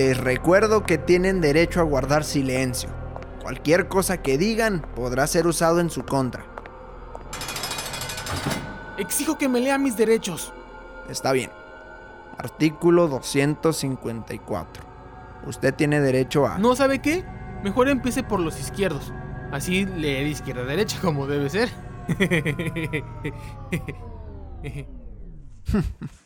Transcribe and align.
Les 0.00 0.16
recuerdo 0.16 0.84
que 0.84 0.96
tienen 0.96 1.42
derecho 1.42 1.78
a 1.78 1.82
guardar 1.82 2.24
silencio. 2.24 2.88
Cualquier 3.42 3.88
cosa 3.88 4.22
que 4.22 4.38
digan 4.38 4.80
podrá 4.96 5.26
ser 5.26 5.46
usado 5.46 5.78
en 5.78 5.90
su 5.90 6.06
contra. 6.06 6.42
Exijo 8.96 9.36
que 9.36 9.50
me 9.50 9.60
lea 9.60 9.76
mis 9.76 9.98
derechos. 9.98 10.54
Está 11.10 11.32
bien. 11.32 11.50
Artículo 12.38 13.08
254. 13.08 14.82
Usted 15.46 15.74
tiene 15.74 16.00
derecho 16.00 16.46
a... 16.46 16.56
¿No 16.56 16.74
sabe 16.74 17.02
qué? 17.02 17.22
Mejor 17.62 17.90
empiece 17.90 18.22
por 18.22 18.40
los 18.40 18.58
izquierdos. 18.58 19.12
Así 19.52 19.84
lee 19.84 20.24
de 20.24 20.30
izquierda 20.30 20.62
a 20.62 20.64
derecha 20.64 20.98
como 21.02 21.26
debe 21.26 21.50
ser. 21.50 21.68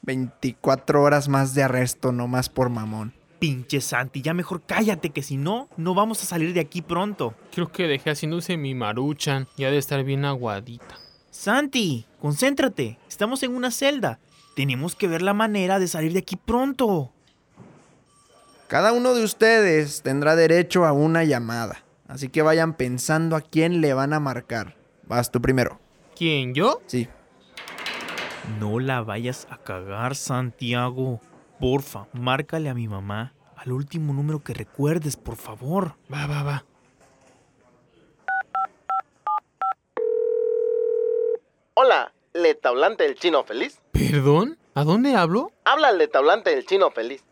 24 0.03 1.03
horas 1.03 1.29
más 1.29 1.55
de 1.55 1.65
arresto, 1.65 2.13
no 2.13 2.29
más 2.29 2.49
por 2.49 2.69
mamón. 2.69 3.24
Pinche 3.45 3.83
Santi, 3.83 4.23
ya 4.23 4.33
mejor 4.33 4.63
cállate, 4.63 5.11
que 5.11 5.23
si 5.23 5.37
no, 5.37 5.69
no 5.77 5.93
vamos 5.93 6.23
a 6.23 6.25
salir 6.25 6.55
de 6.55 6.61
aquí 6.61 6.81
pronto. 6.81 7.35
Creo 7.53 7.71
que 7.71 7.87
dejé 7.87 8.09
haciéndose 8.09 8.57
mi 8.57 8.75
maruchan. 8.75 9.47
Ya 9.59 9.71
de 9.71 9.77
estar 9.77 10.03
bien 10.03 10.25
aguadita. 10.25 10.97
Santi, 11.31 12.07
concéntrate. 12.23 12.99
Estamos 13.07 13.43
en 13.43 13.55
una 13.55 13.71
celda. 13.71 14.19
Tenemos 14.57 14.97
que 14.97 15.09
ver 15.09 15.21
la 15.21 15.35
manera 15.35 15.79
de 15.79 15.89
salir 15.89 16.15
de 16.15 16.21
aquí 16.21 16.37
pronto. 16.37 17.13
Cada 18.67 18.95
uno 18.95 19.13
de 19.13 19.23
ustedes 19.23 20.01
tendrá 20.01 20.37
derecho 20.37 20.87
a 20.87 20.93
una 20.93 21.23
llamada. 21.25 21.85
Así 22.09 22.31
que 22.31 22.41
vayan 22.41 22.73
pensando 22.73 23.37
a 23.37 23.43
quién 23.43 23.83
le 23.83 23.93
van 23.93 24.15
a 24.15 24.21
marcar. 24.21 24.75
Vas 25.07 25.31
tú 25.31 25.43
primero. 25.43 25.79
¿Quién, 26.17 26.55
yo? 26.55 26.81
Sí. 26.87 27.09
No 28.59 28.81
la 28.81 29.03
vayas 29.03 29.47
a 29.51 29.59
cagar, 29.59 30.17
Santiago. 30.17 31.21
Porfa, 31.61 32.07
márcale 32.15 32.71
a 32.71 32.75
mi 32.75 32.89
mamá. 32.89 33.34
Al 33.65 33.73
último 33.73 34.13
número 34.13 34.45
que 34.45 34.53
recuerdes, 34.53 35.17
por 35.17 35.37
favor. 35.37 35.95
Va, 36.13 36.27
va, 36.27 36.43
va. 36.43 36.65
Hola, 41.73 42.13
letablante 42.35 43.05
del 43.05 43.15
chino 43.15 43.43
feliz. 43.45 43.81
¿Perdón? 43.93 44.59
¿A 44.75 44.85
dónde 44.85 45.15
hablo? 45.17 45.51
Habla 45.65 45.91
el 45.91 45.99
letablante 45.99 46.51
del 46.51 46.67
chino 46.67 46.91
feliz. 46.91 47.25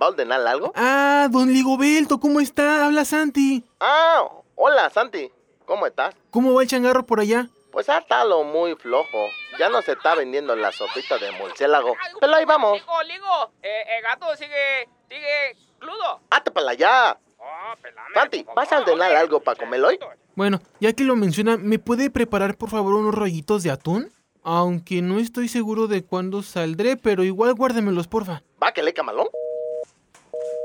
¿Va 0.00 0.06
a 0.06 0.08
ordenar 0.10 0.46
algo? 0.46 0.72
Ah, 0.76 1.26
don 1.28 1.52
Ligoberto, 1.52 2.20
¿cómo 2.20 2.38
está? 2.38 2.86
Habla 2.86 3.04
Santi. 3.04 3.64
Ah, 3.80 4.28
hola 4.54 4.90
Santi. 4.90 5.28
¿Cómo 5.66 5.88
estás? 5.88 6.14
¿Cómo 6.30 6.54
va 6.54 6.62
el 6.62 6.68
changarro 6.68 7.04
por 7.04 7.18
allá? 7.18 7.48
Pues 7.72 7.88
está 7.88 8.24
lo 8.24 8.44
muy 8.44 8.76
flojo. 8.76 9.26
Ya 9.58 9.68
no 9.68 9.82
se 9.82 9.92
está 9.92 10.14
vendiendo 10.14 10.54
la 10.56 10.72
sopita 10.72 11.18
de 11.18 11.32
murciélago. 11.32 11.96
Pero 12.20 12.34
ahí 12.34 12.44
vamos. 12.44 12.74
Ligo, 12.74 13.02
ligo, 13.02 13.52
eh, 13.62 13.82
el 13.96 14.02
gato 14.02 14.34
sigue, 14.36 14.88
sigue 15.08 15.56
crudo. 15.78 16.20
¡Hazte 16.30 16.50
para 16.50 16.70
allá! 16.70 17.18
Oh, 17.38 17.76
pelame, 17.82 18.14
Santi, 18.14 18.44
por 18.44 18.54
¿vas 18.54 18.70
a 18.72 18.80
ordenar 18.80 19.14
algo 19.16 19.40
para 19.40 19.58
comer 19.58 19.82
hoy? 19.82 19.98
Bueno, 20.34 20.60
ya 20.78 20.92
que 20.92 21.04
lo 21.04 21.16
menciona, 21.16 21.56
¿me 21.56 21.78
puede 21.78 22.10
preparar 22.10 22.56
por 22.56 22.70
favor 22.70 22.94
unos 22.94 23.14
rollitos 23.14 23.62
de 23.62 23.70
atún? 23.70 24.12
Aunque 24.42 25.02
no 25.02 25.18
estoy 25.18 25.48
seguro 25.48 25.86
de 25.86 26.04
cuándo 26.04 26.42
saldré, 26.42 26.96
pero 26.96 27.24
igual 27.24 27.54
guárdemelos, 27.54 28.08
porfa. 28.08 28.42
¿Va 28.62 28.72
que 28.72 28.82
le 28.82 28.94
camalón? 28.94 29.28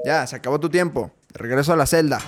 Ya, 0.05 0.25
se 0.27 0.35
acabó 0.35 0.59
tu 0.59 0.69
tiempo. 0.69 1.11
De 1.33 1.39
regreso 1.39 1.73
a 1.73 1.75
la 1.75 1.85
celda. 1.85 2.19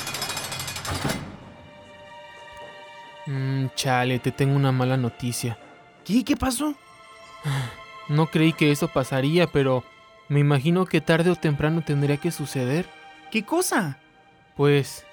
Mmm, 3.28 3.68
chale, 3.76 4.20
te 4.20 4.32
tengo 4.32 4.56
una 4.56 4.72
mala 4.72 4.98
noticia. 4.98 5.58
¿Qué? 6.08 6.24
¿Qué 6.24 6.38
pasó? 6.38 6.74
No 8.08 8.28
creí 8.28 8.54
que 8.54 8.72
eso 8.72 8.88
pasaría, 8.88 9.48
pero 9.48 9.84
me 10.30 10.40
imagino 10.40 10.86
que 10.86 11.02
tarde 11.02 11.32
o 11.32 11.36
temprano 11.36 11.84
tendría 11.86 12.16
que 12.16 12.32
suceder. 12.32 12.86
¿Qué 13.30 13.44
cosa? 13.44 14.00
Pues, 14.56 15.06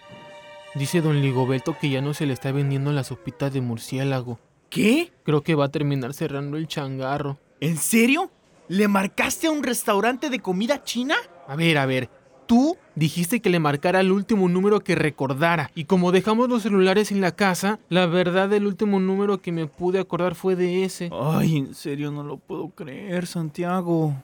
dice 0.76 1.00
don 1.00 1.20
Ligoberto 1.20 1.76
que 1.76 1.90
ya 1.90 2.00
no 2.00 2.14
se 2.14 2.26
le 2.26 2.32
está 2.32 2.52
vendiendo 2.52 2.92
la 2.92 3.02
sopita 3.02 3.50
de 3.50 3.60
murciélago. 3.60 4.38
¿Qué? 4.70 5.12
Creo 5.24 5.42
que 5.42 5.56
va 5.56 5.64
a 5.64 5.72
terminar 5.72 6.14
cerrando 6.14 6.56
el 6.56 6.68
changarro. 6.68 7.40
¿En 7.58 7.76
serio? 7.76 8.30
¿Le 8.68 8.86
marcaste 8.86 9.48
a 9.48 9.50
un 9.50 9.64
restaurante 9.64 10.30
de 10.30 10.38
comida 10.38 10.84
china? 10.84 11.16
A 11.48 11.56
ver, 11.56 11.76
a 11.76 11.86
ver. 11.86 12.08
Tú 12.46 12.76
dijiste 12.94 13.40
que 13.40 13.50
le 13.50 13.58
marcara 13.58 14.00
el 14.00 14.12
último 14.12 14.48
número 14.48 14.80
que 14.80 14.94
recordara. 14.94 15.70
Y 15.74 15.84
como 15.84 16.12
dejamos 16.12 16.48
los 16.48 16.62
celulares 16.62 17.10
en 17.10 17.20
la 17.20 17.32
casa, 17.32 17.78
la 17.88 18.06
verdad 18.06 18.52
el 18.52 18.66
último 18.66 19.00
número 19.00 19.40
que 19.40 19.52
me 19.52 19.66
pude 19.66 19.98
acordar 19.98 20.34
fue 20.34 20.56
de 20.56 20.84
ese. 20.84 21.10
Ay, 21.12 21.58
en 21.58 21.74
serio 21.74 22.10
no 22.10 22.22
lo 22.22 22.36
puedo 22.36 22.68
creer, 22.68 23.26
Santiago. 23.26 24.14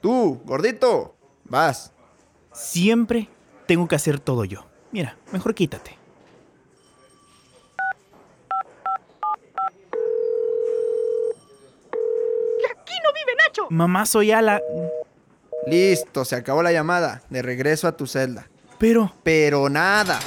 Tú, 0.00 0.40
gordito. 0.44 1.14
Vas. 1.44 1.92
Siempre 2.52 3.28
tengo 3.66 3.88
que 3.88 3.94
hacer 3.94 4.20
todo 4.20 4.44
yo. 4.44 4.66
Mira, 4.90 5.16
mejor 5.32 5.54
quítate. 5.54 5.96
Aquí 12.70 12.94
no 13.02 13.12
vive 13.12 13.36
Nacho. 13.38 13.66
Mamá, 13.70 14.04
soy 14.04 14.32
Ala. 14.32 14.60
Listo, 15.66 16.24
se 16.24 16.36
acabó 16.36 16.62
la 16.62 16.72
llamada. 16.72 17.22
De 17.30 17.42
regreso 17.42 17.86
a 17.88 17.96
tu 17.96 18.06
celda. 18.06 18.48
Pero, 18.78 19.12
Pero 19.22 19.68
nada. 19.68 20.18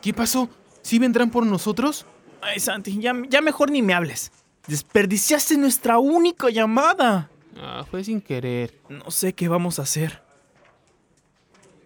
¿Qué 0.00 0.12
pasó? 0.12 0.48
¿Sí 0.82 0.98
vendrán 0.98 1.30
por 1.30 1.46
nosotros? 1.46 2.06
ay, 2.40 2.58
Santi, 2.58 2.98
ya, 3.00 3.14
ya 3.28 3.40
mejor 3.40 3.70
ni 3.70 3.82
me 3.82 3.94
hables. 3.94 4.32
Desperdiciaste 4.66 5.56
nuestra 5.56 5.98
única 5.98 6.50
llamada. 6.50 7.30
Ah, 7.56 7.84
fue 7.88 8.02
sin 8.02 8.20
querer. 8.20 8.74
No 8.88 9.10
sé 9.12 9.32
qué 9.32 9.46
vamos 9.48 9.78
a 9.78 9.82
hacer. 9.82 10.20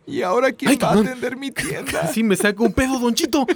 ¿Y 0.07 0.23
ahora 0.23 0.53
quién 0.53 0.71
Ay, 0.71 0.77
va 0.79 0.91
a 0.91 0.95
atender 0.95 1.37
mi 1.37 1.51
tienda? 1.51 2.07
Sí, 2.13 2.23
me 2.23 2.37
saca 2.37 2.63
un 2.63 2.73
pedo, 2.73 2.99
Don 2.99 3.15
Chito. 3.15 3.47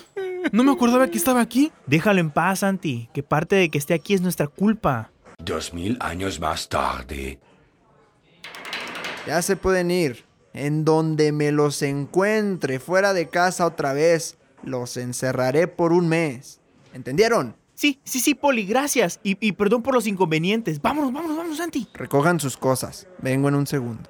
No 0.53 0.63
me 0.63 0.73
acordaba 0.73 1.09
que 1.09 1.17
estaba 1.17 1.41
aquí. 1.41 1.73
Déjalo 1.87 2.21
en 2.21 2.31
paz, 2.31 2.61
Santi, 2.61 3.09
que 3.15 3.23
parte 3.23 3.57
de 3.57 3.71
que 3.71 3.79
esté 3.79 3.95
aquí 3.95 4.15
es 4.15 4.21
nuestra 4.21 4.47
culpa. 4.47 5.11
Dos 5.51 5.75
mil 5.75 5.97
años 5.99 6.39
más 6.39 6.69
tarde. 6.69 7.41
Ya 9.27 9.43
se 9.43 9.57
pueden 9.57 9.91
ir. 9.91 10.25
En 10.55 10.85
donde 10.85 11.33
me 11.33 11.51
los 11.51 11.83
encuentre 11.83 12.79
fuera 12.79 13.13
de 13.13 13.29
casa 13.29 13.67
otra 13.67 13.93
vez, 13.93 14.39
los 14.63 14.97
encerraré 14.97 15.67
por 15.67 15.93
un 15.93 16.09
mes. 16.09 16.61
¿Entendieron? 16.95 17.57
Sí, 17.75 17.99
sí, 18.05 18.21
sí, 18.21 18.37
Poli, 18.37 18.65
gracias. 18.65 19.19
Y, 19.25 19.37
y 19.45 19.51
perdón 19.51 19.83
por 19.83 19.93
los 19.93 20.07
inconvenientes. 20.07 20.81
Vámonos, 20.81 21.13
vámonos, 21.13 21.37
vámonos, 21.37 21.59
Santi. 21.59 21.89
Recojan 21.95 22.39
sus 22.39 22.57
cosas. 22.57 23.09
Vengo 23.19 23.49
en 23.49 23.57
un 23.57 23.67
segundo. 23.67 24.09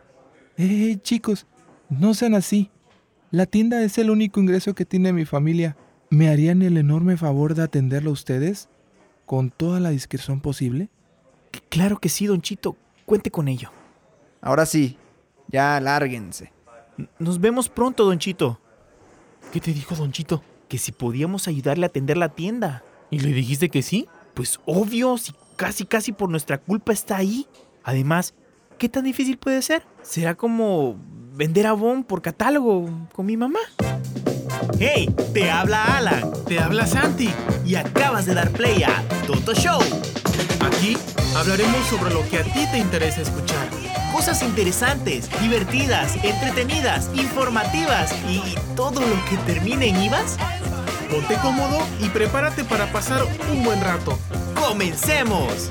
Eh, 0.58 0.98
chicos, 1.00 1.46
no 1.88 2.12
sean 2.12 2.34
así. 2.34 2.70
La 3.30 3.46
tienda 3.46 3.82
es 3.82 3.96
el 3.96 4.10
único 4.10 4.40
ingreso 4.40 4.74
que 4.74 4.84
tiene 4.84 5.14
mi 5.14 5.24
familia. 5.24 5.74
¿Me 6.10 6.28
harían 6.28 6.60
el 6.60 6.76
enorme 6.76 7.16
favor 7.16 7.54
de 7.54 7.62
atenderlo 7.62 8.10
a 8.10 8.12
ustedes? 8.12 8.68
¿Con 9.24 9.50
toda 9.50 9.80
la 9.80 9.88
discreción 9.88 10.42
posible? 10.42 10.90
Claro 11.68 11.98
que 11.98 12.08
sí, 12.08 12.26
Don 12.26 12.42
Chito. 12.42 12.76
Cuente 13.06 13.30
con 13.30 13.48
ello. 13.48 13.70
Ahora 14.40 14.66
sí, 14.66 14.96
ya 15.48 15.80
lárguense. 15.80 16.52
Nos 17.18 17.40
vemos 17.40 17.68
pronto, 17.68 18.04
Don 18.04 18.18
Chito. 18.18 18.60
¿Qué 19.52 19.60
te 19.60 19.72
dijo 19.72 19.94
Don 19.94 20.12
Chito? 20.12 20.42
Que 20.68 20.78
si 20.78 20.92
podíamos 20.92 21.48
ayudarle 21.48 21.86
a 21.86 21.88
atender 21.88 22.16
la 22.16 22.28
tienda. 22.30 22.84
¿Y 23.10 23.20
le 23.20 23.32
dijiste 23.32 23.68
que 23.68 23.82
sí? 23.82 24.06
Pues 24.34 24.60
obvio, 24.66 25.18
si 25.18 25.32
casi 25.56 25.84
casi 25.84 26.12
por 26.12 26.30
nuestra 26.30 26.58
culpa 26.58 26.92
está 26.92 27.16
ahí. 27.16 27.46
Además, 27.82 28.34
¿qué 28.78 28.88
tan 28.88 29.04
difícil 29.04 29.38
puede 29.38 29.62
ser? 29.62 29.84
Será 30.02 30.34
como 30.36 30.96
vender 31.32 31.66
Avon 31.66 32.04
por 32.04 32.22
catálogo 32.22 32.88
con 33.12 33.26
mi 33.26 33.36
mamá. 33.36 33.58
¡Hey! 34.78 35.12
Te 35.32 35.50
habla 35.50 35.96
Alan 35.96 36.32
Te 36.46 36.58
habla 36.58 36.86
Santi. 36.86 37.30
y 37.64 37.74
acabas 37.74 38.26
de 38.26 38.34
dar 38.34 38.50
play 38.50 38.82
a 38.82 39.02
Toto 39.26 39.54
Show. 39.54 39.80
Aquí 40.80 40.96
hablaremos 41.36 41.86
sobre 41.88 42.14
lo 42.14 42.26
que 42.30 42.38
a 42.38 42.42
ti 42.42 42.66
te 42.72 42.78
interesa 42.78 43.20
escuchar. 43.20 43.68
Cosas 44.14 44.42
interesantes, 44.42 45.28
divertidas, 45.38 46.16
entretenidas, 46.24 47.10
informativas 47.12 48.14
y 48.26 48.40
todo 48.76 49.02
lo 49.02 49.24
que 49.26 49.36
termine 49.44 49.88
en 49.88 50.04
IVAS. 50.04 50.38
Ponte 51.10 51.34
cómodo 51.42 51.86
y 52.00 52.08
prepárate 52.08 52.64
para 52.64 52.90
pasar 52.90 53.26
un 53.52 53.62
buen 53.62 53.82
rato. 53.82 54.18
¡Comencemos! 54.54 55.68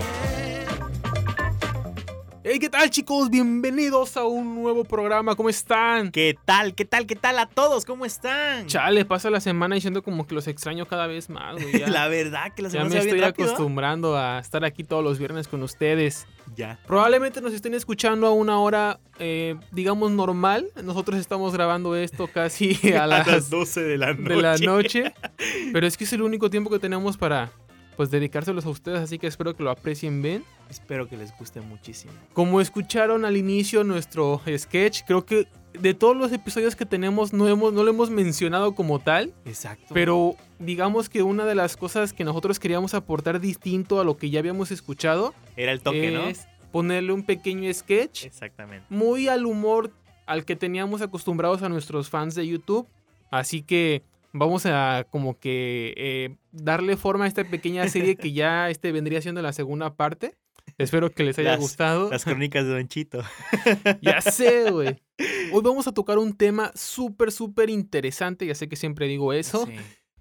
Hey, 2.51 2.57
¿qué 2.57 2.67
tal 2.67 2.89
chicos? 2.89 3.29
Bienvenidos 3.29 4.17
a 4.17 4.23
un 4.25 4.55
nuevo 4.55 4.83
programa. 4.83 5.35
¿Cómo 5.35 5.49
están? 5.49 6.09
¿Qué 6.09 6.35
tal? 6.45 6.73
¿Qué 6.73 6.83
tal? 6.83 7.05
¿Qué 7.05 7.15
tal 7.15 7.37
a 7.37 7.45
todos? 7.45 7.85
¿Cómo 7.85 8.07
están? 8.07 8.65
Chale, 8.65 9.05
pasa 9.05 9.29
la 9.29 9.39
semana 9.39 9.75
diciendo 9.75 10.01
como 10.01 10.25
que 10.25 10.33
los 10.33 10.47
extraño 10.47 10.87
cada 10.87 11.05
vez 11.05 11.29
más, 11.29 11.61
güey. 11.61 11.77
Ya, 11.77 11.87
La 11.91 12.07
verdad 12.07 12.51
que 12.55 12.63
la 12.63 12.69
ya 12.69 12.79
semana 12.79 12.89
me 12.89 12.91
se 12.93 12.97
va 12.97 13.03
bien 13.03 13.15
estoy 13.17 13.29
rápido, 13.29 13.49
acostumbrando 13.49 14.17
a 14.17 14.39
estar 14.39 14.65
aquí 14.65 14.83
todos 14.83 15.03
los 15.03 15.19
viernes 15.19 15.47
con 15.47 15.61
ustedes. 15.61 16.25
Ya. 16.55 16.79
Probablemente 16.87 17.39
nos 17.39 17.53
estén 17.53 17.75
escuchando 17.75 18.25
a 18.25 18.31
una 18.31 18.59
hora, 18.59 18.99
eh, 19.19 19.55
digamos, 19.71 20.09
normal. 20.09 20.71
Nosotros 20.83 21.19
estamos 21.19 21.53
grabando 21.53 21.95
esto 21.95 22.27
casi 22.33 22.79
a 22.97 23.05
las 23.05 23.51
12 23.51 23.83
de 23.83 23.97
la 23.99 24.13
de 24.15 24.35
la 24.37 24.57
noche. 24.57 25.13
Pero 25.71 25.85
es 25.85 25.97
que 25.97 26.05
es 26.05 26.13
el 26.13 26.23
único 26.23 26.49
tiempo 26.49 26.71
que 26.71 26.79
tenemos 26.79 27.15
para, 27.15 27.51
pues 27.99 28.11
dedicárselos 28.11 28.65
a 28.65 28.69
ustedes, 28.69 28.99
así 29.01 29.19
que 29.19 29.27
espero 29.27 29.57
que 29.57 29.61
lo 29.61 29.71
aprecien 29.71 30.21
bien. 30.21 30.45
Espero 30.69 31.09
que 31.09 31.17
les 31.17 31.37
guste 31.37 31.59
muchísimo. 31.59 32.13
Como 32.31 32.61
escucharon 32.61 33.25
al 33.25 33.35
inicio 33.35 33.83
nuestro 33.83 34.41
sketch, 34.57 35.01
creo 35.05 35.25
que 35.25 35.49
de 35.73 35.93
todos 35.93 36.15
los 36.15 36.31
episodios 36.31 36.77
que 36.77 36.85
tenemos 36.85 37.33
no, 37.33 37.45
hemos, 37.49 37.73
no 37.73 37.83
lo 37.83 37.89
hemos 37.89 38.09
mencionado 38.09 38.73
como 38.73 38.99
tal, 38.99 39.33
Exacto. 39.43 39.93
pero 39.93 40.37
digamos 40.59 41.09
que 41.09 41.23
una 41.23 41.43
de 41.43 41.55
las 41.55 41.75
cosas 41.75 42.13
que 42.13 42.23
nosotros 42.23 42.57
queríamos 42.57 42.93
aportar 42.93 43.41
distinto 43.41 43.99
a 43.99 44.05
lo 44.05 44.15
que 44.15 44.29
ya 44.29 44.39
habíamos 44.39 44.71
escuchado 44.71 45.33
Era 45.57 45.73
el 45.73 45.81
toque, 45.81 46.09
¿no? 46.09 46.23
es 46.23 46.47
ponerle 46.71 47.11
un 47.11 47.23
pequeño 47.23 47.73
sketch 47.73 48.23
Exactamente. 48.23 48.85
muy 48.89 49.27
al 49.27 49.45
humor 49.45 49.91
al 50.25 50.45
que 50.45 50.55
teníamos 50.55 51.01
acostumbrados 51.01 51.63
a 51.63 51.67
nuestros 51.67 52.09
fans 52.09 52.33
de 52.33 52.47
YouTube. 52.47 52.87
Así 53.29 53.61
que 53.61 54.03
vamos 54.33 54.65
a 54.65 55.05
como 55.09 55.39
que 55.39 55.93
eh, 55.97 56.35
darle 56.51 56.97
forma 56.97 57.25
a 57.25 57.27
esta 57.27 57.43
pequeña 57.43 57.87
serie 57.87 58.15
que 58.15 58.31
ya 58.31 58.69
este 58.69 58.91
vendría 58.91 59.21
siendo 59.21 59.41
la 59.41 59.53
segunda 59.53 59.95
parte. 59.95 60.35
Espero 60.77 61.11
que 61.11 61.23
les 61.23 61.37
haya 61.39 61.51
Las- 61.51 61.59
gustado. 61.59 62.09
Las 62.11 62.23
crónicas 62.23 62.63
de 62.65 62.71
Don 62.71 62.87
Chito. 62.87 63.21
Ya 64.01 64.21
sé, 64.21 64.69
güey. 64.71 65.01
Hoy 65.51 65.61
vamos 65.63 65.87
a 65.87 65.91
tocar 65.93 66.17
un 66.19 66.37
tema 66.37 66.71
súper, 66.75 67.31
súper 67.31 67.69
interesante. 67.69 68.45
Ya 68.45 68.55
sé 68.55 68.69
que 68.69 68.75
siempre 68.75 69.07
digo 69.07 69.33
eso. 69.33 69.65
Sí. 69.65 69.73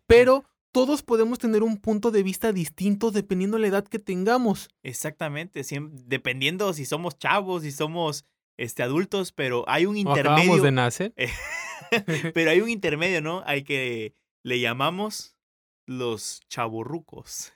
Pero 0.06 0.44
todos 0.72 1.02
podemos 1.02 1.38
tener 1.38 1.62
un 1.62 1.76
punto 1.76 2.10
de 2.10 2.22
vista 2.22 2.52
distinto 2.52 3.10
dependiendo 3.10 3.56
de 3.56 3.62
la 3.62 3.68
edad 3.68 3.84
que 3.86 3.98
tengamos. 3.98 4.68
Exactamente. 4.82 5.62
dependiendo 6.06 6.72
si 6.72 6.84
somos 6.86 7.18
chavos, 7.18 7.62
si 7.62 7.70
somos 7.70 8.24
este, 8.56 8.82
adultos, 8.82 9.32
pero 9.32 9.64
hay 9.68 9.86
un 9.86 9.96
O 10.06 10.12
acabamos 10.12 10.40
intermedio. 10.40 10.62
de 10.62 10.72
nacer. 10.72 11.14
pero 12.34 12.50
hay 12.50 12.60
un 12.60 12.70
intermedio, 12.70 13.20
¿no? 13.20 13.42
Hay 13.46 13.62
que 13.62 14.14
le 14.42 14.60
llamamos 14.60 15.36
los 15.86 16.40
chaburrucos. 16.48 17.52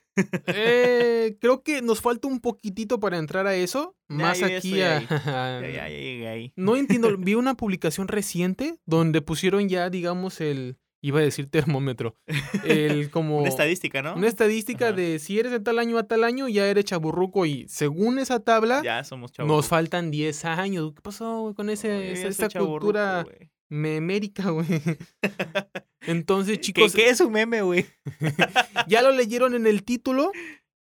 Eh, 0.47 1.37
creo 1.41 1.63
que 1.63 1.83
nos 1.83 2.01
falta 2.01 2.29
un 2.29 2.41
poquitito 2.41 3.01
para 3.01 3.19
entrar 3.19 3.47
a 3.47 3.55
eso. 3.55 3.97
Más 4.09 4.41
ya 4.41 4.47
aquí 4.47 4.81
a... 4.83 5.01
Ya, 5.63 5.89
ya. 5.89 6.53
No 6.57 6.77
entiendo. 6.77 7.17
Vi 7.19 7.35
una 7.35 7.55
publicación 7.55 8.09
reciente 8.09 8.79
donde 8.87 9.23
pusieron 9.23 9.69
ya, 9.69 9.91
digamos, 9.91 10.41
el. 10.41 10.79
Iba 11.05 11.19
a 11.19 11.23
decir 11.23 11.51
termómetro. 11.51 12.17
El 12.65 13.11
como. 13.11 13.41
Una 13.41 13.49
estadística, 13.49 14.03
¿no? 14.03 14.15
una 14.15 14.29
estadística 14.29 14.89
Ajá. 14.89 14.97
de 14.97 15.19
si 15.19 15.37
eres 15.37 15.51
de 15.51 15.59
tal 15.59 15.81
año 15.81 15.99
a 15.99 16.05
tal 16.05 16.23
año, 16.23 16.49
ya 16.49 16.69
eres 16.69 16.85
chaburruco. 16.85 17.45
Y 17.45 17.67
según 17.69 18.21
esa 18.21 18.39
tabla, 18.39 18.83
Ya 18.85 19.03
somos 19.03 19.33
nos 19.39 19.67
faltan 19.67 20.13
10 20.13 20.45
años. 20.45 20.93
¿Qué 20.95 21.03
pasó 21.03 21.55
con 21.57 21.71
ese, 21.71 22.13
esa, 22.13 22.29
esa 22.29 22.49
cultura 22.51 23.25
güey. 23.25 23.51
Memérica, 23.73 24.51
güey? 24.51 24.67
Entonces, 26.03 26.59
¿Qué, 26.59 26.61
chicos, 26.61 26.93
qué 26.95 27.09
es 27.09 27.21
un 27.21 27.33
meme, 27.33 27.63
güey? 27.63 27.87
ya 28.89 29.03
lo 29.03 29.13
leyeron 29.13 29.55
en 29.55 29.67
el 29.67 29.83
título. 29.83 30.31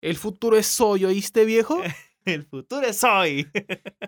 El 0.02 0.16
futuro 0.18 0.58
es 0.58 0.80
hoy, 0.82 1.06
¿oíste, 1.06 1.46
viejo? 1.46 1.82
El 2.26 2.46
futuro 2.46 2.86
es 2.86 3.04
hoy. 3.04 3.48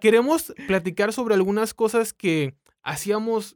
Queremos 0.01 0.53
platicar 0.67 1.11
sobre 1.13 1.33
algunas 1.33 1.73
cosas 1.73 2.13
que 2.13 2.55
hacíamos, 2.83 3.55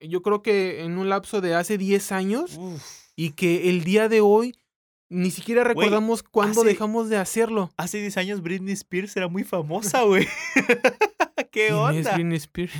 yo 0.00 0.22
creo 0.22 0.42
que 0.42 0.82
en 0.84 0.96
un 0.98 1.08
lapso 1.08 1.40
de 1.40 1.54
hace 1.54 1.76
10 1.76 2.12
años 2.12 2.56
Uf. 2.56 2.82
y 3.16 3.32
que 3.32 3.68
el 3.68 3.84
día 3.84 4.08
de 4.08 4.20
hoy 4.20 4.54
ni 5.10 5.30
siquiera 5.30 5.64
recordamos 5.64 6.22
cuándo 6.22 6.60
hace- 6.62 6.70
dejamos 6.70 7.08
de 7.08 7.16
hacerlo. 7.16 7.70
Hace 7.76 7.98
10 8.00 8.16
años 8.16 8.42
Britney 8.42 8.72
Spears 8.74 9.16
era 9.16 9.28
muy 9.28 9.44
famosa, 9.44 10.02
güey. 10.02 10.26
¿Qué 11.56 11.68
¿Quién 11.68 11.78
es 11.94 12.06
onda? 12.06 12.14
Britney 12.14 12.36
Spears? 12.36 12.74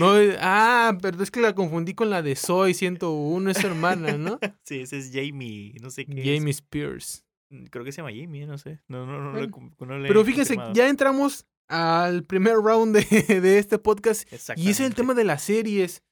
No, 0.00 0.14
ah, 0.40 0.98
pero 1.00 1.22
es 1.22 1.30
que 1.30 1.40
la 1.40 1.54
confundí 1.54 1.94
con 1.94 2.10
la 2.10 2.22
de 2.22 2.34
Soy 2.34 2.74
101, 2.74 3.50
es 3.50 3.58
su 3.58 3.66
hermana, 3.68 4.16
¿no? 4.18 4.38
Sí, 4.64 4.80
ese 4.80 4.98
es 4.98 5.10
Jamie, 5.12 5.74
no 5.80 5.90
sé 5.90 6.06
qué. 6.06 6.20
es. 6.20 6.38
Jamie 6.38 6.50
Spears. 6.50 7.24
Mm, 7.50 7.64
Creo 7.66 7.84
que 7.84 7.92
se 7.92 7.98
llama 8.02 8.10
Jamie, 8.10 8.46
no 8.46 8.58
sé. 8.58 8.80
No, 8.88 9.06
no, 9.06 9.20
no, 9.32 9.48
Bueno, 9.78 10.04
Pero 10.08 10.24
fíjense, 10.24 10.56
ya 10.74 10.88
entramos 10.88 11.46
al 11.68 12.24
primer 12.24 12.54
round 12.54 12.96
de, 12.96 13.40
de 13.40 13.58
este 13.58 13.78
podcast 13.78 14.28
y 14.56 14.70
es 14.70 14.80
el 14.80 14.94
tema 14.94 15.14
de 15.14 15.24
las 15.24 15.42
series. 15.42 16.02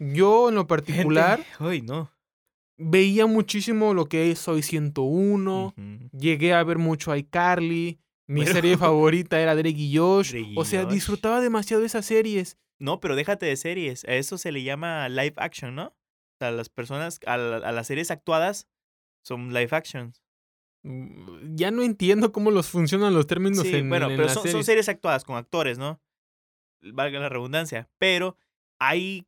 Yo 0.00 0.48
en 0.48 0.56
lo 0.56 0.62
Gente, 0.62 0.68
particular 0.68 1.44
Ay, 1.60 1.82
no. 1.82 2.10
veía 2.76 3.26
muchísimo 3.26 3.94
lo 3.94 4.06
que 4.06 4.32
es 4.32 4.40
Soy 4.40 4.62
101. 4.62 5.66
Ujú. 5.76 6.10
Llegué 6.18 6.52
a 6.52 6.64
ver 6.64 6.78
mucho 6.78 7.12
a 7.12 7.16
iCarly. 7.18 8.00
Mi 8.26 8.46
serie 8.46 8.76
favorita 8.78 9.40
era 9.40 9.54
Drake 9.54 9.76
y 9.78 9.96
Josh. 9.96 10.30
Drake 10.30 10.46
y 10.50 10.54
o 10.58 10.64
sea, 10.64 10.84
Josh. 10.84 10.92
disfrutaba 10.92 11.40
demasiado 11.40 11.80
de 11.80 11.86
esas 11.86 12.06
series. 12.06 12.56
No, 12.78 13.00
pero 13.00 13.16
déjate 13.16 13.46
de 13.46 13.56
series. 13.56 14.04
A 14.04 14.14
eso 14.14 14.38
se 14.38 14.52
le 14.52 14.62
llama 14.62 15.08
live 15.08 15.34
action, 15.36 15.74
¿no? 15.74 15.86
O 15.88 16.36
sea, 16.40 16.50
las 16.50 16.68
personas, 16.68 17.20
a, 17.26 17.36
la- 17.36 17.56
a 17.58 17.72
las 17.72 17.86
series 17.86 18.10
actuadas 18.10 18.68
son 19.24 19.52
live 19.54 19.68
actions. 19.70 20.22
Mm, 20.82 21.54
Ya 21.56 21.70
no 21.70 21.82
entiendo 21.82 22.32
cómo 22.32 22.50
los 22.50 22.68
funcionan 22.68 23.14
los 23.14 23.26
términos 23.26 23.60
Sí, 23.62 23.74
en, 23.76 23.88
bueno, 23.88 24.10
en 24.10 24.16
pero 24.16 24.28
son, 24.28 24.42
son 24.42 24.50
series. 24.50 24.66
series 24.66 24.88
actuadas 24.88 25.24
con 25.24 25.36
actores, 25.36 25.78
¿no? 25.78 26.00
Valga 26.82 27.20
la 27.20 27.28
redundancia. 27.28 27.88
Pero 27.98 28.36
hay 28.80 29.26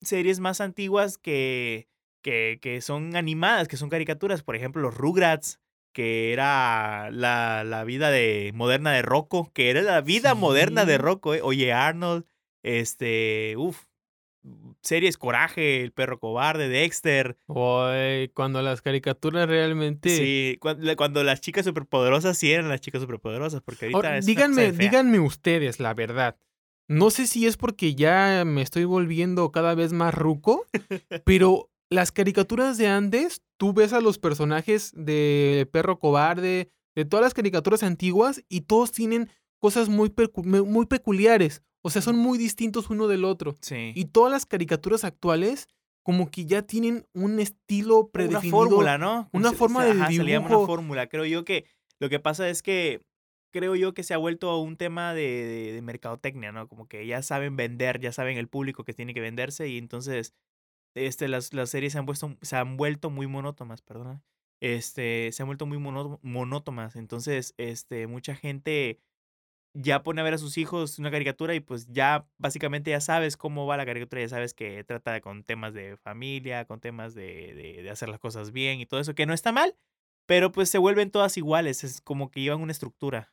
series 0.00 0.38
más 0.40 0.60
antiguas 0.60 1.18
que, 1.18 1.88
que, 2.22 2.58
que 2.62 2.80
son 2.80 3.16
animadas, 3.16 3.68
que 3.68 3.76
son 3.76 3.90
caricaturas. 3.90 4.42
Por 4.42 4.54
ejemplo, 4.56 4.80
los 4.80 4.96
Rugrats, 4.96 5.60
que 5.98 6.32
era 6.32 7.10
la, 7.10 7.64
la 7.64 7.82
vida 7.82 8.12
de 8.12 8.52
moderna 8.54 8.92
de 8.92 9.02
Rocco, 9.02 9.50
que 9.52 9.68
era 9.68 9.82
la 9.82 10.00
vida 10.00 10.36
moderna 10.36 10.84
de. 10.84 10.96
Rocco, 10.96 11.34
¿eh? 11.34 11.40
Oye, 11.42 11.72
Arnold, 11.72 12.24
este, 12.62 13.56
uff, 13.56 13.82
series 14.80 15.18
Coraje, 15.18 15.82
El 15.82 15.90
perro 15.90 16.20
cobarde, 16.20 16.68
Dexter. 16.68 17.36
Oy, 17.46 18.30
cuando 18.32 18.62
las 18.62 18.80
caricaturas 18.80 19.48
realmente... 19.48 20.10
Sí, 20.10 20.56
cuando, 20.60 20.94
cuando 20.94 21.24
las 21.24 21.40
chicas 21.40 21.64
superpoderosas 21.64 22.38
sí 22.38 22.52
eran 22.52 22.68
las 22.68 22.80
chicas 22.80 23.00
superpoderosas, 23.00 23.60
porque 23.62 23.86
ahorita 23.86 23.96
Ahora, 23.96 24.18
es 24.18 24.26
díganme, 24.26 25.18
ustedes 25.18 25.80
la 25.80 25.94
verdad. 25.94 26.36
No 26.86 27.10
sé 27.10 27.26
si 27.26 27.48
es 27.48 27.56
porque 27.56 27.96
ya 27.96 28.44
me 28.46 28.62
estoy 28.62 28.84
volviendo 28.84 29.50
cada 29.50 29.74
vez 29.74 29.92
más 29.92 30.14
ruco, 30.14 30.64
pero 31.24 31.72
las 31.90 32.12
caricaturas 32.12 32.78
de 32.78 32.86
antes, 32.86 33.42
tú 33.58 33.72
ves 33.74 33.92
a 33.92 34.00
los 34.00 34.18
personajes 34.18 34.92
de 34.96 35.68
Perro 35.72 35.98
Cobarde, 35.98 36.70
de 36.94 37.04
todas 37.04 37.22
las 37.22 37.34
caricaturas 37.34 37.82
antiguas, 37.82 38.42
y 38.48 38.62
todos 38.62 38.90
tienen 38.92 39.28
cosas 39.60 39.88
muy, 39.88 40.08
pecu- 40.08 40.64
muy 40.64 40.86
peculiares. 40.86 41.62
O 41.82 41.90
sea, 41.90 42.02
son 42.02 42.16
muy 42.16 42.38
distintos 42.38 42.90
uno 42.90 43.06
del 43.08 43.24
otro. 43.24 43.54
Sí. 43.60 43.92
Y 43.94 44.06
todas 44.06 44.32
las 44.32 44.46
caricaturas 44.46 45.04
actuales, 45.04 45.68
como 46.02 46.30
que 46.30 46.46
ya 46.46 46.62
tienen 46.62 47.04
un 47.14 47.38
estilo 47.38 48.00
una 48.00 48.08
predefinido. 48.12 48.56
fórmula, 48.56 48.98
¿no? 48.98 49.28
una 49.32 49.52
forma 49.52 49.82
se- 49.82 49.94
de 49.94 50.00
ajá, 50.00 50.06
se 50.12 50.22
le 50.24 50.32
llama 50.32 50.46
dibujo. 50.48 50.58
una 50.62 50.66
fórmula. 50.66 51.06
Creo 51.08 51.24
yo 51.24 51.44
que 51.44 51.66
lo 52.00 52.08
que 52.08 52.18
pasa 52.18 52.48
es 52.48 52.62
que 52.62 53.02
creo 53.52 53.74
yo 53.76 53.94
que 53.94 54.02
se 54.02 54.14
ha 54.14 54.18
vuelto 54.18 54.58
un 54.58 54.76
tema 54.76 55.14
de, 55.14 55.22
de- 55.22 55.72
de 55.72 55.82
mercadotecnia, 55.82 56.50
¿no? 56.52 56.66
Como 56.68 56.86
que 56.88 57.06
ya 57.06 57.22
saben 57.22 57.56
vender, 57.56 58.00
ya 58.00 58.12
saben 58.12 58.38
el 58.38 58.48
público 58.48 58.84
que 58.84 58.92
tiene 58.94 59.14
que 59.14 59.20
venderse 59.20 59.68
y 59.68 59.78
entonces 59.78 60.32
este, 60.94 61.28
las, 61.28 61.52
las 61.54 61.70
series 61.70 61.92
se 61.92 61.98
han, 61.98 62.06
puesto, 62.06 62.36
se 62.42 62.56
han 62.56 62.76
vuelto 62.76 63.10
muy 63.10 63.26
monótonas, 63.26 63.82
perdón. 63.82 64.22
Este, 64.60 65.30
se 65.32 65.42
han 65.42 65.48
vuelto 65.48 65.66
muy 65.66 65.78
monótonas. 65.78 66.96
Entonces, 66.96 67.54
este, 67.56 68.06
mucha 68.06 68.34
gente 68.34 69.00
ya 69.74 70.02
pone 70.02 70.20
a 70.20 70.24
ver 70.24 70.34
a 70.34 70.38
sus 70.38 70.58
hijos 70.58 70.98
una 70.98 71.10
caricatura 71.10 71.54
y 71.54 71.60
pues 71.60 71.86
ya 71.88 72.26
básicamente 72.38 72.90
ya 72.90 73.00
sabes 73.00 73.36
cómo 73.36 73.66
va 73.66 73.76
la 73.76 73.86
caricatura, 73.86 74.22
ya 74.22 74.28
sabes 74.28 74.54
que 74.54 74.82
trata 74.82 75.20
con 75.20 75.44
temas 75.44 75.74
de 75.74 75.96
familia, 75.98 76.64
con 76.64 76.80
temas 76.80 77.14
de, 77.14 77.54
de, 77.54 77.82
de 77.82 77.90
hacer 77.90 78.08
las 78.08 78.18
cosas 78.18 78.50
bien 78.50 78.80
y 78.80 78.86
todo 78.86 78.98
eso, 78.98 79.14
que 79.14 79.26
no 79.26 79.34
está 79.34 79.52
mal, 79.52 79.76
pero 80.26 80.50
pues 80.52 80.68
se 80.70 80.78
vuelven 80.78 81.10
todas 81.10 81.36
iguales, 81.36 81.84
es 81.84 82.00
como 82.00 82.30
que 82.30 82.40
llevan 82.40 82.60
una 82.60 82.72
estructura. 82.72 83.32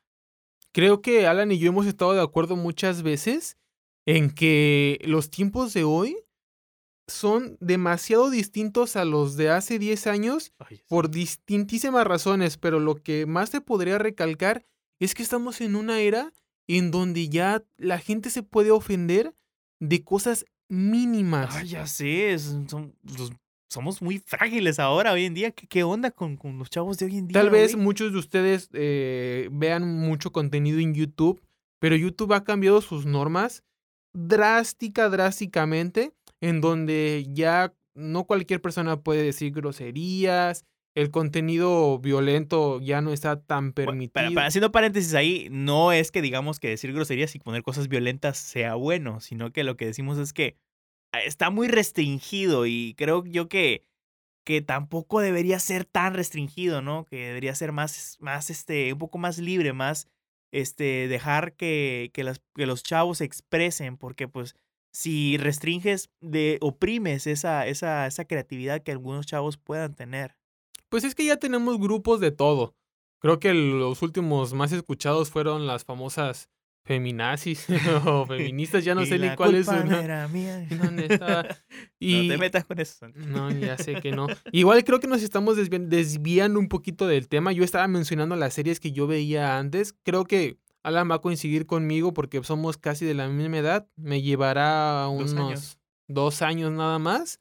Creo 0.72 1.00
que 1.00 1.26
Alan 1.26 1.50
y 1.50 1.58
yo 1.58 1.70
hemos 1.70 1.86
estado 1.86 2.12
de 2.12 2.22
acuerdo 2.22 2.54
muchas 2.54 3.02
veces 3.02 3.58
en 4.06 4.30
que 4.30 5.00
los 5.04 5.30
tiempos 5.30 5.72
de 5.72 5.84
hoy 5.84 6.16
son 7.08 7.56
demasiado 7.60 8.30
distintos 8.30 8.96
a 8.96 9.04
los 9.04 9.36
de 9.36 9.50
hace 9.50 9.78
10 9.78 10.06
años 10.06 10.52
por 10.88 11.10
distintísimas 11.10 12.06
razones, 12.06 12.56
pero 12.58 12.80
lo 12.80 12.96
que 12.96 13.26
más 13.26 13.50
te 13.50 13.60
podría 13.60 13.98
recalcar 13.98 14.64
es 15.00 15.14
que 15.14 15.22
estamos 15.22 15.60
en 15.60 15.76
una 15.76 16.00
era 16.00 16.32
en 16.68 16.90
donde 16.90 17.28
ya 17.28 17.64
la 17.76 17.98
gente 17.98 18.30
se 18.30 18.42
puede 18.42 18.70
ofender 18.72 19.34
de 19.80 20.02
cosas 20.02 20.44
mínimas. 20.68 21.54
Ay, 21.54 21.68
ya 21.68 21.86
sé, 21.86 22.36
son- 22.38 22.96
somos 23.68 24.00
muy 24.02 24.18
frágiles 24.18 24.78
ahora, 24.78 25.12
hoy 25.12 25.24
en 25.26 25.34
día. 25.34 25.50
¿Qué, 25.52 25.66
qué 25.66 25.82
onda 25.84 26.10
con, 26.10 26.36
con 26.36 26.58
los 26.58 26.70
chavos 26.70 26.98
de 26.98 27.06
hoy 27.06 27.18
en 27.18 27.28
día? 27.28 27.40
Tal 27.40 27.50
vez 27.50 27.76
muchos 27.76 28.12
de 28.12 28.18
ustedes 28.18 28.68
eh, 28.72 29.48
vean 29.52 29.84
mucho 29.98 30.32
contenido 30.32 30.78
en 30.80 30.94
YouTube, 30.94 31.40
pero 31.78 31.94
YouTube 31.94 32.32
ha 32.32 32.42
cambiado 32.44 32.80
sus 32.80 33.06
normas 33.06 33.62
drástica, 34.14 35.08
drásticamente, 35.08 36.12
en 36.40 36.60
donde 36.60 37.26
ya 37.30 37.74
no 37.94 38.24
cualquier 38.24 38.60
persona 38.60 39.00
puede 39.00 39.22
decir 39.22 39.52
groserías, 39.52 40.64
el 40.94 41.10
contenido 41.10 41.98
violento 41.98 42.80
ya 42.80 43.00
no 43.02 43.12
está 43.12 43.40
tan 43.42 43.72
permitido. 43.72 44.12
para- 44.14 44.30
para- 44.32 44.46
haciendo 44.46 44.72
paréntesis 44.72 45.14
ahí, 45.14 45.48
no 45.50 45.92
es 45.92 46.10
que 46.10 46.22
digamos 46.22 46.58
que 46.58 46.68
decir 46.68 46.92
groserías 46.92 47.34
y 47.34 47.38
poner 47.38 47.62
cosas 47.62 47.88
violentas 47.88 48.38
sea 48.38 48.74
bueno, 48.74 49.20
sino 49.20 49.52
que 49.52 49.64
lo 49.64 49.76
que 49.76 49.86
decimos 49.86 50.18
es 50.18 50.32
que 50.32 50.56
ah, 51.12 51.20
está 51.20 51.50
muy 51.50 51.68
restringido 51.68 52.66
y 52.66 52.94
creo 52.96 53.24
yo 53.24 53.48
que 53.48 53.84
que 54.44 54.62
tampoco 54.62 55.18
debería 55.20 55.58
ser 55.58 55.84
tan 55.84 56.14
restringido, 56.14 56.80
¿no? 56.80 57.04
Que 57.04 57.16
debería 57.26 57.52
ser 57.56 57.72
más, 57.72 58.16
más, 58.20 58.48
este, 58.48 58.92
un 58.92 58.98
poco 59.00 59.18
más 59.18 59.38
libre, 59.38 59.72
más, 59.72 60.06
este, 60.52 61.08
dejar 61.08 61.54
que, 61.56 62.10
que, 62.14 62.22
las, 62.22 62.40
que 62.54 62.66
los 62.66 62.84
chavos 62.84 63.18
se 63.18 63.24
expresen, 63.24 63.96
porque 63.96 64.28
pues 64.28 64.54
si 64.96 65.36
restringes, 65.36 66.08
de, 66.22 66.56
oprimes 66.62 67.26
esa, 67.26 67.66
esa, 67.66 68.06
esa 68.06 68.24
creatividad 68.24 68.82
que 68.82 68.92
algunos 68.92 69.26
chavos 69.26 69.58
puedan 69.58 69.94
tener. 69.94 70.36
Pues 70.88 71.04
es 71.04 71.14
que 71.14 71.26
ya 71.26 71.36
tenemos 71.36 71.78
grupos 71.78 72.18
de 72.18 72.30
todo. 72.30 72.74
Creo 73.20 73.38
que 73.38 73.52
los 73.52 74.00
últimos 74.00 74.54
más 74.54 74.72
escuchados 74.72 75.28
fueron 75.30 75.66
las 75.66 75.84
famosas 75.84 76.48
feminazis 76.86 77.66
o 78.06 78.24
feministas, 78.24 78.84
ya 78.86 78.94
no 78.94 79.02
Y 79.02 79.06
sé 79.06 79.18
ni 79.18 79.34
cuál 79.36 79.54
es 79.56 79.68
era 79.68 80.28
mía. 80.28 80.66
¿Dónde 80.70 81.06
está? 81.10 81.42
No 81.68 81.88
Y 81.98 82.28
te 82.28 82.38
metas 82.38 82.64
con 82.64 82.80
eso. 82.80 83.06
No, 83.14 83.50
ya 83.50 83.76
sé 83.76 83.96
que 84.00 84.12
no. 84.12 84.28
Igual 84.50 84.82
creo 84.82 84.98
que 85.00 85.08
nos 85.08 85.22
estamos 85.22 85.58
desvi- 85.58 85.88
desviando 85.88 86.58
un 86.58 86.68
poquito 86.68 87.06
del 87.06 87.28
tema. 87.28 87.52
Yo 87.52 87.64
estaba 87.64 87.86
mencionando 87.86 88.34
las 88.34 88.54
series 88.54 88.80
que 88.80 88.92
yo 88.92 89.06
veía 89.06 89.58
antes. 89.58 89.94
Creo 90.04 90.24
que 90.24 90.56
Alan 90.86 91.10
va 91.10 91.16
a 91.16 91.20
coincidir 91.20 91.66
conmigo 91.66 92.14
porque 92.14 92.42
somos 92.44 92.78
casi 92.78 93.04
de 93.04 93.14
la 93.14 93.28
misma 93.28 93.58
edad. 93.58 93.88
Me 93.96 94.22
llevará 94.22 95.02
Dos 95.10 95.32
unos 95.32 95.34
años. 95.34 95.78
dos 96.06 96.42
años 96.42 96.70
nada 96.70 96.98
más. 97.00 97.40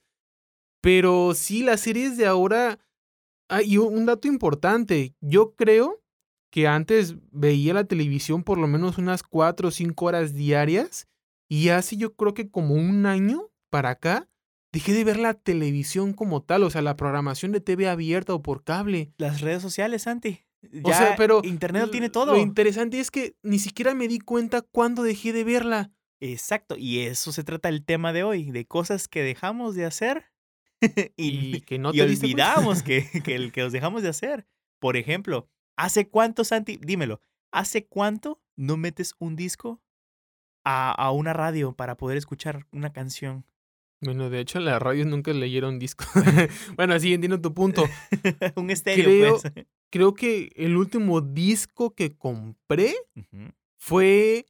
Pero 0.81 1.33
sí, 1.35 1.63
las 1.63 1.81
series 1.81 2.17
de 2.17 2.25
ahora. 2.25 2.79
Ah, 3.49 3.61
y 3.61 3.77
un 3.77 3.95
un 3.97 4.05
dato 4.07 4.27
importante. 4.27 5.15
Yo 5.21 5.53
creo 5.55 6.01
que 6.51 6.67
antes 6.67 7.15
veía 7.31 7.73
la 7.75 7.83
televisión 7.83 8.43
por 8.43 8.57
lo 8.57 8.67
menos 8.67 8.97
unas 8.97 9.21
cuatro 9.23 9.67
o 9.67 9.71
cinco 9.71 10.05
horas 10.05 10.33
diarias. 10.33 11.07
Y 11.47 11.69
hace 11.69 11.97
yo 11.97 12.15
creo 12.15 12.33
que 12.33 12.49
como 12.49 12.73
un 12.73 13.05
año 13.05 13.51
para 13.69 13.91
acá, 13.91 14.27
dejé 14.73 14.93
de 14.93 15.03
ver 15.03 15.17
la 15.17 15.35
televisión 15.35 16.13
como 16.13 16.41
tal, 16.41 16.63
o 16.63 16.69
sea, 16.71 16.81
la 16.81 16.95
programación 16.95 17.51
de 17.51 17.61
TV 17.61 17.87
abierta 17.87 18.33
o 18.33 18.41
por 18.41 18.63
cable. 18.63 19.13
Las 19.17 19.41
redes 19.41 19.61
sociales, 19.61 20.03
Santi. 20.03 20.44
O 20.83 20.89
sea, 20.89 21.15
pero 21.17 21.41
Internet 21.43 21.83
lo 21.83 21.89
tiene 21.91 22.09
todo. 22.09 22.33
Lo 22.33 22.39
interesante 22.39 22.99
es 22.99 23.11
que 23.11 23.35
ni 23.43 23.59
siquiera 23.59 23.93
me 23.93 24.07
di 24.07 24.19
cuenta 24.19 24.61
cuándo 24.61 25.03
dejé 25.03 25.33
de 25.33 25.43
verla. 25.43 25.91
Exacto. 26.19 26.75
Y 26.77 26.99
eso 26.99 27.31
se 27.31 27.43
trata 27.43 27.69
el 27.69 27.83
tema 27.83 28.13
de 28.13 28.23
hoy, 28.23 28.51
de 28.51 28.65
cosas 28.65 29.07
que 29.07 29.21
dejamos 29.21 29.75
de 29.75 29.85
hacer 29.85 30.25
y, 31.17 31.57
Y 31.57 31.61
que 31.61 31.77
no 31.79 31.91
y 31.93 31.97
te 31.97 32.03
olvidamos 32.03 32.83
que, 32.83 33.07
que, 33.23 33.35
el 33.35 33.51
que 33.51 33.61
los 33.63 33.71
dejamos 33.71 34.01
de 34.03 34.09
hacer. 34.09 34.47
Por 34.79 34.97
ejemplo, 34.97 35.49
¿hace 35.77 36.07
cuánto, 36.09 36.43
Santi? 36.43 36.77
Dímelo. 36.81 37.21
¿Hace 37.51 37.85
cuánto 37.87 38.41
no 38.55 38.77
metes 38.77 39.13
un 39.19 39.35
disco 39.35 39.81
a, 40.63 40.91
a 40.91 41.11
una 41.11 41.33
radio 41.33 41.73
para 41.75 41.95
poder 41.97 42.17
escuchar 42.17 42.67
una 42.71 42.91
canción? 42.91 43.45
Bueno, 44.01 44.29
de 44.29 44.39
hecho, 44.41 44.59
las 44.59 44.81
radios 44.81 45.07
nunca 45.07 45.31
leyeron 45.33 45.79
disco. 45.79 46.05
bueno, 46.75 46.99
sí, 46.99 47.13
entiendo 47.13 47.39
tu 47.41 47.53
punto. 47.53 47.85
un 48.55 48.69
estéreo, 48.69 49.05
Creo- 49.05 49.39
pues. 49.53 49.65
Creo 49.95 50.13
que 50.13 50.51
el 50.57 50.75
último 50.75 51.21
disco 51.21 51.95
que 51.95 52.17
compré 52.17 52.93
fue. 53.77 54.45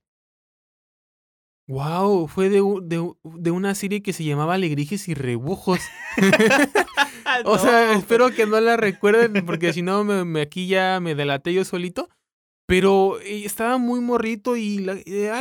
Wow, 1.68 2.28
fue 2.28 2.50
de, 2.50 2.64
de, 2.82 3.52
una 3.52 3.76
serie 3.76 4.02
que 4.02 4.12
se 4.12 4.24
llamaba 4.24 4.56
Alegrijes 4.56 5.08
y 5.08 5.14
Rebujos. 5.14 5.82
O 7.46 7.60
sea, 7.60 7.94
No, 7.94 8.00
espero 8.00 8.32
que 8.32 8.48
no 8.48 8.60
la 8.60 8.76
recuerden, 8.76 9.46
porque 9.46 9.72
si 9.72 9.84
no, 9.84 10.04
me, 10.04 10.26
me- 10.26 10.42
aquí 10.42 10.66
ya 10.66 11.00
me 11.00 11.14
delaté 11.14 11.54
yo 11.54 11.64
solito. 11.64 12.10
Pero 12.66 13.20
eh, 13.22 13.46
estaba 13.46 13.78
muy 13.78 14.00
morrito 14.00 14.56
y 14.58 14.80
la, 14.80 14.94
eh, 15.06 15.32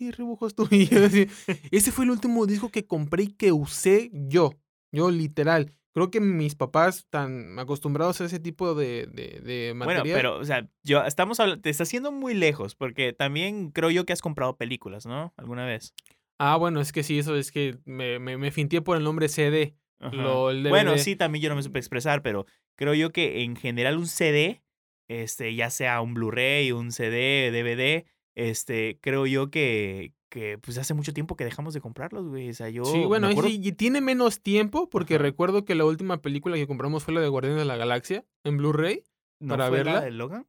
y 0.00 0.10
rebujos 0.10 0.54
tú. 0.56 0.66
Y 0.68 0.86
yo 0.88 1.04
así, 1.04 1.28
ese 1.70 1.92
fue 1.92 2.06
el 2.06 2.10
último 2.10 2.44
disco 2.46 2.70
que 2.70 2.88
compré 2.88 3.22
y 3.22 3.28
que 3.28 3.52
usé 3.52 4.10
yo. 4.12 4.50
Yo, 4.90 5.12
literal. 5.12 5.70
Creo 5.94 6.10
que 6.10 6.20
mis 6.20 6.56
papás, 6.56 7.06
tan 7.08 7.56
acostumbrados 7.58 8.20
a 8.20 8.24
ese 8.24 8.40
tipo 8.40 8.74
de, 8.74 9.06
de, 9.06 9.40
de 9.40 9.72
Bueno, 9.76 10.02
pero, 10.02 10.38
o 10.38 10.44
sea, 10.44 10.68
yo, 10.82 11.04
estamos 11.04 11.38
habla- 11.38 11.60
te 11.60 11.70
está 11.70 11.84
haciendo 11.84 12.10
muy 12.10 12.34
lejos, 12.34 12.74
porque 12.74 13.12
también 13.12 13.70
creo 13.70 13.90
yo 13.90 14.04
que 14.04 14.12
has 14.12 14.20
comprado 14.20 14.56
películas, 14.56 15.06
¿no? 15.06 15.32
¿Alguna 15.36 15.64
vez? 15.66 15.94
Ah, 16.38 16.56
bueno, 16.56 16.80
es 16.80 16.92
que 16.92 17.04
sí, 17.04 17.20
eso 17.20 17.36
es 17.36 17.52
que 17.52 17.78
me, 17.84 18.18
me, 18.18 18.36
me 18.36 18.50
finté 18.50 18.82
por 18.82 18.96
el 18.96 19.04
nombre 19.04 19.28
CD. 19.28 19.76
Lo- 20.00 20.50
el 20.50 20.64
Bueno, 20.64 20.98
sí, 20.98 21.14
también 21.14 21.42
yo 21.42 21.48
no 21.48 21.54
me 21.56 21.62
supe 21.62 21.78
expresar, 21.78 22.22
pero 22.22 22.46
creo 22.76 22.94
yo 22.94 23.10
que 23.12 23.42
en 23.44 23.54
general 23.54 23.96
un 23.96 24.08
CD, 24.08 24.62
este, 25.08 25.54
ya 25.54 25.70
sea 25.70 26.00
un 26.00 26.14
Blu-ray, 26.14 26.72
un 26.72 26.90
CD, 26.90 27.50
DVD, 27.52 28.04
este, 28.34 28.98
creo 29.00 29.26
yo 29.26 29.50
que, 29.50 30.12
que 30.34 30.58
pues 30.58 30.76
hace 30.78 30.94
mucho 30.94 31.14
tiempo 31.14 31.36
que 31.36 31.44
dejamos 31.44 31.74
de 31.74 31.80
comprarlos, 31.80 32.26
güey. 32.26 32.50
O 32.50 32.54
sea, 32.54 32.68
yo 32.68 32.84
Sí, 32.84 33.04
bueno, 33.04 33.28
acuerdo- 33.28 33.48
y 33.50 33.70
tiene 33.72 34.00
menos 34.00 34.40
tiempo 34.42 34.90
porque 34.90 35.14
Ajá. 35.14 35.22
recuerdo 35.22 35.64
que 35.64 35.76
la 35.76 35.84
última 35.84 36.20
película 36.20 36.56
que 36.56 36.66
compramos 36.66 37.04
fue 37.04 37.14
la 37.14 37.20
de 37.20 37.28
Guardianes 37.28 37.60
de 37.60 37.64
la 37.66 37.76
Galaxia 37.76 38.24
en 38.42 38.56
Blu-ray. 38.56 39.04
¿no 39.40 39.50
para 39.54 39.68
fue 39.68 39.76
verla. 39.78 39.92
la 39.94 40.00
de 40.02 40.10
Logan? 40.10 40.46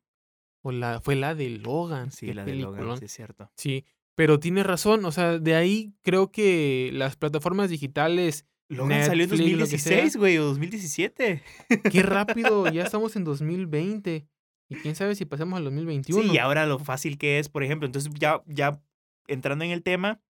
O 0.63 0.72
la, 0.72 1.00
fue 1.01 1.15
la 1.15 1.36
de 1.36 1.50
Logan. 1.50 2.12
Sí, 2.12 2.34
la 2.34 2.44
de 2.46 2.56
Logan, 2.56 2.98
sí 2.98 3.06
es 3.06 3.12
cierto. 3.12 3.51
Sí, 3.56 3.86
pero 4.15 4.39
tienes 4.39 4.65
razón. 4.65 5.06
O 5.06 5.12
sea, 5.12 5.38
de 5.38 5.54
ahí 5.56 5.94
creo 6.01 6.32
que 6.32 6.89
las 6.94 7.15
plataformas 7.15 7.70
digitales. 7.70 8.46
Logan 8.68 9.06
salió 9.06 9.25
en 9.25 9.30
Netflix, 9.30 9.51
lo 9.60 9.68
que 9.68 9.77
sea. 9.77 9.98
2016, 9.98 10.18
güey, 10.18 10.38
o 10.39 10.46
2017. 10.46 11.44
Qué 11.92 12.01
rápido, 12.01 12.65
ya 12.72 12.84
estamos 12.98 13.15
en 13.15 13.24
2020. 13.24 14.25
Y 14.70 14.75
quién 14.77 14.96
sabe 14.96 15.13
si 15.13 15.25
pasamos 15.25 15.58
al 15.58 15.63
2021. 15.65 16.24
Sí, 16.24 16.30
y 16.34 16.38
ahora 16.39 16.65
lo 16.65 16.80
fácil 16.80 17.20
que 17.20 17.38
es, 17.38 17.50
por 17.50 17.63
ejemplo, 17.63 17.86
entonces 17.86 18.12
ya, 18.18 18.42
ya 18.48 18.82
entrando 19.27 19.65
en 19.65 19.72
el 19.72 19.84
tema, 19.84 20.22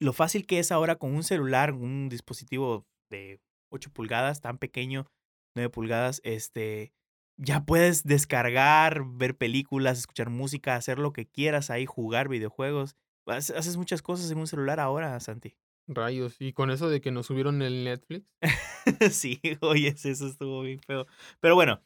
lo 0.00 0.12
fácil 0.12 0.46
que 0.46 0.58
es 0.58 0.72
ahora 0.72 0.96
con 0.96 1.14
un 1.14 1.22
celular, 1.22 1.72
un 1.72 2.08
dispositivo 2.08 2.86
de 3.10 3.40
8 3.70 3.90
pulgadas, 3.92 4.40
tan 4.40 4.58
pequeño, 4.58 5.06
9 5.54 5.70
pulgadas, 5.70 6.20
este, 6.24 6.92
ya 7.36 7.64
puedes 7.64 8.04
descargar, 8.04 9.04
ver 9.06 9.36
películas, 9.36 9.98
escuchar 9.98 10.30
música, 10.30 10.76
hacer 10.76 10.98
lo 10.98 11.12
que 11.12 11.26
quieras 11.26 11.70
ahí, 11.70 11.86
jugar 11.86 12.28
videojuegos. 12.28 12.96
Haces 13.26 13.56
haces 13.56 13.76
muchas 13.76 14.02
cosas 14.02 14.30
en 14.30 14.38
un 14.38 14.46
celular 14.46 14.80
ahora, 14.80 15.18
Santi. 15.20 15.56
Rayos. 15.88 16.36
Y 16.40 16.52
con 16.52 16.70
eso 16.70 16.88
de 16.88 17.00
que 17.00 17.10
nos 17.10 17.26
subieron 17.26 17.62
el 17.62 17.84
Netflix. 17.84 18.26
sí, 19.10 19.40
oye, 19.60 19.88
eso 19.88 20.26
estuvo 20.26 20.62
bien 20.62 20.80
feo. 20.80 21.06
Pero 21.40 21.54
bueno. 21.54 21.80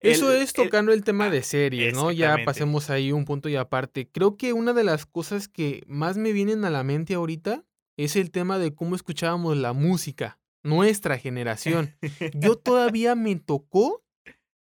Eso 0.00 0.32
el- 0.32 0.42
es 0.42 0.52
tocando 0.52 0.92
el 0.92 1.02
tema 1.04 1.30
de 1.30 1.42
series, 1.42 1.94
¿no? 1.94 2.12
Ya 2.12 2.34
pasemos 2.44 2.90
ahí 2.90 3.12
un 3.12 3.24
punto 3.24 3.48
y 3.48 3.56
aparte. 3.56 4.08
Creo 4.08 4.36
que 4.36 4.52
una 4.52 4.72
de 4.72 4.84
las 4.84 5.06
cosas 5.06 5.48
que 5.48 5.82
más 5.86 6.16
me 6.16 6.32
vienen 6.32 6.64
a 6.64 6.70
la 6.70 6.84
mente 6.84 7.14
ahorita 7.14 7.64
es 7.96 8.16
el 8.16 8.30
tema 8.30 8.58
de 8.58 8.74
cómo 8.74 8.94
escuchábamos 8.94 9.56
la 9.56 9.72
música, 9.72 10.38
nuestra 10.62 11.18
generación. 11.18 11.96
Yo 12.34 12.56
todavía 12.58 13.14
me 13.14 13.36
tocó 13.36 14.04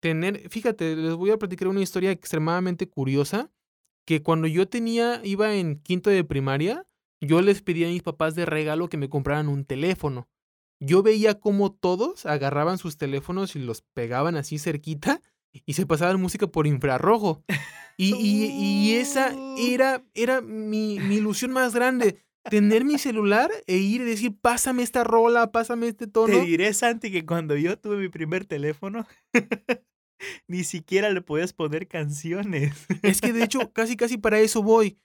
tener, 0.02 0.50
fíjate, 0.50 0.96
les 0.96 1.14
voy 1.14 1.32
a 1.32 1.38
platicar 1.38 1.68
una 1.68 1.82
historia 1.82 2.12
extremadamente 2.12 2.88
curiosa, 2.88 3.52
que 4.06 4.24
cuando 4.24 4.48
yo 4.48 4.68
tenía, 4.68 5.22
iba 5.24 5.54
en 5.56 5.76
quinto 5.80 6.10
de 6.10 6.24
primaria, 6.24 6.88
yo 7.22 7.42
les 7.42 7.62
pedí 7.62 7.84
a 7.84 7.90
mis 7.90 8.02
papás 8.02 8.34
de 8.34 8.46
regalo 8.46 8.88
que 8.88 8.98
me 8.98 9.10
compraran 9.10 9.50
un 9.50 9.66
teléfono. 9.66 10.28
Yo 10.80 11.04
veía 11.04 11.40
cómo 11.40 11.72
todos 11.74 12.26
agarraban 12.26 12.78
sus 12.78 12.98
teléfonos 12.98 13.56
y 13.56 13.60
los 13.60 13.82
pegaban 13.82 14.36
así 14.38 14.58
cerquita 14.60 15.22
y 15.66 15.74
se 15.74 15.86
pasaban 15.86 16.22
música 16.22 16.48
por 16.48 16.68
infrarrojo. 16.68 17.44
Y, 17.98 18.16
y- 18.16 18.46
y 18.52 18.94
esa 18.96 19.36
era, 19.58 20.06
era 20.14 20.40
mi, 20.42 21.00
mi 21.00 21.16
ilusión 21.18 21.52
más 21.52 21.74
grande. 21.76 22.24
Tener 22.50 22.86
mi 22.86 22.98
celular 22.98 23.52
e 23.68 23.76
ir 23.78 24.02
y 24.02 24.06
decir, 24.06 24.34
pásame 24.40 24.84
esta 24.84 25.04
rola, 25.04 25.52
pásame 25.52 25.90
este 25.90 26.08
tono. 26.08 26.34
Te 26.34 26.46
diré, 26.46 26.74
Santi, 26.74 27.12
que 27.12 27.26
cuando 27.26 27.58
yo 27.58 27.78
tuve 27.78 27.98
mi 27.98 28.08
primer 28.08 28.46
teléfono, 28.46 29.06
ni 30.48 30.64
siquiera 30.64 31.10
le 31.12 31.22
podías 31.22 31.54
poner 31.54 31.88
canciones. 31.88 32.74
Es 33.04 33.22
que 33.22 33.34
de 33.34 33.44
hecho, 33.44 33.60
casi 33.74 33.96
casi 33.98 34.18
para 34.18 34.40
eso 34.40 34.64
voy. 34.64 34.98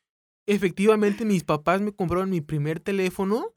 Efectivamente, 0.47 1.25
mis 1.25 1.43
papás 1.45 1.81
me 1.81 1.93
compraron 1.93 2.31
mi 2.31 2.41
primer 2.41 2.79
teléfono 2.81 3.55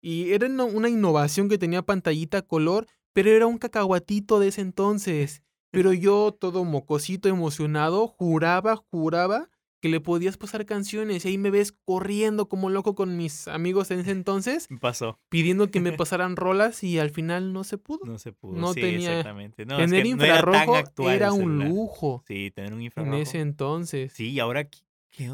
y 0.00 0.32
era 0.32 0.46
una 0.48 0.88
innovación 0.88 1.48
que 1.48 1.58
tenía 1.58 1.82
pantallita 1.82 2.42
color, 2.42 2.86
pero 3.12 3.30
era 3.30 3.46
un 3.46 3.58
cacahuatito 3.58 4.38
de 4.40 4.48
ese 4.48 4.60
entonces. 4.60 5.42
Pero 5.72 5.92
yo, 5.92 6.36
todo 6.38 6.64
mocosito, 6.64 7.28
emocionado, 7.28 8.08
juraba, 8.08 8.76
juraba 8.76 9.48
que 9.80 9.88
le 9.88 10.00
podías 10.00 10.36
pasar 10.36 10.66
canciones. 10.66 11.24
Y 11.24 11.28
ahí 11.28 11.38
me 11.38 11.50
ves 11.50 11.72
corriendo 11.84 12.48
como 12.48 12.68
loco 12.70 12.94
con 12.94 13.16
mis 13.16 13.48
amigos 13.48 13.90
en 13.90 14.00
ese 14.00 14.10
entonces, 14.10 14.68
pasó. 14.80 15.18
pidiendo 15.28 15.70
que 15.70 15.80
me 15.80 15.92
pasaran 15.96 16.36
rolas 16.36 16.82
y 16.84 16.98
al 16.98 17.10
final 17.10 17.52
no 17.52 17.64
se 17.64 17.78
pudo. 17.78 18.00
No 18.04 18.18
se 18.18 18.32
pudo. 18.32 18.58
No 18.60 18.74
sí, 18.74 18.80
tenía- 18.80 19.10
exactamente. 19.10 19.64
No, 19.64 19.78
es 19.78 19.86
Tener 19.90 20.04
no 20.16 20.24
era 20.24 20.34
infrarrojo 20.36 20.76
era, 21.10 21.28
el 21.28 21.32
un 21.32 21.58
lujo 21.68 22.24
Sí, 22.26 22.50
tener 22.50 22.72
un 22.72 22.80
en 22.80 22.84
infrarrojo. 22.86 23.16
ese 23.16 23.40
entonces. 23.40 24.12
Sí, 24.12 24.30
y 24.30 24.40
ahora, 24.40 24.64
¿qué, 24.68 25.30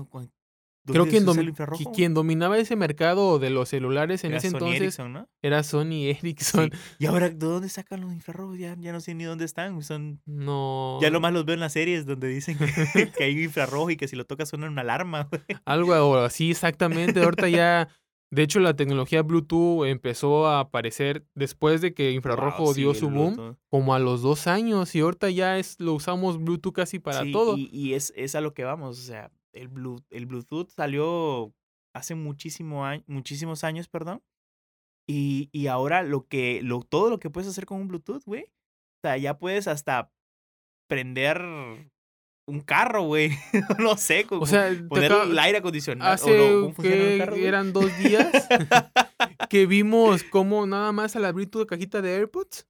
Creo 0.86 1.04
que 1.06 1.20
domi- 1.22 1.92
quien 1.94 2.14
dominaba 2.14 2.58
ese 2.58 2.76
mercado 2.76 3.38
de 3.38 3.50
los 3.50 3.68
celulares 3.68 4.24
en 4.24 4.30
Era 4.30 4.38
ese 4.38 4.50
Sony 4.50 4.56
entonces 4.56 4.80
Ericsson, 4.80 5.12
¿no? 5.12 5.28
era 5.42 5.62
Sony 5.62 6.04
Ericsson. 6.18 6.70
Sí. 6.72 6.78
Y 7.00 7.06
ahora, 7.06 7.28
¿de 7.28 7.34
dónde 7.36 7.68
sacan 7.68 8.00
los 8.00 8.12
infrarrojos? 8.12 8.58
Ya, 8.58 8.76
ya 8.78 8.92
no 8.92 9.00
sé 9.00 9.14
ni 9.14 9.24
dónde 9.24 9.44
están. 9.44 9.82
Son... 9.82 10.20
No. 10.26 10.98
Ya 11.02 11.10
nomás 11.10 11.32
los 11.32 11.44
veo 11.44 11.54
en 11.54 11.60
las 11.60 11.72
series 11.72 12.06
donde 12.06 12.28
dicen 12.28 12.56
que, 12.58 12.66
que 13.18 13.24
hay 13.24 13.42
infrarrojo 13.44 13.90
y 13.90 13.96
que 13.96 14.08
si 14.08 14.16
lo 14.16 14.24
tocas 14.24 14.48
suena 14.48 14.68
una 14.68 14.82
alarma. 14.82 15.28
Algo 15.64 16.16
así 16.16 16.50
exactamente. 16.50 17.20
Ahorita 17.22 17.48
ya 17.48 17.88
De 18.30 18.42
hecho, 18.42 18.58
la 18.58 18.74
tecnología 18.74 19.22
Bluetooth 19.22 19.86
empezó 19.86 20.48
a 20.48 20.58
aparecer 20.60 21.24
después 21.36 21.80
de 21.80 21.94
que 21.94 22.10
infrarrojo 22.10 22.64
Wow, 22.64 22.74
dio 22.74 22.92
sí, 22.94 23.00
su 23.00 23.08
boom, 23.10 23.34
Bluetooth. 23.36 23.56
como 23.68 23.94
a 23.94 24.00
los 24.00 24.20
dos 24.20 24.48
años, 24.48 24.94
y 24.96 25.00
ahorita 25.00 25.30
ya 25.30 25.58
es, 25.58 25.78
lo 25.78 25.94
usamos 25.94 26.36
Bluetooth 26.42 26.72
casi 26.74 26.98
para 26.98 27.22
Sí, 27.22 27.30
todo. 27.32 27.56
Y, 27.56 27.70
y 27.72 27.94
es, 27.94 28.12
es 28.16 28.34
a 28.34 28.40
lo 28.40 28.52
que 28.52 28.64
vamos. 28.64 28.98
O 28.98 29.02
sea, 29.02 29.30
el, 29.56 29.70
Blu- 29.70 30.04
el 30.10 30.26
Bluetooth 30.26 30.68
salió 30.70 31.52
hace 31.94 32.14
muchísimo 32.14 32.84
año, 32.84 33.02
muchísimos 33.06 33.64
años, 33.64 33.88
perdón. 33.88 34.22
Y, 35.08 35.48
y 35.52 35.68
ahora 35.68 36.02
lo 36.02 36.26
que, 36.26 36.60
lo, 36.62 36.82
todo 36.82 37.10
lo 37.10 37.18
que 37.18 37.30
puedes 37.30 37.48
hacer 37.48 37.64
con 37.66 37.80
un 37.80 37.88
Bluetooth, 37.88 38.24
güey. 38.24 38.44
O 38.44 39.00
sea, 39.08 39.16
ya 39.16 39.38
puedes 39.38 39.68
hasta 39.68 40.10
prender 40.88 41.40
un 42.48 42.60
carro, 42.60 43.02
güey. 43.02 43.30
no 43.78 43.96
sé, 43.96 44.26
O 44.30 44.46
sea, 44.46 44.70
poner 44.88 45.12
acabo- 45.12 45.30
el 45.30 45.38
aire 45.38 45.58
acondicionado. 45.58 46.12
hace 46.12 46.30
o 46.30 46.36
no, 46.56 46.60
¿cómo 46.62 46.74
funciona 46.74 47.02
un 47.02 47.08
que 47.10 47.18
carro, 47.18 47.36
eran 47.36 47.72
dos 47.72 47.98
días 47.98 48.30
que 49.48 49.66
vimos 49.66 50.22
cómo 50.24 50.66
nada 50.66 50.92
más 50.92 51.16
al 51.16 51.24
abrir 51.24 51.50
tu 51.50 51.64
cajita 51.66 52.02
de 52.02 52.14
AirPods 52.16 52.66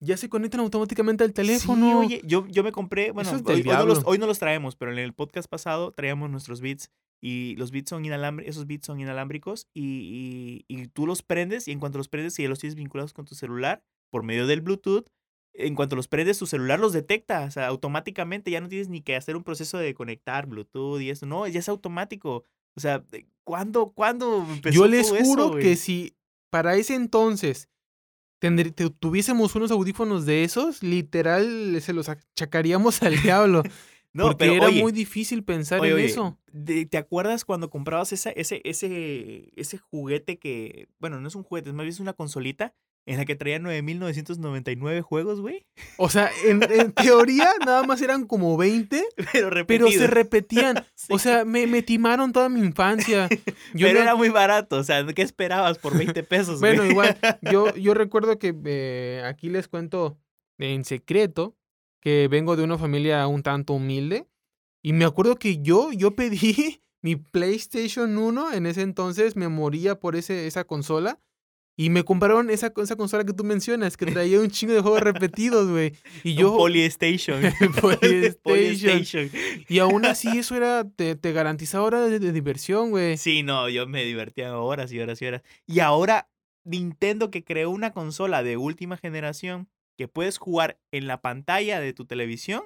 ya 0.00 0.16
se 0.16 0.28
conectan 0.28 0.60
automáticamente 0.60 1.24
al 1.24 1.32
teléfono. 1.32 1.86
Sí, 1.86 2.06
oye, 2.06 2.22
yo, 2.24 2.46
yo 2.48 2.64
me 2.64 2.72
compré, 2.72 3.12
bueno, 3.12 3.30
es 3.30 3.42
hoy, 3.44 3.60
hoy 3.60 3.62
no 3.62 3.86
los, 3.86 4.02
hoy 4.04 4.18
no 4.18 4.26
los 4.26 4.38
traemos, 4.38 4.74
pero 4.76 4.92
en 4.92 4.98
el 4.98 5.12
podcast 5.12 5.48
pasado 5.48 5.92
traíamos 5.92 6.30
nuestros 6.30 6.60
beats 6.60 6.90
y 7.22 7.54
los 7.56 7.70
beats 7.70 7.90
son 7.90 8.04
inalámbricos, 8.04 8.50
esos 8.50 8.66
beats 8.66 8.86
son 8.86 9.00
inalámbricos 9.00 9.68
y, 9.74 10.64
y, 10.68 10.74
y 10.74 10.86
tú 10.88 11.06
los 11.06 11.22
prendes 11.22 11.68
y 11.68 11.72
en 11.72 11.80
cuanto 11.80 11.98
los 11.98 12.08
prendes, 12.08 12.34
si 12.34 12.42
ya 12.42 12.48
los 12.48 12.58
tienes 12.58 12.76
vinculados 12.76 13.12
con 13.12 13.26
tu 13.26 13.34
celular 13.34 13.82
por 14.10 14.22
medio 14.22 14.46
del 14.46 14.62
Bluetooth, 14.62 15.06
en 15.52 15.74
cuanto 15.74 15.96
los 15.96 16.08
prendes, 16.08 16.38
tu 16.38 16.46
celular 16.46 16.80
los 16.80 16.92
detecta, 16.92 17.44
o 17.44 17.50
sea, 17.50 17.66
automáticamente, 17.66 18.50
ya 18.50 18.60
no 18.60 18.68
tienes 18.68 18.88
ni 18.88 19.02
que 19.02 19.16
hacer 19.16 19.36
un 19.36 19.44
proceso 19.44 19.76
de 19.78 19.94
conectar 19.94 20.46
Bluetooth 20.46 21.00
y 21.00 21.10
eso, 21.10 21.26
no, 21.26 21.46
ya 21.46 21.58
es 21.58 21.68
automático. 21.68 22.44
O 22.76 22.80
sea, 22.80 23.04
¿cuándo, 23.44 23.90
cuándo 23.90 24.46
empezó 24.48 24.74
Yo 24.74 24.86
les 24.86 25.08
todo 25.08 25.18
juro 25.22 25.56
que 25.56 25.76
si 25.76 26.14
para 26.50 26.76
ese 26.76 26.94
entonces 26.94 27.68
tendr- 28.40 28.74
te- 28.74 28.90
tuviésemos 28.90 29.54
unos 29.54 29.70
audífonos 29.70 30.26
de 30.26 30.44
esos, 30.44 30.82
literal 30.82 31.78
se 31.80 31.92
los 31.92 32.08
achacaríamos 32.08 33.02
al 33.02 33.20
diablo. 33.22 33.62
No, 34.12 34.24
porque 34.24 34.38
pero 34.46 34.54
era 34.54 34.66
oye, 34.66 34.82
muy 34.82 34.90
difícil 34.90 35.44
pensar 35.44 35.80
Oye, 35.80 35.90
en 35.90 35.94
oye, 35.94 36.04
eso. 36.06 36.36
de- 36.50 36.84
¿Te 36.84 36.98
acuerdas 36.98 37.44
cuando 37.44 37.70
comprabas 37.70 38.12
esa, 38.12 38.30
ese, 38.30 38.60
ese, 38.64 39.52
ese 39.54 39.78
juguete 39.78 40.36
que, 40.36 40.88
bueno, 40.98 41.20
no 41.20 41.28
es 41.28 41.36
un 41.36 41.44
juguete, 41.44 41.68
es 41.70 41.76
más 41.76 41.84
bien 41.84 41.92
es 41.94 42.00
una 42.00 42.14
consolita 42.14 42.74
en 43.06 43.16
la 43.16 43.24
que 43.24 43.34
traía 43.34 43.58
9.999 43.58 45.00
juegos, 45.02 45.40
güey? 45.40 45.66
O 45.96 46.08
sea, 46.08 46.30
en, 46.46 46.62
en 46.70 46.92
teoría 46.92 47.50
nada 47.64 47.82
más 47.82 48.00
eran 48.02 48.26
como 48.26 48.56
20, 48.56 49.04
Pero 49.66 49.90
se 49.90 50.06
repetían. 50.06 50.84
Sí. 51.00 51.14
O 51.14 51.18
sea, 51.18 51.46
me, 51.46 51.66
me 51.66 51.80
timaron 51.80 52.30
toda 52.30 52.50
mi 52.50 52.60
infancia. 52.60 53.26
Yo 53.74 53.86
Pero 53.86 54.00
era 54.00 54.14
muy 54.14 54.28
barato, 54.28 54.76
o 54.76 54.84
sea, 54.84 55.06
¿qué 55.06 55.22
esperabas 55.22 55.78
por 55.78 55.96
20 55.96 56.22
pesos, 56.24 56.60
güey? 56.60 56.76
Bueno, 56.76 56.90
igual, 56.90 57.18
yo, 57.40 57.74
yo 57.74 57.94
recuerdo 57.94 58.38
que 58.38 58.54
eh, 58.66 59.22
aquí 59.24 59.48
les 59.48 59.66
cuento 59.66 60.18
en 60.58 60.84
secreto 60.84 61.56
que 62.00 62.28
vengo 62.28 62.56
de 62.56 62.64
una 62.64 62.76
familia 62.76 63.26
un 63.26 63.42
tanto 63.42 63.74
humilde. 63.74 64.26
Y 64.82 64.92
me 64.92 65.04
acuerdo 65.04 65.36
que 65.36 65.62
yo, 65.62 65.90
yo 65.92 66.14
pedí 66.14 66.82
mi 67.02 67.16
PlayStation 67.16 68.16
1 68.16 68.52
en 68.52 68.66
ese 68.66 68.82
entonces, 68.82 69.36
me 69.36 69.48
moría 69.48 70.00
por 70.00 70.16
ese, 70.16 70.46
esa 70.46 70.64
consola. 70.64 71.18
Y 71.80 71.88
me 71.88 72.04
compraron 72.04 72.50
esa, 72.50 72.74
esa 72.76 72.94
consola 72.94 73.24
que 73.24 73.32
tú 73.32 73.42
mencionas, 73.42 73.96
que 73.96 74.04
traía 74.04 74.38
un 74.38 74.50
chingo 74.50 74.74
de 74.74 74.82
juegos 74.82 75.00
repetidos, 75.00 75.70
güey. 75.70 75.94
Y 76.22 76.34
yo... 76.34 76.54
Polystation. 76.58 77.40
Polystation. 77.80 79.30
Y 79.66 79.78
aún 79.78 80.04
así 80.04 80.28
eso 80.28 80.54
era, 80.56 80.84
te, 80.84 81.16
te 81.16 81.32
garantizaba 81.32 81.84
horas 81.84 82.10
de, 82.10 82.18
de 82.18 82.32
diversión, 82.32 82.90
güey. 82.90 83.16
Sí, 83.16 83.42
no, 83.42 83.70
yo 83.70 83.86
me 83.86 84.04
divertía 84.04 84.58
horas 84.58 84.92
y 84.92 85.00
horas 85.00 85.22
y 85.22 85.26
horas. 85.26 85.42
Y 85.66 85.80
ahora 85.80 86.28
Nintendo 86.64 87.30
que 87.30 87.44
creó 87.44 87.70
una 87.70 87.92
consola 87.92 88.42
de 88.42 88.58
última 88.58 88.98
generación 88.98 89.70
que 89.96 90.06
puedes 90.06 90.36
jugar 90.36 90.78
en 90.92 91.06
la 91.06 91.22
pantalla 91.22 91.80
de 91.80 91.94
tu 91.94 92.04
televisión 92.04 92.60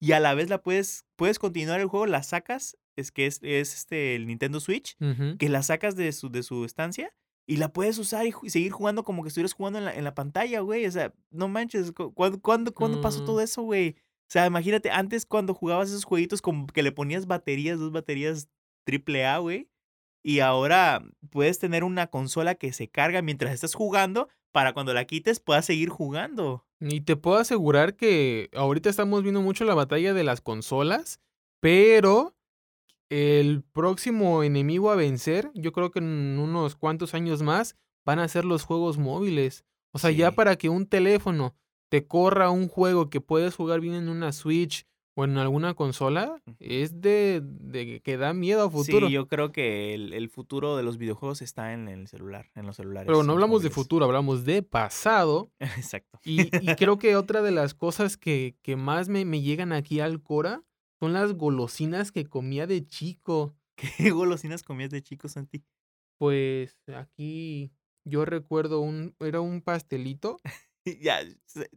y 0.00 0.12
a 0.12 0.20
la 0.20 0.32
vez 0.32 0.48
la 0.48 0.62
puedes 0.62 1.04
puedes 1.16 1.38
continuar 1.38 1.82
el 1.82 1.86
juego, 1.88 2.06
la 2.06 2.22
sacas, 2.22 2.78
es 2.96 3.12
que 3.12 3.26
es, 3.26 3.40
es 3.42 3.74
este 3.74 4.16
el 4.16 4.26
Nintendo 4.26 4.58
Switch, 4.58 4.96
que 5.38 5.48
la 5.50 5.62
sacas 5.62 5.96
de 5.96 6.10
su 6.12 6.30
de 6.30 6.42
su 6.42 6.64
estancia 6.64 7.12
y 7.46 7.56
la 7.58 7.72
puedes 7.72 7.98
usar 7.98 8.26
y 8.26 8.50
seguir 8.50 8.72
jugando 8.72 9.04
como 9.04 9.22
que 9.22 9.28
estuvieras 9.28 9.52
jugando 9.52 9.78
en 9.78 9.84
la, 9.84 9.94
en 9.94 10.04
la 10.04 10.14
pantalla, 10.14 10.60
güey. 10.60 10.86
O 10.86 10.90
sea, 10.90 11.12
no 11.30 11.48
manches, 11.48 11.92
cu- 11.92 12.12
¿cuándo, 12.14 12.40
cuándo, 12.40 12.72
cuándo 12.74 13.00
pasó 13.00 13.22
Mm. 13.22 13.26
todo 13.26 13.40
eso, 13.40 13.62
güey? 13.62 13.96
O 13.98 14.30
sea, 14.30 14.46
imagínate, 14.46 14.90
antes 14.90 15.26
cuando 15.26 15.52
jugabas 15.54 15.90
esos 15.90 16.04
jueguitos 16.04 16.40
como 16.40 16.66
que 16.66 16.82
le 16.82 16.92
ponías 16.92 17.26
baterías, 17.26 17.78
dos 17.78 17.92
baterías 17.92 18.48
triple 18.86 19.26
A, 19.26 19.38
güey. 19.38 19.68
Y 20.22 20.40
ahora 20.40 21.04
puedes 21.30 21.58
tener 21.58 21.84
una 21.84 22.06
consola 22.06 22.54
que 22.54 22.72
se 22.72 22.88
carga 22.88 23.20
mientras 23.20 23.52
estás 23.52 23.74
jugando 23.74 24.28
para 24.52 24.72
cuando 24.72 24.94
la 24.94 25.04
quites 25.04 25.38
puedas 25.40 25.66
seguir 25.66 25.90
jugando. 25.90 26.64
Y 26.80 27.02
te 27.02 27.16
puedo 27.16 27.36
asegurar 27.36 27.94
que 27.96 28.48
ahorita 28.54 28.88
estamos 28.88 29.22
viendo 29.22 29.42
mucho 29.42 29.64
la 29.66 29.74
batalla 29.74 30.14
de 30.14 30.24
las 30.24 30.40
consolas, 30.40 31.20
pero 31.60 32.34
el 33.14 33.62
próximo 33.62 34.42
enemigo 34.42 34.90
a 34.90 34.96
vencer, 34.96 35.52
yo 35.54 35.70
creo 35.70 35.92
que 35.92 36.00
en 36.00 36.36
unos 36.38 36.74
cuantos 36.74 37.14
años 37.14 37.42
más, 37.42 37.76
van 38.04 38.18
a 38.18 38.26
ser 38.26 38.44
los 38.44 38.64
juegos 38.64 38.98
móviles. 38.98 39.64
O 39.92 40.00
sea, 40.00 40.10
ya 40.10 40.32
para 40.32 40.56
que 40.56 40.68
un 40.68 40.86
teléfono 40.86 41.54
te 41.88 42.08
corra 42.08 42.50
un 42.50 42.66
juego 42.66 43.10
que 43.10 43.20
puedes 43.20 43.54
jugar 43.54 43.80
bien 43.80 43.94
en 43.94 44.08
una 44.08 44.32
Switch 44.32 44.84
o 45.14 45.24
en 45.24 45.38
alguna 45.38 45.74
consola, 45.74 46.42
es 46.58 47.00
de, 47.00 47.40
de 47.44 48.00
que 48.00 48.16
da 48.16 48.34
miedo 48.34 48.64
a 48.64 48.70
futuro. 48.70 49.06
Sí, 49.06 49.12
yo 49.12 49.28
creo 49.28 49.52
que 49.52 49.94
el, 49.94 50.12
el 50.12 50.28
futuro 50.28 50.76
de 50.76 50.82
los 50.82 50.98
videojuegos 50.98 51.40
está 51.40 51.72
en 51.72 51.86
el 51.86 52.08
celular, 52.08 52.50
en 52.56 52.66
los 52.66 52.74
celulares. 52.74 53.06
pero 53.06 53.22
no 53.22 53.34
hablamos 53.34 53.62
de 53.62 53.70
futuro, 53.70 54.06
hablamos 54.06 54.44
de 54.44 54.64
pasado. 54.64 55.52
Exacto. 55.60 56.18
Y, 56.24 56.48
y 56.68 56.74
creo 56.76 56.98
que 56.98 57.14
otra 57.14 57.42
de 57.42 57.52
las 57.52 57.74
cosas 57.74 58.16
que, 58.16 58.56
que 58.62 58.74
más 58.74 59.08
me, 59.08 59.24
me 59.24 59.40
llegan 59.40 59.72
aquí 59.72 60.00
al 60.00 60.20
Cora 60.20 60.64
son 61.04 61.12
las 61.12 61.34
golosinas 61.34 62.12
que 62.12 62.24
comía 62.24 62.66
de 62.66 62.86
chico. 62.86 63.54
¿Qué 63.98 64.10
golosinas 64.10 64.62
comías 64.62 64.88
de 64.88 65.02
chico, 65.02 65.28
Santi? 65.28 65.62
Pues 66.18 66.78
aquí 66.86 67.72
yo 68.06 68.24
recuerdo 68.24 68.80
un, 68.80 69.14
era 69.20 69.42
un 69.42 69.60
pastelito. 69.60 70.38
ya. 71.02 71.20
sé. 71.44 71.68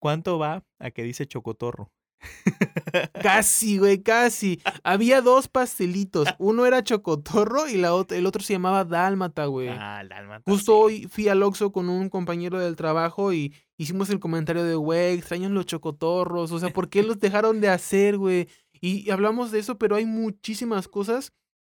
¿Cuánto 0.00 0.38
va 0.38 0.64
a 0.78 0.90
que 0.92 1.02
dice 1.02 1.26
chocotorro? 1.26 1.90
Casi, 3.22 3.78
güey, 3.78 4.02
casi. 4.02 4.60
Había 4.82 5.20
dos 5.20 5.48
pastelitos. 5.48 6.28
Uno 6.38 6.66
era 6.66 6.82
chocotorro 6.82 7.68
y 7.68 7.76
la 7.76 7.90
el 8.10 8.26
otro 8.26 8.42
se 8.42 8.54
llamaba 8.54 8.84
dálmata, 8.84 9.46
güey. 9.46 9.68
Ah, 9.68 10.02
dálmata, 10.08 10.42
Justo 10.50 10.72
sí. 10.72 10.78
hoy 10.78 11.08
fui 11.10 11.28
al 11.28 11.42
Oxxo 11.42 11.72
con 11.72 11.88
un 11.88 12.08
compañero 12.08 12.58
del 12.58 12.76
trabajo 12.76 13.32
y 13.32 13.54
hicimos 13.76 14.10
el 14.10 14.20
comentario 14.20 14.64
de, 14.64 14.74
güey, 14.74 15.14
extrañan 15.14 15.54
los 15.54 15.66
chocotorros, 15.66 16.52
o 16.52 16.58
sea, 16.58 16.70
¿por 16.70 16.88
qué 16.88 17.02
los 17.02 17.18
dejaron 17.18 17.60
de 17.60 17.68
hacer, 17.68 18.16
güey? 18.16 18.48
Y 18.80 19.10
hablamos 19.10 19.50
de 19.50 19.58
eso, 19.58 19.78
pero 19.78 19.96
hay 19.96 20.06
muchísimas 20.06 20.88
cosas 20.88 21.32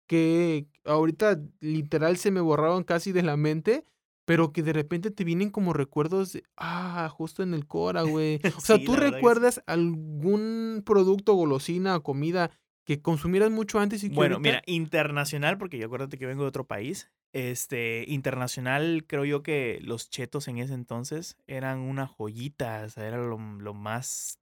que 0.07 0.67
ahorita 0.85 1.39
literal 1.59 2.17
se 2.17 2.31
me 2.31 2.41
borraron 2.41 2.83
casi 2.83 3.11
de 3.11 3.23
la 3.23 3.37
mente, 3.37 3.85
pero 4.29 4.53
que 4.53 4.61
de 4.61 4.73
repente 4.73 5.09
te 5.09 5.23
vienen 5.23 5.49
como 5.49 5.73
recuerdos 5.73 6.33
de, 6.33 6.43
ah, 6.55 7.09
justo 7.11 7.41
en 7.41 7.55
el 7.55 7.65
Cora, 7.65 8.03
güey. 8.03 8.39
O 8.59 8.61
sea, 8.61 8.77
Sí, 8.77 8.83
¿tú 8.85 8.93
que 8.93 8.99
recuerdas 8.99 9.63
algún 9.65 10.83
producto, 10.85 11.33
golosina 11.33 11.95
o 11.95 12.03
comida 12.03 12.51
que 12.85 13.01
consumieras 13.01 13.49
mucho 13.49 13.79
antes 13.79 14.03
y 14.03 14.09
que 14.09 14.15
Bueno, 14.15 14.35
ahorita- 14.35 14.47
mira, 14.47 14.61
internacional, 14.67 15.57
porque 15.57 15.79
yo 15.79 15.87
acuérdate 15.87 16.19
que 16.19 16.27
vengo 16.27 16.43
de 16.43 16.49
otro 16.49 16.67
país. 16.67 17.09
Este, 17.33 18.05
internacional, 18.07 19.03
creo 19.07 19.25
yo 19.25 19.41
que 19.41 19.79
los 19.81 20.11
chetos 20.11 20.47
en 20.47 20.59
ese 20.59 20.75
entonces 20.75 21.35
eran 21.47 21.79
una 21.79 22.05
joyita, 22.05 22.83
o 22.85 22.89
sea, 22.89 23.07
era 23.07 23.17
lo, 23.17 23.39
lo 23.39 23.73
más 23.73 24.37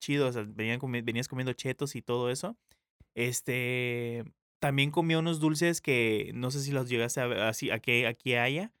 chido, 0.00 0.28
o 0.28 0.32
sea, 0.32 0.44
venían 0.46 0.78
venías 1.04 1.26
comiendo 1.26 1.52
chetos 1.52 1.96
y 1.96 2.02
todo 2.02 2.30
eso. 2.30 2.56
Este, 3.16 4.22
también 4.60 4.92
comí 4.92 5.16
unos 5.16 5.40
dulces 5.40 5.80
que 5.80 6.30
no 6.32 6.52
sé 6.52 6.60
si 6.60 6.70
los 6.70 6.88
llegaste 6.88 7.20
a 7.20 7.26
ver, 7.26 7.40
así, 7.40 7.72
aquí, 7.72 8.04
aquí 8.04 8.34
haya, 8.36 8.72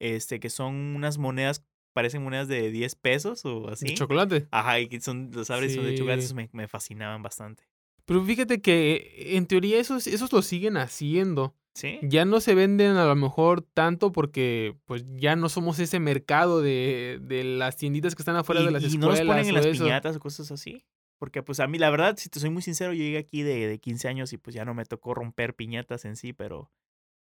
este, 0.00 0.40
que 0.40 0.50
son 0.50 0.74
unas 0.96 1.18
monedas, 1.18 1.64
parecen 1.92 2.22
monedas 2.24 2.48
de 2.48 2.70
10 2.70 2.94
pesos 2.96 3.44
o 3.44 3.66
de 3.68 3.72
así. 3.74 3.94
chocolate. 3.94 4.48
Ajá, 4.50 4.80
y 4.80 4.88
que 4.88 5.00
son, 5.00 5.30
los 5.32 5.50
abres 5.50 5.72
y 5.72 5.74
son 5.76 5.84
de 5.84 5.94
chocolate, 5.94 6.20
Sí. 6.22 6.24
esos 6.26 6.34
me, 6.34 6.48
me 6.52 6.66
fascinaban 6.68 7.22
bastante. 7.22 7.62
Pero 8.06 8.24
fíjate 8.24 8.60
que 8.60 9.36
en 9.36 9.46
teoría 9.46 9.78
esos, 9.78 10.06
esos 10.08 10.32
lo 10.32 10.42
siguen 10.42 10.76
haciendo. 10.76 11.54
¿Sí? 11.72 12.00
Ya 12.02 12.24
no 12.24 12.40
se 12.40 12.56
venden 12.56 12.96
a 12.96 13.04
lo 13.06 13.14
mejor 13.14 13.62
tanto 13.62 14.10
porque 14.10 14.76
pues 14.86 15.04
ya 15.14 15.36
no 15.36 15.48
somos 15.48 15.78
ese 15.78 16.00
mercado 16.00 16.60
de, 16.60 17.20
de 17.22 17.44
las 17.44 17.76
tienditas 17.76 18.16
que 18.16 18.22
están 18.22 18.34
afuera 18.34 18.60
y, 18.62 18.64
de 18.64 18.70
las 18.72 18.82
y 18.82 18.86
escuelas. 18.86 19.20
no 19.20 19.24
los 19.24 19.26
ponen 19.36 19.46
en 19.48 19.54
las 19.54 19.66
eso. 19.66 19.84
piñatas 19.84 20.16
o 20.16 20.20
cosas 20.20 20.50
así. 20.50 20.84
Porque 21.18 21.42
pues 21.44 21.60
a 21.60 21.68
mí, 21.68 21.78
la 21.78 21.90
verdad, 21.90 22.16
si 22.16 22.28
te 22.28 22.40
soy 22.40 22.50
muy 22.50 22.62
sincero, 22.62 22.92
yo 22.92 23.04
llegué 23.04 23.18
aquí 23.18 23.42
de, 23.42 23.68
de 23.68 23.78
15 23.78 24.08
años 24.08 24.32
y 24.32 24.38
pues 24.38 24.54
ya 24.54 24.64
no 24.64 24.74
me 24.74 24.84
tocó 24.84 25.14
romper 25.14 25.54
piñatas 25.54 26.04
en 26.04 26.16
sí, 26.16 26.32
pero 26.32 26.72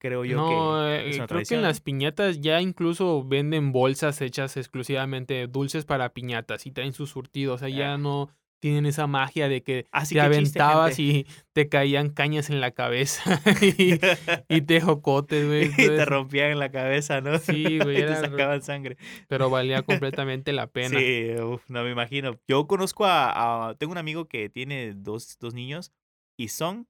creo 0.07 0.25
yo 0.27 0.37
No, 0.37 0.49
que 0.85 0.97
eh, 0.97 1.09
es 1.09 1.17
una 1.17 1.27
creo 1.27 1.43
que 1.43 1.55
en 1.55 1.62
las 1.62 1.81
piñatas 1.81 2.40
ya 2.43 2.61
incluso 2.61 3.25
venden 3.25 3.73
bolsas 3.73 4.21
hechas 4.21 4.57
exclusivamente 4.59 5.47
dulces 5.47 5.87
para 5.87 6.11
piñatas 6.12 6.67
y 6.67 6.71
traen 6.73 6.93
su 6.93 7.07
surtido. 7.07 7.55
O 7.55 7.59
sea, 7.59 7.71
ya 7.71 7.95
Ah. 7.95 7.99
no 7.99 8.29
tienen 8.61 8.87
esa 8.87 9.07
magia 9.07 9.49
de 9.49 9.62
que 9.62 9.87
Así 9.93 10.14
te 10.14 10.21
que 10.23 10.38
chiste, 10.38 10.59
aventabas 10.61 10.99
y 10.99 11.27
te 11.53 11.69
caían 11.69 12.09
cañas 12.11 12.49
en 12.51 12.61
la 12.61 12.71
cabeza 12.71 13.23
y, 13.62 13.99
y 14.49 14.61
te 14.62 14.81
jocotes, 14.81 15.47
güey. 15.47 15.67
y 15.67 15.75
te 15.88 16.05
rompían 16.05 16.51
en 16.51 16.59
la 16.59 16.71
cabeza, 16.71 17.21
¿no? 17.23 17.38
Sí, 17.38 17.79
güey, 17.83 17.99
y 18.03 18.07
te 18.07 18.17
sacaban 18.17 18.62
sangre. 18.62 18.97
Pero 19.29 19.49
valía 19.51 19.83
completamente 19.83 20.53
la 20.53 20.67
pena. 20.67 20.99
Sí, 20.99 21.31
uf, 21.43 21.62
no 21.69 21.83
me 21.85 21.90
imagino. 21.90 22.38
Yo 22.49 22.67
conozco 22.67 23.05
a, 23.07 23.69
a- 23.69 23.75
Tengo 23.77 23.93
un 23.93 23.99
amigo 23.99 24.27
que 24.29 24.49
tiene 24.51 24.93
dos, 24.95 25.37
dos 25.40 25.53
niños 25.55 25.93
y 26.38 26.49
son 26.49 26.87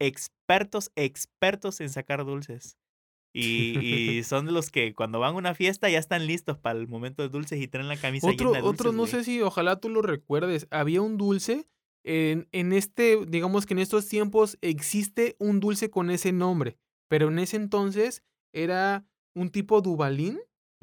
expertos, 0.00 0.90
expertos 0.96 1.80
en 1.80 1.90
sacar 1.90 2.24
dulces. 2.24 2.76
Y, 3.32 3.78
y 3.78 4.22
son 4.24 4.46
de 4.46 4.52
los 4.52 4.70
que 4.70 4.92
cuando 4.94 5.20
van 5.20 5.34
a 5.34 5.38
una 5.38 5.54
fiesta 5.54 5.88
ya 5.88 5.98
están 6.00 6.26
listos 6.26 6.58
para 6.58 6.78
el 6.78 6.88
momento 6.88 7.22
de 7.22 7.28
dulces 7.28 7.60
y 7.60 7.68
traen 7.68 7.86
la 7.88 7.96
camisa 7.96 8.26
Otro, 8.26 8.48
llena 8.48 8.58
de 8.58 8.64
dulces. 8.64 8.80
otro, 8.86 8.92
no 8.92 9.06
sé 9.06 9.22
si 9.22 9.40
ojalá 9.40 9.76
tú 9.78 9.88
lo 9.88 10.02
recuerdes. 10.02 10.66
Había 10.70 11.00
un 11.02 11.16
dulce. 11.16 11.66
En, 12.02 12.48
en 12.52 12.72
este, 12.72 13.18
digamos 13.28 13.66
que 13.66 13.74
en 13.74 13.78
estos 13.80 14.08
tiempos 14.08 14.56
existe 14.62 15.36
un 15.38 15.60
dulce 15.60 15.90
con 15.90 16.10
ese 16.10 16.32
nombre. 16.32 16.78
Pero 17.08 17.28
en 17.28 17.38
ese 17.38 17.56
entonces 17.56 18.22
era 18.54 19.04
un 19.36 19.50
tipo 19.50 19.80
Dubalín 19.82 20.40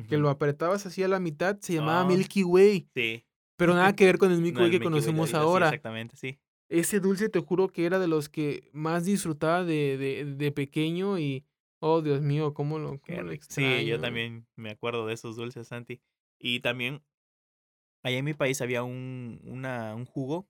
que 0.08 0.16
Ujú. 0.16 0.22
lo 0.24 0.30
apretabas 0.30 0.86
así 0.86 1.02
a 1.04 1.08
la 1.08 1.20
mitad. 1.20 1.58
Se 1.60 1.74
llamaba 1.74 2.02
Ah. 2.02 2.06
Milky 2.06 2.44
Way. 2.44 2.88
Sí. 2.96 3.26
Pero 3.58 3.74
nada 3.74 3.96
que 3.96 4.06
ver 4.06 4.20
con 4.20 4.32
el 4.32 4.38
Milky 4.42 4.54
No, 4.54 4.60
Way 4.62 4.66
el 4.68 4.72
que 4.72 4.78
Milky 4.80 4.94
Way 4.94 5.02
de 5.02 5.06
conocemos 5.08 5.30
sí, 5.32 5.36
ahora. 5.36 5.68
exactamente, 5.70 6.16
sí. 6.18 6.38
Ese 6.70 7.00
dulce 7.00 7.30
te 7.30 7.40
juro 7.40 7.70
que 7.70 7.86
era 7.86 8.00
de 8.00 8.08
los 8.08 8.30
que 8.30 8.70
más 8.74 9.06
disfrutaba 9.06 9.64
de, 9.64 9.98
de, 9.98 10.26
de 10.26 10.52
pequeño 10.52 11.18
y. 11.20 11.46
Oh, 11.80 12.02
Dios 12.02 12.22
mío, 12.22 12.54
cómo 12.54 12.80
lo, 12.80 13.00
cómo 13.00 13.22
lo. 13.22 13.34
Sí, 13.42 13.86
yo 13.86 14.00
también 14.00 14.48
me 14.56 14.72
acuerdo 14.72 15.06
de 15.06 15.14
esos 15.14 15.36
dulces, 15.36 15.68
Santi. 15.68 16.02
Y 16.40 16.60
también, 16.62 17.04
allá 18.04 18.18
en 18.18 18.26
mi 18.26 18.34
país 18.34 18.62
había 18.62 18.84
un, 18.84 19.40
una, 19.46 19.96
un 19.96 20.06
jugo 20.06 20.48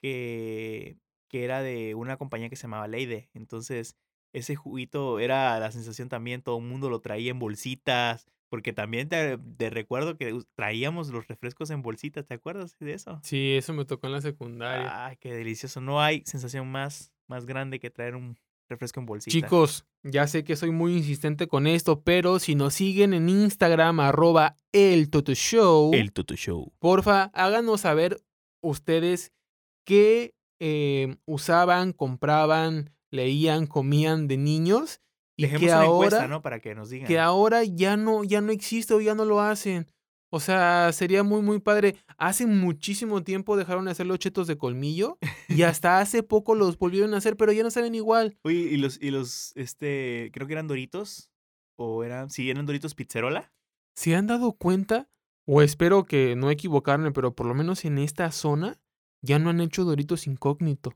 que, 0.00 0.98
que 1.28 1.44
era 1.44 1.62
de 1.62 1.94
una 1.94 2.16
compañía 2.16 2.48
que 2.50 2.56
se 2.56 2.62
llamaba 2.62 2.88
Leide. 2.88 3.30
Entonces, 3.34 3.96
ese 4.32 4.56
juguito 4.56 5.18
era 5.20 5.58
la 5.58 5.70
sensación 5.70 6.08
también, 6.08 6.42
todo 6.42 6.58
el 6.58 6.64
mundo 6.64 6.90
lo 6.90 7.00
traía 7.00 7.30
en 7.30 7.38
bolsitas, 7.38 8.26
porque 8.48 8.72
también 8.72 9.08
te, 9.08 9.38
te 9.56 9.70
recuerdo 9.70 10.16
que 10.16 10.38
traíamos 10.54 11.08
los 11.08 11.28
refrescos 11.28 11.70
en 11.70 11.82
bolsitas, 11.82 12.26
¿te 12.26 12.34
acuerdas 12.34 12.76
de 12.78 12.94
eso? 12.94 13.20
Sí, 13.22 13.56
eso 13.56 13.72
me 13.72 13.84
tocó 13.84 14.06
en 14.06 14.14
la 14.14 14.20
secundaria. 14.20 15.06
Ay, 15.06 15.16
qué 15.20 15.32
delicioso. 15.34 15.80
No 15.80 16.00
hay 16.00 16.22
sensación 16.24 16.70
más, 16.70 17.12
más 17.26 17.46
grande 17.46 17.78
que 17.78 17.90
traer 17.90 18.16
un 18.16 18.38
refresco 18.68 19.00
en 19.00 19.06
bolsita. 19.06 19.32
Chicos, 19.32 19.86
ya 20.02 20.26
sé 20.26 20.44
que 20.44 20.56
soy 20.56 20.70
muy 20.70 20.96
insistente 20.96 21.48
con 21.48 21.66
esto, 21.66 22.02
pero 22.02 22.38
si 22.38 22.54
nos 22.54 22.74
siguen 22.74 23.14
en 23.14 23.28
Instagram, 23.28 24.00
arroba 24.00 24.56
el 24.72 25.10
Toto 25.10 25.34
Show, 25.34 25.92
el 25.94 26.12
Tutu 26.12 26.34
Show. 26.36 26.72
porfa, 26.78 27.24
háganos 27.34 27.82
saber 27.82 28.20
ustedes 28.60 29.32
qué 29.84 30.34
eh, 30.60 31.16
usaban, 31.24 31.92
compraban, 31.92 32.90
leían, 33.10 33.66
comían 33.66 34.28
de 34.28 34.36
niños 34.36 35.00
y 35.36 35.42
Dejemos 35.42 35.60
que 35.60 35.66
una 35.66 35.80
ahora, 35.82 36.06
encuesta, 36.06 36.28
¿no? 36.28 36.42
Para 36.42 36.60
que 36.60 36.74
nos 36.74 36.90
digan. 36.90 37.06
que 37.06 37.18
ahora 37.18 37.62
ya 37.64 37.96
no, 37.96 38.24
ya 38.24 38.40
no 38.40 38.50
existe 38.50 38.94
o 38.94 39.00
ya 39.00 39.14
no 39.14 39.24
lo 39.24 39.40
hacen. 39.40 39.86
O 40.30 40.40
sea, 40.40 40.90
sería 40.92 41.22
muy, 41.22 41.40
muy 41.40 41.58
padre. 41.58 41.96
Hace 42.18 42.46
muchísimo 42.46 43.22
tiempo 43.22 43.56
dejaron 43.56 43.86
de 43.86 43.92
hacer 43.92 44.06
los 44.06 44.18
chetos 44.18 44.46
de 44.46 44.58
colmillo 44.58 45.18
y 45.48 45.62
hasta 45.62 46.00
hace 46.00 46.22
poco 46.22 46.54
los 46.54 46.76
volvieron 46.76 47.14
a 47.14 47.18
hacer, 47.18 47.36
pero 47.36 47.52
ya 47.52 47.62
no 47.62 47.70
saben 47.70 47.94
igual. 47.94 48.36
Oye, 48.42 48.58
y 48.58 48.76
los, 48.76 49.00
y 49.00 49.10
los, 49.10 49.52
este, 49.56 50.30
creo 50.32 50.46
que 50.46 50.52
eran 50.52 50.68
Doritos. 50.68 51.30
O 51.76 52.02
eran, 52.02 52.30
sí, 52.30 52.50
eran 52.50 52.66
Doritos 52.66 52.94
Pizzerola. 52.94 53.52
¿Se 53.94 54.16
han 54.16 54.26
dado 54.26 54.52
cuenta? 54.52 55.08
O 55.46 55.62
espero 55.62 56.04
que 56.04 56.36
no 56.36 56.50
equivocarme, 56.50 57.12
pero 57.12 57.34
por 57.34 57.46
lo 57.46 57.54
menos 57.54 57.84
en 57.84 57.98
esta 57.98 58.30
zona 58.32 58.80
ya 59.22 59.38
no 59.38 59.50
han 59.50 59.60
hecho 59.60 59.84
Doritos 59.84 60.26
incógnito. 60.26 60.94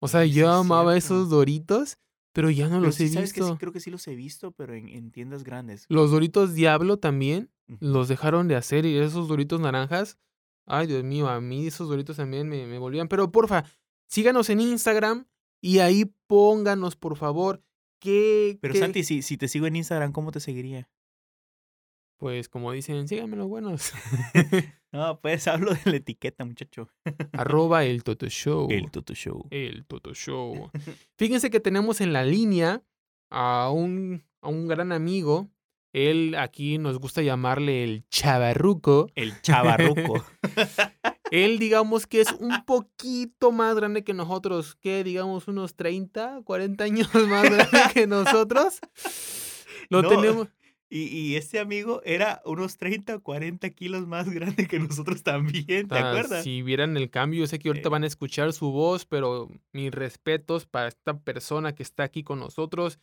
O 0.00 0.08
sea, 0.08 0.22
sí 0.24 0.30
yo 0.32 0.50
amaba 0.50 0.96
esos 0.96 1.28
Doritos, 1.30 1.98
pero 2.32 2.50
ya 2.50 2.64
no 2.68 2.76
Pero 2.76 2.86
los 2.86 2.94
sí, 2.96 3.04
he 3.04 3.08
¿sabes 3.08 3.32
que 3.32 3.40
sí? 3.40 3.46
visto. 3.46 3.58
creo 3.58 3.72
que 3.72 3.80
sí 3.80 3.90
los 3.90 4.06
he 4.08 4.14
visto, 4.14 4.52
pero 4.52 4.74
en, 4.74 4.88
en 4.88 5.10
tiendas 5.10 5.44
grandes. 5.44 5.84
Los 5.88 6.10
Doritos 6.10 6.54
Diablo 6.54 6.98
también 6.98 7.50
los 7.80 8.08
dejaron 8.08 8.48
de 8.48 8.56
hacer 8.56 8.86
y 8.86 8.96
esos 8.98 9.28
Doritos 9.28 9.60
naranjas. 9.60 10.18
Ay, 10.66 10.86
Dios 10.86 11.02
mío, 11.04 11.28
a 11.28 11.40
mí 11.40 11.66
esos 11.66 11.88
Doritos 11.88 12.16
también 12.16 12.48
me, 12.48 12.66
me 12.66 12.78
volvían. 12.78 13.08
Pero 13.08 13.30
porfa, 13.32 13.64
síganos 14.08 14.48
en 14.50 14.60
Instagram 14.60 15.26
y 15.60 15.78
ahí 15.80 16.12
pónganos, 16.26 16.96
por 16.96 17.16
favor, 17.16 17.62
qué. 18.00 18.58
Pero 18.62 18.72
qué- 18.74 18.80
Santi, 18.80 19.02
si, 19.04 19.22
si 19.22 19.36
te 19.36 19.48
sigo 19.48 19.66
en 19.66 19.76
Instagram, 19.76 20.12
¿cómo 20.12 20.30
te 20.32 20.40
seguiría? 20.40 20.88
Pues 22.20 22.50
como 22.50 22.70
dicen, 22.70 23.08
síganme 23.08 23.36
los 23.36 23.48
buenos. 23.48 23.92
No, 24.92 25.20
pues 25.20 25.46
hablo 25.46 25.72
de 25.72 25.88
la 25.88 25.96
etiqueta, 25.98 26.44
muchacho. 26.44 26.88
Arroba 27.30 27.84
el 27.84 28.02
Toto 28.02 28.28
Show. 28.28 28.66
El 28.72 28.90
Tutu 28.90 29.14
Show. 29.14 29.46
El 29.50 29.86
Toto 29.86 30.14
Show. 30.14 30.68
Fíjense 31.16 31.48
que 31.48 31.60
tenemos 31.60 32.00
en 32.00 32.12
la 32.12 32.24
línea 32.24 32.82
a 33.30 33.70
un, 33.70 34.24
a 34.40 34.48
un 34.48 34.66
gran 34.66 34.90
amigo. 34.90 35.48
Él 35.92 36.34
aquí 36.36 36.78
nos 36.78 36.98
gusta 36.98 37.22
llamarle 37.22 37.84
el 37.84 38.04
chavarruco. 38.08 39.06
El 39.14 39.40
chavarruco. 39.42 40.24
Él 41.30 41.60
digamos 41.60 42.08
que 42.08 42.22
es 42.22 42.32
un 42.40 42.64
poquito 42.64 43.52
más 43.52 43.76
grande 43.76 44.02
que 44.02 44.12
nosotros. 44.12 44.74
que 44.74 45.04
Digamos 45.04 45.46
unos 45.46 45.76
30, 45.76 46.42
40 46.42 46.82
años 46.82 47.14
más 47.14 47.44
grande 47.44 47.78
que 47.94 48.08
nosotros. 48.08 48.80
Lo 49.88 50.02
No, 50.02 50.08
tenemos... 50.08 50.48
Y, 50.92 51.04
y 51.04 51.36
este 51.36 51.60
amigo 51.60 52.02
era 52.04 52.42
unos 52.44 52.76
30 52.76 53.14
o 53.16 53.20
40 53.22 53.70
kilos 53.70 54.08
más 54.08 54.28
grande 54.28 54.66
que 54.66 54.80
nosotros 54.80 55.22
también, 55.22 55.86
¿te 55.88 55.94
Ah, 55.94 56.10
acuerdas? 56.10 56.42
Si 56.42 56.62
vieran 56.62 56.96
el 56.96 57.10
cambio, 57.10 57.40
yo 57.40 57.46
sé 57.46 57.60
que 57.60 57.68
ahorita 57.68 57.88
Eh. 57.88 57.92
van 57.92 58.02
a 58.02 58.08
escuchar 58.08 58.52
su 58.52 58.72
voz, 58.72 59.06
pero 59.06 59.48
mis 59.72 59.92
respetos 59.92 60.66
para 60.66 60.88
esta 60.88 61.16
persona 61.20 61.74
que 61.76 61.84
está 61.84 62.02
aquí 62.02 62.24
con 62.24 62.40
nosotros. 62.40 62.98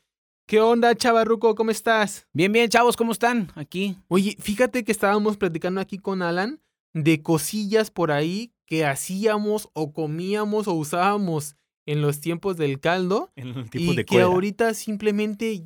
¿Qué 0.47 0.59
onda, 0.61 0.95
chavarruco? 0.95 1.55
¿Cómo 1.55 1.71
estás? 1.71 2.27
Bien, 2.33 2.51
bien, 2.51 2.69
chavos, 2.69 2.97
¿cómo 2.97 3.11
están? 3.13 3.51
Aquí. 3.55 3.97
Oye, 4.09 4.35
fíjate 4.39 4.83
que 4.83 4.91
estábamos 4.91 5.37
platicando 5.37 5.79
aquí 5.81 5.97
con 5.97 6.21
Alan 6.21 6.61
de 6.93 7.21
cosillas 7.21 7.89
por 7.91 8.11
ahí 8.11 8.51
que 8.65 8.85
hacíamos 8.85 9.69
o 9.73 9.93
comíamos 9.93 10.67
o 10.67 10.73
usábamos 10.73 11.55
en 11.87 12.01
los 12.03 12.19
tiempos 12.19 12.57
del 12.57 12.79
caldo 12.79 13.31
En 13.35 13.53
los 13.53 13.67
y 13.73 13.95
de 13.95 14.05
que 14.05 14.21
ahorita 14.21 14.73
simplemente 14.75 15.63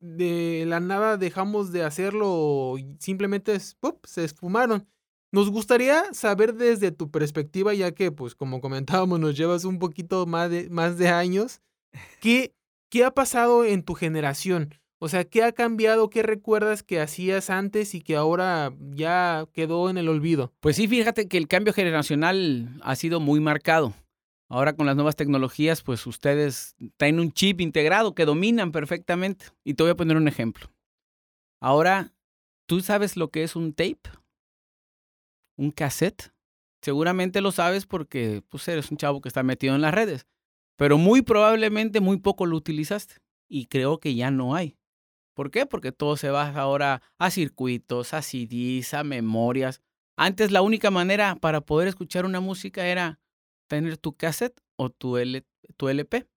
de 0.00 0.64
la 0.66 0.78
nada 0.80 1.16
dejamos 1.16 1.72
de 1.72 1.82
hacerlo 1.82 2.76
y 2.78 2.96
simplemente 3.00 3.54
es- 3.54 3.74
¡pup! 3.80 4.04
se 4.06 4.24
esfumaron. 4.24 4.86
Nos 5.32 5.50
gustaría 5.50 6.12
saber 6.12 6.54
desde 6.54 6.92
tu 6.92 7.10
perspectiva, 7.10 7.72
ya 7.72 7.92
que, 7.92 8.12
pues, 8.12 8.34
como 8.34 8.60
comentábamos, 8.60 9.18
nos 9.18 9.34
llevas 9.36 9.64
un 9.64 9.78
poquito 9.78 10.26
más 10.26 10.50
de, 10.50 10.68
más 10.68 10.98
de 10.98 11.08
años. 11.08 11.60
¿Qué, 12.20 12.52
¿Qué 12.90 13.04
ha 13.04 13.12
pasado 13.12 13.64
en 13.64 13.82
tu 13.82 13.94
generación? 13.94 14.74
O 14.98 15.08
sea, 15.08 15.24
¿qué 15.24 15.42
ha 15.42 15.52
cambiado? 15.52 16.10
¿Qué 16.10 16.22
recuerdas 16.22 16.82
que 16.82 17.00
hacías 17.00 17.48
antes 17.50 17.94
y 17.94 18.02
que 18.02 18.14
ahora 18.14 18.72
ya 18.94 19.46
quedó 19.52 19.88
en 19.90 19.96
el 19.98 20.08
olvido? 20.08 20.52
Pues 20.60 20.76
sí, 20.76 20.86
fíjate 20.86 21.26
que 21.26 21.38
el 21.38 21.48
cambio 21.48 21.72
generacional 21.72 22.78
ha 22.82 22.94
sido 22.94 23.18
muy 23.18 23.40
marcado. 23.40 23.94
Ahora 24.52 24.74
con 24.74 24.84
las 24.84 24.96
nuevas 24.96 25.16
tecnologías, 25.16 25.80
pues 25.80 26.06
ustedes 26.06 26.76
traen 26.98 27.18
un 27.18 27.32
chip 27.32 27.62
integrado 27.62 28.14
que 28.14 28.26
dominan 28.26 28.70
perfectamente. 28.70 29.46
Y 29.64 29.72
te 29.72 29.82
voy 29.82 29.92
a 29.92 29.96
poner 29.96 30.18
un 30.18 30.28
ejemplo. 30.28 30.70
Ahora, 31.58 32.12
¿tú 32.66 32.82
sabes 32.82 33.16
lo 33.16 33.30
que 33.30 33.44
es 33.44 33.56
un 33.56 33.72
tape? 33.72 34.10
¿Un 35.56 35.70
cassette? 35.70 36.34
Seguramente 36.82 37.40
lo 37.40 37.50
sabes 37.50 37.86
porque 37.86 38.42
pues, 38.50 38.68
eres 38.68 38.90
un 38.90 38.98
chavo 38.98 39.22
que 39.22 39.28
está 39.30 39.42
metido 39.42 39.74
en 39.74 39.80
las 39.80 39.94
redes. 39.94 40.26
Pero 40.76 40.98
muy 40.98 41.22
probablemente 41.22 42.00
muy 42.00 42.18
poco 42.18 42.44
lo 42.44 42.58
utilizaste. 42.58 43.22
Y 43.48 43.68
creo 43.68 44.00
que 44.00 44.14
ya 44.14 44.30
no 44.30 44.54
hay. 44.54 44.76
¿Por 45.34 45.50
qué? 45.50 45.64
Porque 45.64 45.92
todo 45.92 46.18
se 46.18 46.28
va 46.28 46.50
ahora 46.50 47.00
a 47.18 47.30
circuitos, 47.30 48.12
a 48.12 48.20
CDs, 48.20 48.92
a 48.92 49.02
memorias. 49.02 49.80
Antes 50.18 50.50
la 50.50 50.60
única 50.60 50.90
manera 50.90 51.36
para 51.36 51.62
poder 51.62 51.88
escuchar 51.88 52.26
una 52.26 52.40
música 52.40 52.86
era 52.86 53.21
tener 53.76 53.96
tu 53.96 54.14
cassette 54.14 54.60
o 54.76 54.90
tu, 54.90 55.16
L- 55.16 55.46
tu 55.76 55.88
LP. 55.88 56.28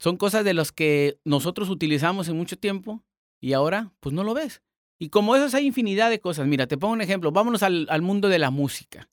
Son 0.00 0.16
cosas 0.16 0.44
de 0.44 0.54
las 0.54 0.72
que 0.72 1.20
nosotros 1.24 1.68
utilizamos 1.70 2.28
en 2.28 2.36
mucho 2.36 2.58
tiempo 2.58 3.04
y 3.40 3.52
ahora 3.52 3.92
pues 4.00 4.12
no 4.12 4.24
lo 4.24 4.34
ves. 4.34 4.62
Y 5.00 5.10
como 5.10 5.36
esas 5.36 5.54
hay 5.54 5.66
infinidad 5.66 6.10
de 6.10 6.20
cosas. 6.20 6.46
Mira, 6.48 6.66
te 6.66 6.76
pongo 6.76 6.94
un 6.94 7.00
ejemplo. 7.00 7.30
Vámonos 7.30 7.62
al, 7.62 7.86
al 7.90 8.02
mundo 8.02 8.28
de 8.28 8.40
la 8.40 8.50
música. 8.50 9.08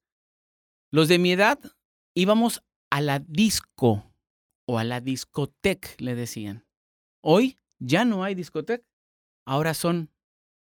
Los 0.91 1.07
de 1.07 1.19
mi 1.19 1.31
edad 1.31 1.59
íbamos 2.15 2.63
a 2.91 3.01
la 3.01 3.19
disco 3.19 4.11
o 4.67 4.79
a 4.79 4.83
la 4.83 4.99
discoteca, 5.01 5.89
le 5.99 6.15
decían. 6.15 6.65
Hoy 7.23 7.57
ya 7.79 8.05
no 8.05 8.23
hay 8.23 8.33
discoteca. 8.33 8.83
Ahora 9.45 9.75
son 9.75 10.09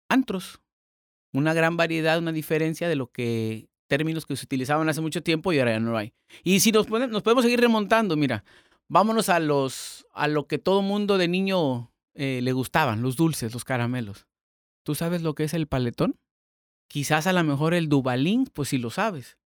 antros. 0.09 0.61
Una 1.33 1.53
gran 1.53 1.75
variedad, 1.75 2.17
una 2.17 2.31
diferencia 2.31 2.87
de 2.87 2.95
lo 2.95 3.11
que 3.11 3.68
términos 3.89 4.25
que 4.25 4.37
se 4.37 4.45
utilizaban 4.45 4.87
hace 4.87 5.01
mucho 5.01 5.21
tiempo 5.21 5.51
y 5.51 5.59
ahora 5.59 5.73
ya 5.73 5.79
no 5.81 5.97
hay. 5.97 6.13
Y 6.45 6.61
si 6.61 6.71
nos, 6.71 6.89
nos 6.89 7.21
podemos 7.23 7.43
seguir 7.43 7.59
remontando, 7.59 8.15
mira, 8.15 8.45
vámonos 8.87 9.27
a 9.27 9.39
los 9.41 10.05
a 10.13 10.29
lo 10.29 10.47
que 10.47 10.57
todo 10.59 10.81
mundo 10.81 11.17
de 11.17 11.27
niño 11.27 11.91
eh, 12.13 12.39
le 12.41 12.53
gustaban, 12.53 13.01
los 13.01 13.17
dulces, 13.17 13.53
los 13.53 13.65
caramelos. 13.65 14.27
¿Tú 14.85 14.95
sabes 14.95 15.21
lo 15.21 15.35
que 15.35 15.43
es 15.43 15.53
el 15.53 15.67
paletón? 15.67 16.17
Quizás 16.87 17.27
a 17.27 17.33
lo 17.33 17.43
mejor 17.43 17.73
el 17.73 17.89
dubalín, 17.89 18.45
pues 18.53 18.69
sí 18.69 18.77
lo 18.77 18.89
sabes. 18.89 19.37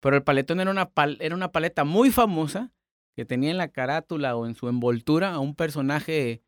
Pero 0.00 0.16
el 0.16 0.22
paletón 0.22 0.60
era 0.60 0.70
una, 0.70 0.90
era 1.20 1.34
una 1.34 1.52
paleta 1.52 1.84
muy 1.84 2.10
famosa 2.10 2.72
que 3.16 3.24
tenía 3.24 3.50
en 3.50 3.56
la 3.58 3.68
carátula 3.68 4.36
o 4.36 4.46
en 4.46 4.54
su 4.54 4.68
envoltura 4.68 5.32
a 5.34 5.38
un 5.40 5.54
personaje 5.54 6.42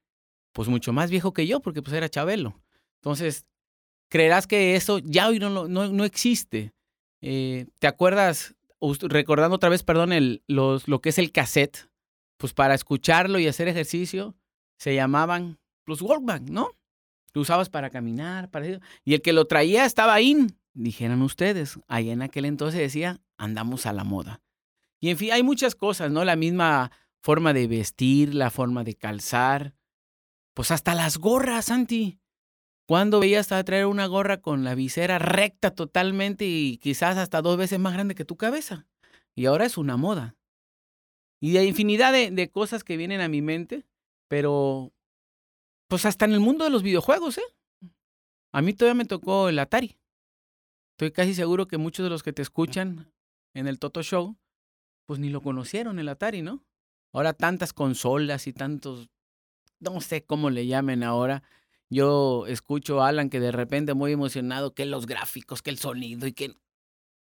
pues 0.52 0.68
mucho 0.68 0.92
más 0.92 1.10
viejo 1.10 1.32
que 1.32 1.46
yo, 1.46 1.60
porque 1.60 1.82
pues 1.82 1.94
era 1.96 2.08
Chabelo. 2.08 2.60
Entonces, 3.00 3.44
creerás 4.10 4.46
que 4.46 4.74
eso 4.76 4.98
ya 4.98 5.28
hoy 5.28 5.38
no, 5.38 5.50
lo- 5.50 5.68
no, 5.68 5.88
no 5.88 6.04
existe. 6.04 6.72
Eh, 7.20 7.66
¿Te 7.78 7.86
acuerdas, 7.86 8.54
recordando 9.02 9.56
otra 9.56 9.68
vez, 9.68 9.82
perdón, 9.82 10.12
el, 10.12 10.42
los, 10.46 10.88
lo 10.88 11.00
que 11.00 11.10
es 11.10 11.18
el 11.18 11.32
cassette? 11.32 11.90
Pues 12.36 12.54
para 12.54 12.74
escucharlo 12.74 13.38
y 13.38 13.46
hacer 13.46 13.68
ejercicio 13.68 14.34
se 14.78 14.94
llamaban 14.94 15.58
los 15.86 16.00
Walkman, 16.00 16.46
¿no? 16.46 16.70
Lo 17.32 17.42
usabas 17.42 17.68
para 17.68 17.90
caminar, 17.90 18.50
para... 18.50 18.80
y 19.04 19.14
el 19.14 19.22
que 19.22 19.32
lo 19.32 19.44
traía 19.44 19.84
estaba 19.84 20.20
in, 20.20 20.58
dijeran 20.72 21.22
ustedes. 21.22 21.78
Ahí 21.86 22.10
en 22.10 22.22
aquel 22.22 22.44
entonces 22.44 22.80
decía, 22.80 23.20
andamos 23.36 23.86
a 23.86 23.92
la 23.92 24.04
moda. 24.04 24.40
Y 25.00 25.10
en 25.10 25.16
fin, 25.16 25.32
hay 25.32 25.42
muchas 25.42 25.74
cosas, 25.74 26.10
¿no? 26.10 26.24
La 26.24 26.36
misma 26.36 26.90
forma 27.22 27.52
de 27.52 27.66
vestir, 27.66 28.34
la 28.34 28.50
forma 28.50 28.84
de 28.84 28.94
calzar, 28.94 29.74
pues 30.54 30.70
hasta 30.70 30.94
las 30.94 31.18
gorras, 31.18 31.66
Santi. 31.66 32.19
¿Cuándo 32.90 33.20
veías 33.20 33.46
traer 33.46 33.86
una 33.86 34.08
gorra 34.08 34.40
con 34.40 34.64
la 34.64 34.74
visera 34.74 35.20
recta 35.20 35.72
totalmente 35.72 36.44
y 36.44 36.76
quizás 36.78 37.18
hasta 37.18 37.40
dos 37.40 37.56
veces 37.56 37.78
más 37.78 37.92
grande 37.92 38.16
que 38.16 38.24
tu 38.24 38.36
cabeza? 38.36 38.84
Y 39.36 39.46
ahora 39.46 39.64
es 39.64 39.78
una 39.78 39.96
moda. 39.96 40.34
Y 41.40 41.56
hay 41.56 41.68
infinidad 41.68 42.12
de, 42.12 42.32
de 42.32 42.50
cosas 42.50 42.82
que 42.82 42.96
vienen 42.96 43.20
a 43.20 43.28
mi 43.28 43.42
mente, 43.42 43.86
pero 44.26 44.92
pues 45.86 46.04
hasta 46.04 46.24
en 46.24 46.32
el 46.32 46.40
mundo 46.40 46.64
de 46.64 46.70
los 46.70 46.82
videojuegos, 46.82 47.38
¿eh? 47.38 47.44
A 48.52 48.60
mí 48.60 48.72
todavía 48.72 48.96
me 48.98 49.04
tocó 49.04 49.48
el 49.48 49.60
Atari. 49.60 49.96
Estoy 50.94 51.12
casi 51.12 51.34
seguro 51.34 51.68
que 51.68 51.78
muchos 51.78 52.02
de 52.02 52.10
los 52.10 52.24
que 52.24 52.32
te 52.32 52.42
escuchan 52.42 53.12
en 53.54 53.68
el 53.68 53.78
Toto 53.78 54.02
Show, 54.02 54.36
pues 55.06 55.20
ni 55.20 55.28
lo 55.28 55.42
conocieron 55.42 56.00
el 56.00 56.08
Atari, 56.08 56.42
¿no? 56.42 56.64
Ahora 57.12 57.34
tantas 57.34 57.72
consolas 57.72 58.48
y 58.48 58.52
tantos, 58.52 59.10
no 59.78 60.00
sé 60.00 60.24
cómo 60.24 60.50
le 60.50 60.66
llamen 60.66 61.04
ahora. 61.04 61.44
Yo 61.90 62.46
escucho 62.46 63.02
a 63.02 63.08
Alan 63.08 63.28
que 63.30 63.40
de 63.40 63.50
repente 63.52 63.94
muy 63.94 64.12
emocionado 64.12 64.74
que 64.74 64.86
los 64.86 65.06
gráficos, 65.06 65.60
que 65.62 65.70
el 65.70 65.78
sonido 65.78 66.26
y 66.26 66.32
que... 66.32 66.54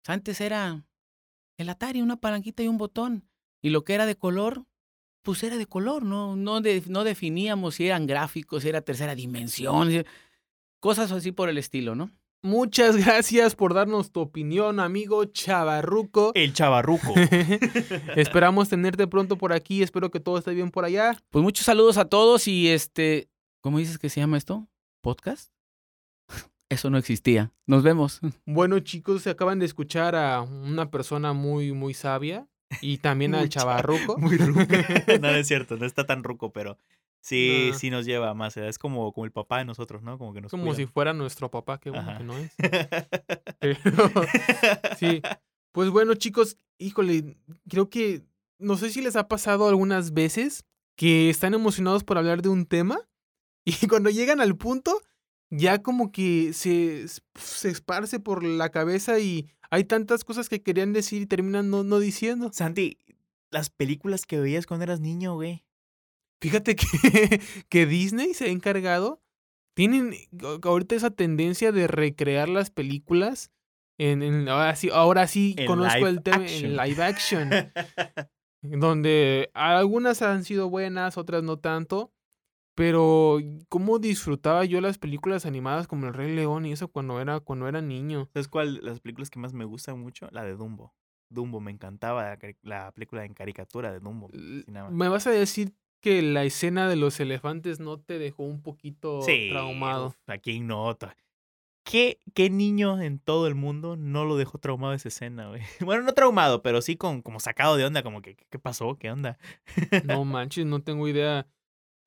Antes 0.06 0.40
era 0.42 0.86
el 1.58 1.70
Atari, 1.70 2.02
una 2.02 2.18
palanquita 2.18 2.62
y 2.62 2.68
un 2.68 2.78
botón. 2.78 3.28
Y 3.62 3.70
lo 3.70 3.84
que 3.84 3.94
era 3.96 4.06
de 4.06 4.16
color, 4.16 4.66
pues 5.24 5.42
era 5.44 5.58
de 5.58 5.66
color, 5.66 6.04
no, 6.04 6.36
no, 6.36 6.62
de- 6.62 6.84
no 6.88 7.04
definíamos 7.04 7.76
si 7.76 7.88
eran 7.88 8.06
gráficos, 8.06 8.64
si 8.64 8.70
era 8.70 8.82
tercera 8.82 9.16
dimensión, 9.16 9.90
si- 9.90 10.04
cosas 10.82 11.12
así 11.14 11.32
por 11.32 11.50
el 11.50 11.58
estilo, 11.58 11.96
¿no? 11.96 12.12
Muchas 12.46 12.98
gracias 12.98 13.56
por 13.56 13.74
darnos 13.74 14.12
tu 14.12 14.20
opinión, 14.20 14.82
amigo 14.82 15.24
Chavarruco. 15.24 16.34
El 16.36 16.52
chavarruco. 16.54 17.14
Esperamos 18.18 18.68
tenerte 18.70 19.08
pronto 19.08 19.38
por 19.38 19.54
aquí. 19.54 19.82
Espero 19.82 20.12
que 20.12 20.20
todo 20.20 20.38
esté 20.38 20.54
bien 20.54 20.70
por 20.70 20.84
allá. 20.86 21.18
Pues 21.30 21.42
muchos 21.42 21.66
saludos 21.66 21.98
a 21.98 22.06
todos 22.06 22.48
y 22.50 22.68
este, 22.68 23.30
¿cómo 23.64 23.80
dices 23.80 23.98
que 23.98 24.10
se 24.10 24.20
llama 24.20 24.38
esto? 24.38 24.68
¿Podcast? 25.02 25.54
Eso 26.70 26.90
no 26.90 26.98
existía. 26.98 27.52
Nos 27.66 27.82
vemos. 27.82 28.20
Bueno, 28.46 28.80
chicos, 28.82 29.22
se 29.24 29.30
acaban 29.30 29.60
de 29.60 29.66
escuchar 29.66 30.16
a 30.16 30.42
una 30.42 30.92
persona 30.92 31.32
muy, 31.34 31.72
muy 31.72 31.94
sabia 31.94 32.48
y 32.82 32.98
también 32.98 33.34
al 33.36 33.48
Chavarruco. 33.50 34.18
Muy 34.18 34.38
ruco. 34.38 34.62
no, 35.08 35.18
no 35.20 35.30
es 35.30 35.48
cierto, 35.48 35.78
no 35.78 35.86
está 35.86 36.06
tan 36.06 36.24
ruco, 36.24 36.52
pero 36.52 36.78
sí, 37.22 37.70
No. 37.72 37.78
sí 37.78 37.90
nos 37.90 38.06
lleva 38.06 38.30
a 38.30 38.34
más 38.34 38.58
edad. 38.58 38.68
Es 38.68 38.78
como, 38.78 39.14
como 39.14 39.24
el 39.26 39.32
papá 39.32 39.60
de 39.60 39.66
nosotros, 39.66 40.04
¿no? 40.04 40.18
Como 40.18 40.34
que 40.34 40.42
nos 40.42 40.52
Como 40.52 40.74
si 40.76 40.86
fuera 40.86 41.14
nuestro 41.14 41.50
papá, 41.50 41.80
qué 41.80 41.90
bueno 41.90 42.10
Ajá. 42.10 42.18
que 42.18 42.24
no 42.26 42.38
es. 42.38 42.52
Pero, 43.60 43.78
sí. 45.00 45.22
Pues 45.72 45.90
bueno, 45.90 46.16
chicos, 46.16 46.58
híjole, 46.80 47.38
creo 47.70 47.90
que 47.90 48.24
no 48.60 48.76
sé 48.78 48.90
si 48.90 49.02
les 49.02 49.16
ha 49.16 49.28
pasado 49.28 49.68
algunas 49.70 50.14
veces 50.14 50.66
que 50.96 51.30
están 51.30 51.54
emocionados 51.54 52.04
por 52.04 52.18
hablar 52.18 52.42
de 52.42 52.50
un 52.50 52.66
tema 52.66 53.00
y 53.84 53.88
cuando 53.88 54.10
llegan 54.10 54.42
al 54.42 54.56
punto 54.58 55.02
ya 55.50 55.82
como 55.84 56.12
que 56.12 56.52
se, 56.54 57.06
se 57.36 57.70
esparce 57.70 58.20
por 58.20 58.44
la 58.44 58.70
cabeza 58.70 59.20
y 59.20 59.50
hay 59.70 59.84
tantas 59.84 60.24
cosas 60.24 60.50
que 60.50 60.62
querían 60.64 60.94
decir 60.94 61.22
y 61.22 61.26
terminan 61.28 61.70
no, 61.70 61.84
no 61.84 62.00
diciendo. 62.00 62.50
Santi, 62.52 62.98
las 63.52 63.70
películas 63.70 64.26
que 64.26 64.40
veías 64.40 64.66
cuando 64.66 64.84
eras 64.86 65.00
niño, 65.00 65.36
güey. 65.36 65.64
Fíjate 66.42 66.76
que, 66.76 67.42
que 67.70 67.86
Disney 67.86 68.34
se 68.34 68.46
ha 68.46 68.50
encargado. 68.50 69.22
Tienen 69.76 70.14
a- 70.44 70.68
ahorita 70.68 70.96
esa 70.96 71.12
tendencia 71.12 71.72
de 71.72 71.88
recrear 71.88 72.50
las 72.50 72.70
películas. 72.72 73.52
En, 74.00 74.24
en- 74.24 74.50
ahora 74.50 74.76
sí, 74.76 74.90
ahora 74.92 75.28
sí 75.28 75.54
En 75.58 75.68
conozco 75.68 76.08
el 76.08 76.22
tema 76.24 76.44
action. 76.46 76.66
en 76.72 76.78
live 76.78 77.04
action. 77.04 77.50
donde 78.62 79.52
algunas 79.54 80.22
han 80.22 80.44
sido 80.44 80.70
buenas, 80.70 81.18
otras 81.18 81.44
no 81.44 81.58
tanto. 81.60 82.12
Pero 82.76 83.38
cómo 83.70 84.00
disfrutaba 84.00 84.66
yo 84.66 84.82
las 84.82 84.98
películas 84.98 85.46
animadas 85.46 85.88
como 85.88 86.08
El 86.08 86.14
Rey 86.14 86.36
León 86.36 86.66
y 86.66 86.72
eso 86.72 86.88
cuando 86.88 87.22
era, 87.22 87.40
cuando 87.40 87.68
era 87.68 87.82
niño. 87.82 88.30
¿Sabes 88.34 88.48
cuál? 88.48 88.80
Las 88.84 89.00
películas 89.00 89.30
que 89.30 89.40
más 89.40 89.54
me 89.54 89.66
gustan 89.66 90.00
mucho, 90.00 90.28
la 90.32 90.44
de 90.44 90.56
Dumbo. 90.56 90.94
Dumbo, 91.30 91.60
me 91.60 91.72
encantaba 91.72 92.38
la, 92.62 92.92
película 92.92 93.26
en 93.26 93.34
caricatura 93.34 93.92
de 93.92 94.00
Dumbo. 94.00 94.28
me 94.30 94.38
L- 94.38 94.60
fascinaba. 94.60 94.90
¿Me 94.90 95.08
vas 95.08 95.28
a 95.28 95.32
decir 95.32 95.74
que 96.02 96.22
la 96.22 96.44
escena 96.44 96.90
de 96.90 96.96
los 96.96 97.20
elefantes 97.20 97.80
no 97.80 98.00
te 98.00 98.20
dejó 98.20 98.44
un 98.44 98.62
poquito 98.62 99.20
Sí, 99.22 99.48
traumado? 99.50 100.08
uf, 100.08 100.16
¿A 100.28 100.38
quién 100.38 100.68
no? 100.68 100.98
¿Qué, 101.86 102.20
¿Qué 102.34 102.50
niño 102.50 103.02
en 103.02 103.20
todo 103.20 103.48
el 103.48 103.56
mundo 103.56 103.96
no 103.98 104.26
lo 104.26 104.38
dejó 104.38 104.58
traumado 104.58 104.94
esa 104.94 105.10
escena, 105.10 105.50
güey? 105.50 105.62
Bueno, 105.86 106.04
no 106.04 106.14
traumado, 106.14 106.62
pero 106.62 106.82
sí 106.82 106.96
con, 106.96 107.22
como 107.22 107.40
sacado 107.40 107.78
de 107.78 107.86
onda, 107.86 108.04
como 108.04 108.22
que, 108.22 108.36
¿qué 108.36 108.60
pasó? 108.60 108.98
¿Qué 108.98 109.12
onda? 109.12 109.38
No 110.02 110.24
manches, 110.26 110.66
no 110.66 110.82
tengo 110.82 111.08
idea. 111.08 111.48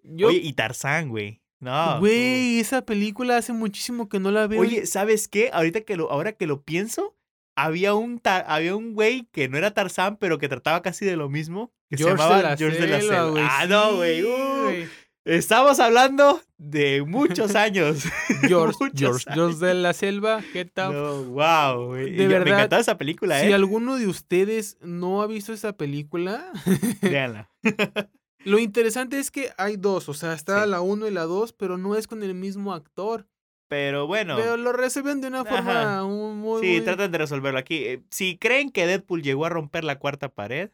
Yo, 0.09 0.29
Oye, 0.29 0.39
y 0.43 0.53
Tarzán, 0.53 1.09
güey. 1.09 1.43
No. 1.59 1.99
güey, 2.01 2.61
esa 2.61 2.83
película 2.83 3.37
hace 3.39 3.53
muchísimo 3.53 4.09
que 4.09 4.21
no 4.21 4.31
la 4.31 4.47
veo. 4.47 4.61
Oye, 4.61 4.87
¿sabes 4.87 5.27
qué? 5.27 5.51
Ahorita 5.53 5.81
que 5.81 5.97
lo, 5.97 6.11
ahora 6.13 6.33
que 6.33 6.47
lo 6.47 6.63
pienso, 6.63 7.17
había 7.57 7.95
un, 7.95 8.21
había 8.25 8.77
un 8.77 8.93
güey 8.93 9.27
que 9.33 9.49
no 9.49 9.57
era 9.57 9.73
Tarzán, 9.73 10.17
pero 10.19 10.39
que 10.39 10.49
trataba 10.49 10.83
casi 10.83 11.05
de 11.07 11.17
lo 11.17 11.29
mismo. 11.31 11.73
Que 11.89 11.97
George 11.97 12.17
se 12.17 12.23
llamaba 12.23 12.37
de 12.37 12.43
la 12.43 12.57
George 12.57 12.79
de 12.79 12.87
la 12.89 13.01
Selva, 13.01 13.15
Selva. 13.17 13.31
güey. 13.31 13.45
Ah, 13.49 13.67
no, 13.69 13.91
sí, 13.91 13.97
güey. 13.97 14.25
uh, 14.25 14.89
estamos 15.25 15.81
hablando 15.81 16.43
de 16.59 17.03
muchos 17.03 17.55
años. 17.57 18.05
George, 18.43 18.77
Muchos 18.79 19.01
George, 19.01 19.25
años. 19.31 19.35
George 19.59 19.67
de 19.67 19.75
la 19.75 19.93
Selva, 19.95 20.43
¿qué 20.53 20.67
tal? 20.67 20.93
No, 20.93 21.23
wow, 21.25 21.87
güey. 21.87 22.11
De 22.13 22.25
yo- 22.25 22.29
verdad, 22.29 22.45
Me 22.45 22.51
encantaba 22.53 22.83
esa 22.83 22.99
película, 22.99 23.41
Si 23.41 23.47
¿eh? 23.47 23.55
alguno 23.55 23.97
de 23.97 24.07
ustedes 24.09 24.77
no 24.83 25.23
ha 25.23 25.27
visto 25.27 25.53
esa 25.55 25.73
película, 25.77 26.53
Véanla. 27.01 27.51
lo 28.47 28.59
interesante 28.59 29.19
es 29.19 29.31
que 29.31 29.51
hay 29.59 29.77
dos, 29.77 30.09
o 30.09 30.15
sea, 30.15 30.33
está 30.33 30.65
Sí. 30.65 30.71
la 30.71 30.81
uno 30.81 31.07
y 31.07 31.11
la 31.11 31.25
dos, 31.25 31.53
pero 31.53 31.77
no 31.79 31.97
es 31.97 32.07
con 32.07 32.23
el 32.23 32.35
mismo 32.35 32.73
actor. 32.73 33.27
Pero 33.69 34.07
bueno. 34.07 34.37
Pero 34.37 34.57
lo 34.57 34.73
reciben 34.73 35.21
de 35.21 35.27
una 35.29 35.45
forma 35.45 36.05
muy, 36.05 36.35
muy- 36.35 36.63
Sí, 36.63 36.81
tratan 36.83 37.11
de 37.11 37.19
resolverlo 37.19 37.59
aquí. 37.59 37.85
Eh, 37.85 38.03
Si 38.11 38.39
creen 38.39 38.71
que 38.71 38.87
Deadpool 38.87 39.23
llegó 39.23 39.45
a 39.45 39.49
romper 39.49 39.83
la 39.83 39.99
cuarta 39.99 40.29
pared, 40.29 40.71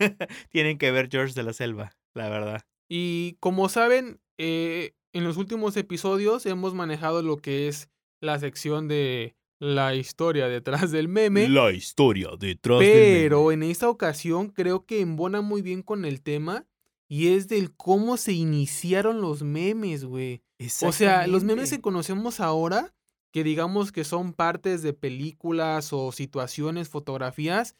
tienen 0.50 0.78
que 0.78 0.90
ver 0.90 1.08
George 1.10 1.34
de 1.34 1.42
la 1.42 1.52
Selva, 1.52 1.96
la 2.14 2.28
verdad. 2.28 2.62
Y 2.88 3.36
como 3.40 3.68
saben, 3.68 4.20
eh, 4.38 4.92
en 5.14 5.24
los 5.24 5.36
últimos 5.36 5.76
episodios 5.76 6.44
hemos 6.46 6.74
manejado 6.74 7.22
lo 7.22 7.38
que 7.38 7.68
es 7.68 7.88
la 8.20 8.38
sección 8.38 8.88
de 8.88 9.34
la 9.60 9.94
historia 9.94 10.48
detrás 10.48 10.90
del 10.90 11.08
meme. 11.08 11.48
La 11.48 11.70
historia 11.72 12.30
detrás 12.38 12.80
Pero 12.80 13.52
en 13.52 13.62
esta 13.62 13.88
ocasión 13.88 14.48
creo 14.50 14.84
que 14.84 15.00
embona 15.00 15.40
muy 15.40 15.62
bien 15.62 15.82
con 15.82 16.04
el 16.04 16.20
tema 16.20 16.66
y 17.08 17.28
es 17.28 17.48
del 17.48 17.74
cómo 17.74 18.16
se 18.16 18.32
iniciaron 18.32 19.20
los 19.20 19.42
memes, 19.42 20.04
güey. 20.04 20.42
O 20.82 20.92
sea, 20.92 21.26
los 21.26 21.44
memes 21.44 21.70
que 21.70 21.80
conocemos 21.80 22.40
ahora, 22.40 22.94
que 23.32 23.44
digamos 23.44 23.92
que 23.92 24.04
son 24.04 24.32
partes 24.32 24.82
de 24.82 24.92
películas 24.92 25.92
o 25.92 26.12
situaciones, 26.12 26.88
fotografías, 26.88 27.76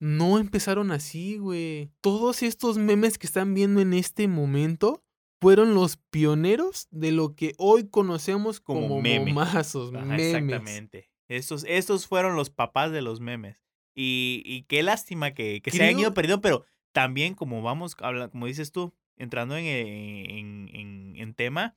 no 0.00 0.38
empezaron 0.38 0.90
así, 0.90 1.38
güey. 1.38 1.90
Todos 2.00 2.42
estos 2.42 2.78
memes 2.78 3.18
que 3.18 3.26
están 3.26 3.54
viendo 3.54 3.80
en 3.80 3.92
este 3.92 4.28
momento 4.28 5.02
fueron 5.40 5.74
los 5.74 5.98
pioneros 6.10 6.88
de 6.90 7.12
lo 7.12 7.34
que 7.34 7.54
hoy 7.58 7.88
conocemos 7.88 8.60
como, 8.60 8.88
Como 8.88 9.02
meme. 9.02 9.32
momazos, 9.32 9.92
Ajá, 9.94 10.04
memes. 10.04 10.26
Exactamente. 10.34 11.10
Estos, 11.28 11.64
estos 11.68 12.06
fueron 12.06 12.36
los 12.36 12.50
papás 12.50 12.92
de 12.92 13.02
los 13.02 13.20
memes. 13.20 13.62
Y, 13.94 14.42
y 14.44 14.62
qué 14.64 14.82
lástima 14.82 15.34
que, 15.34 15.60
que 15.62 15.70
se 15.70 15.82
hayan 15.82 16.00
ido 16.00 16.14
perdiendo, 16.14 16.40
pero 16.40 16.64
también 16.94 17.34
como 17.34 17.60
vamos, 17.60 17.94
habla- 18.00 18.28
como 18.28 18.46
dices 18.46 18.72
tú, 18.72 18.94
entrando 19.18 19.56
en, 19.56 19.66
en, 19.66 20.68
en- 20.74 21.16
en 21.16 21.34
tema, 21.34 21.76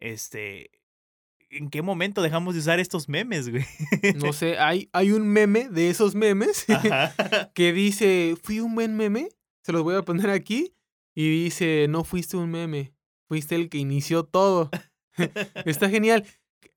este, 0.00 0.70
¿en 1.50 1.68
qué 1.68 1.82
momento 1.82 2.22
dejamos 2.22 2.54
de 2.54 2.60
usar 2.60 2.80
estos 2.80 3.08
memes, 3.08 3.50
güey? 3.50 3.64
No 4.16 4.32
sé, 4.32 4.58
hay, 4.58 4.88
hay 4.92 5.12
un 5.12 5.28
meme 5.28 5.68
de 5.68 5.90
esos 5.90 6.14
memes 6.14 6.64
Ajá. 6.70 7.12
que 7.54 7.72
dice, 7.72 8.36
fui 8.42 8.60
un 8.60 8.74
buen 8.74 8.96
meme, 8.96 9.28
se 9.62 9.72
los 9.72 9.82
voy 9.82 9.96
a 9.96 10.02
poner 10.02 10.30
aquí, 10.30 10.74
y 11.14 11.44
dice, 11.44 11.86
no 11.90 12.04
fuiste 12.04 12.36
un 12.38 12.50
meme, 12.50 12.94
fuiste 13.28 13.54
el 13.54 13.68
que 13.68 13.78
inició 13.78 14.24
todo. 14.24 14.70
Está 15.66 15.90
genial. 15.90 16.24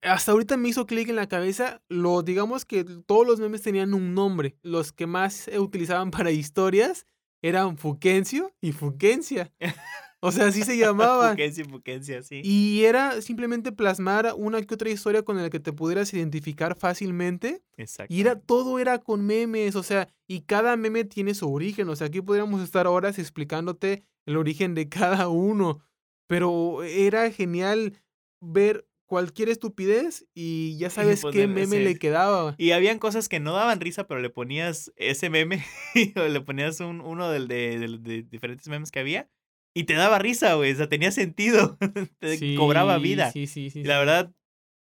hasta 0.02 0.32
ahorita 0.32 0.56
me 0.58 0.68
hizo 0.68 0.86
clic 0.86 1.08
en 1.08 1.16
la 1.16 1.26
cabeza. 1.26 1.82
Lo, 1.88 2.22
digamos 2.22 2.64
que 2.66 2.84
todos 2.84 3.26
los 3.26 3.40
memes 3.40 3.62
tenían 3.62 3.94
un 3.94 4.12
nombre. 4.14 4.56
Los 4.62 4.92
que 4.92 5.06
más 5.06 5.32
se 5.34 5.58
utilizaban 5.58 6.10
para 6.10 6.30
historias 6.30 7.06
eran 7.42 7.76
Fuquencio 7.76 8.52
y 8.60 8.72
Fuquencia. 8.72 9.52
O 10.20 10.32
sea, 10.32 10.46
así 10.46 10.62
se 10.62 10.76
llamaban. 10.76 11.32
Fuquencia 11.32 11.62
y 11.62 11.68
Fuquencia, 11.68 12.22
sí. 12.22 12.40
Y 12.42 12.84
era 12.84 13.20
simplemente 13.20 13.70
plasmar 13.70 14.32
una 14.36 14.62
que 14.62 14.74
otra 14.74 14.90
historia 14.90 15.22
con 15.22 15.40
la 15.40 15.50
que 15.50 15.60
te 15.60 15.72
pudieras 15.72 16.12
identificar 16.14 16.74
fácilmente. 16.76 17.62
Exacto. 17.76 18.12
Y 18.12 18.22
era, 18.22 18.40
todo 18.40 18.78
era 18.78 18.98
con 18.98 19.24
memes, 19.24 19.76
o 19.76 19.82
sea, 19.82 20.08
y 20.26 20.40
cada 20.40 20.76
meme 20.76 21.04
tiene 21.04 21.34
su 21.34 21.52
origen. 21.52 21.88
O 21.90 21.96
sea, 21.96 22.06
aquí 22.08 22.22
podríamos 22.22 22.62
estar 22.62 22.86
horas 22.86 23.18
explicándote 23.18 24.04
el 24.24 24.36
origen 24.36 24.74
de 24.74 24.88
cada 24.88 25.28
uno. 25.28 25.80
Pero 26.26 26.82
era 26.82 27.30
genial 27.30 28.00
ver 28.40 28.88
cualquier 29.06 29.48
estupidez 29.48 30.26
y 30.34 30.76
ya 30.78 30.90
sabes 30.90 31.22
qué 31.32 31.46
meme 31.46 31.62
ese- 31.62 31.84
le 31.84 31.98
quedaba. 31.98 32.54
Y 32.58 32.72
habían 32.72 32.98
cosas 32.98 33.28
que 33.28 33.40
no 33.40 33.52
daban 33.54 33.80
risa, 33.80 34.06
pero 34.06 34.20
le 34.20 34.30
ponías 34.30 34.92
ese 34.96 35.30
meme 35.30 35.64
o 36.16 36.28
le 36.28 36.40
ponías 36.40 36.80
un, 36.80 37.00
uno 37.00 37.30
del 37.30 37.48
de, 37.48 37.98
de 38.00 38.22
diferentes 38.22 38.68
memes 38.68 38.90
que 38.90 39.00
había 39.00 39.28
y 39.74 39.84
te 39.84 39.94
daba 39.94 40.18
risa, 40.18 40.54
güey. 40.54 40.72
O 40.72 40.76
sea, 40.76 40.88
tenía 40.88 41.12
sentido. 41.12 41.78
te 42.18 42.36
Sí, 42.38 42.54
cobraba 42.56 42.98
vida. 42.98 43.30
Sí, 43.32 43.46
sí, 43.46 43.70
sí. 43.70 43.80
Y 43.80 43.84
la 43.84 43.98
verdad, 43.98 44.32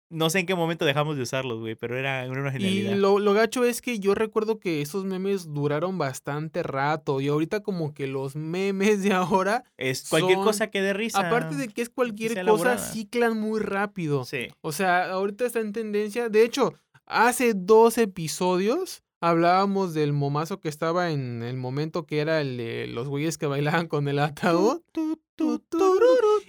no 0.10 0.30
sé 0.30 0.40
en 0.40 0.46
qué 0.46 0.56
momento 0.56 0.86
dejamos 0.86 1.18
de 1.18 1.24
usarlos, 1.24 1.60
güey, 1.60 1.76
pero 1.76 1.98
era, 1.98 2.26
una 2.30 2.50
Y 2.50 2.52
genialidad. 2.54 2.96
lo, 2.96 3.20
lo 3.20 3.34
gacho 3.34 3.64
es 3.66 3.82
que 3.82 4.00
yo 4.00 4.16
recuerdo 4.16 4.60
que 4.60 4.82
esos 4.82 5.04
memes 5.06 5.54
duraron 5.54 5.98
bastante 5.98 6.64
rato. 6.64 7.20
Y 7.22 7.28
ahorita 7.28 7.62
como 7.62 7.94
que 7.94 8.08
los 8.08 8.36
memes 8.36 9.04
de 9.04 9.14
ahora, 9.14 9.64
Es 9.78 10.08
cualquier 10.10 10.36
son- 10.38 10.46
cosa 10.46 10.68
que 10.72 10.82
dé 10.82 10.94
risa. 10.94 11.20
aparte 11.28 11.56
de 11.56 11.68
que 11.68 11.82
es 11.82 11.90
cualquier 11.90 12.32
cosa, 12.32 12.42
elaborada. 12.42 12.78
ciclan 12.78 13.38
muy 13.40 13.60
rápido. 13.60 14.24
Sí. 14.26 14.48
O 14.62 14.72
sea, 14.72 15.12
ahorita 15.12 15.46
está 15.46 15.60
en 15.60 15.74
tendencia. 15.74 16.30
De 16.30 16.44
hecho, 16.44 16.74
hace 17.06 17.54
dos 17.54 17.98
episodios 17.98 19.04
hablábamos 19.22 19.94
del 19.94 20.14
momazo 20.14 20.60
que 20.60 20.70
estaba 20.70 21.12
en 21.12 21.44
el 21.44 21.58
momento 21.58 22.06
que 22.06 22.20
era 22.20 22.42
el 22.42 22.58
de 22.58 22.88
los 22.88 23.08
güeyes 23.08 23.38
que 23.38 23.48
bailaban 23.48 23.88
con 23.88 24.08
el 24.08 24.20
ataúd. 24.20 24.82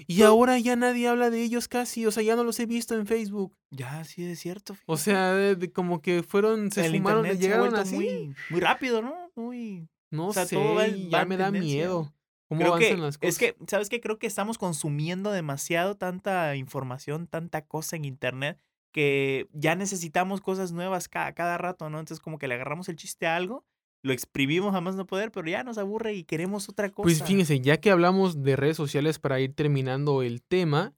Y 0.07 0.23
ahora 0.23 0.59
ya 0.59 0.77
nadie 0.77 1.09
habla 1.09 1.31
de 1.31 1.43
ellos 1.43 1.69
casi. 1.69 2.07
O 2.07 2.11
sea, 2.11 2.23
ya 2.23 2.37
no 2.37 2.45
los 2.45 2.59
he 2.61 2.67
visto 2.67 2.95
en 2.95 3.07
Facebook. 3.07 3.55
Ya, 3.71 4.03
sí, 4.05 4.25
es 4.25 4.39
cierto. 4.41 4.77
O 4.87 4.97
sea, 4.97 5.33
de- 5.35 5.57
de 5.57 5.71
como 5.73 6.01
que 6.01 6.23
fueron, 6.23 6.71
se 6.71 6.87
el 6.87 6.93
fumaron, 6.97 7.27
internet 7.27 7.41
llegaron 7.43 7.75
así. 7.75 7.95
muy, 7.97 8.35
muy 8.51 8.61
rápido, 8.61 9.03
¿no? 9.03 9.15
Muy. 9.35 9.89
No 10.11 10.29
o 10.29 10.33
sea, 10.33 10.47
sé, 10.47 10.57
todo 10.57 10.75
va 10.77 10.87
ya 10.87 11.25
me 11.27 11.37
da 11.37 11.51
miedo. 11.51 12.13
¿Cómo 12.49 12.61
Creo 12.63 12.77
que, 12.79 12.87
avanzan 12.87 13.03
las 13.05 13.19
cosas? 13.19 13.29
es 13.35 13.39
que, 13.39 13.57
¿sabes 13.67 13.91
qué? 13.91 14.01
Creo 14.01 14.19
que 14.19 14.27
estamos 14.27 14.57
consumiendo 14.57 15.33
demasiado 15.33 15.97
tanta 15.99 16.57
información, 16.57 17.27
tanta 17.27 17.67
cosa 17.67 17.97
en 17.97 18.07
internet, 18.07 18.59
que 18.99 19.49
ya 19.53 19.77
necesitamos 19.77 20.41
cosas 20.41 20.73
nuevas 20.73 21.07
cada, 21.09 21.33
cada 21.33 21.57
rato, 21.57 21.89
¿no? 21.89 22.01
Entonces, 22.01 22.19
como 22.21 22.37
que 22.37 22.49
le 22.49 22.55
agarramos 22.55 22.89
el 22.89 22.97
chiste 22.97 23.29
a 23.29 23.37
algo, 23.37 23.65
lo 24.03 24.13
exprimimos 24.13 24.75
a 24.75 24.81
más 24.81 24.97
no 24.97 25.07
poder, 25.07 25.31
pero 25.31 25.49
ya 25.49 25.63
nos 25.63 25.79
aburre 25.79 26.15
y 26.15 26.25
queremos 26.25 26.69
otra 26.69 26.91
cosa. 26.91 27.05
Pues 27.05 27.23
fíjense, 27.23 27.61
ya 27.61 27.77
que 27.77 27.93
hablamos 27.93 28.43
de 28.43 28.57
redes 28.57 28.77
sociales 28.77 29.21
para 29.21 29.39
ir 29.39 29.55
terminando 29.55 30.23
el 30.23 30.43
tema, 30.43 30.97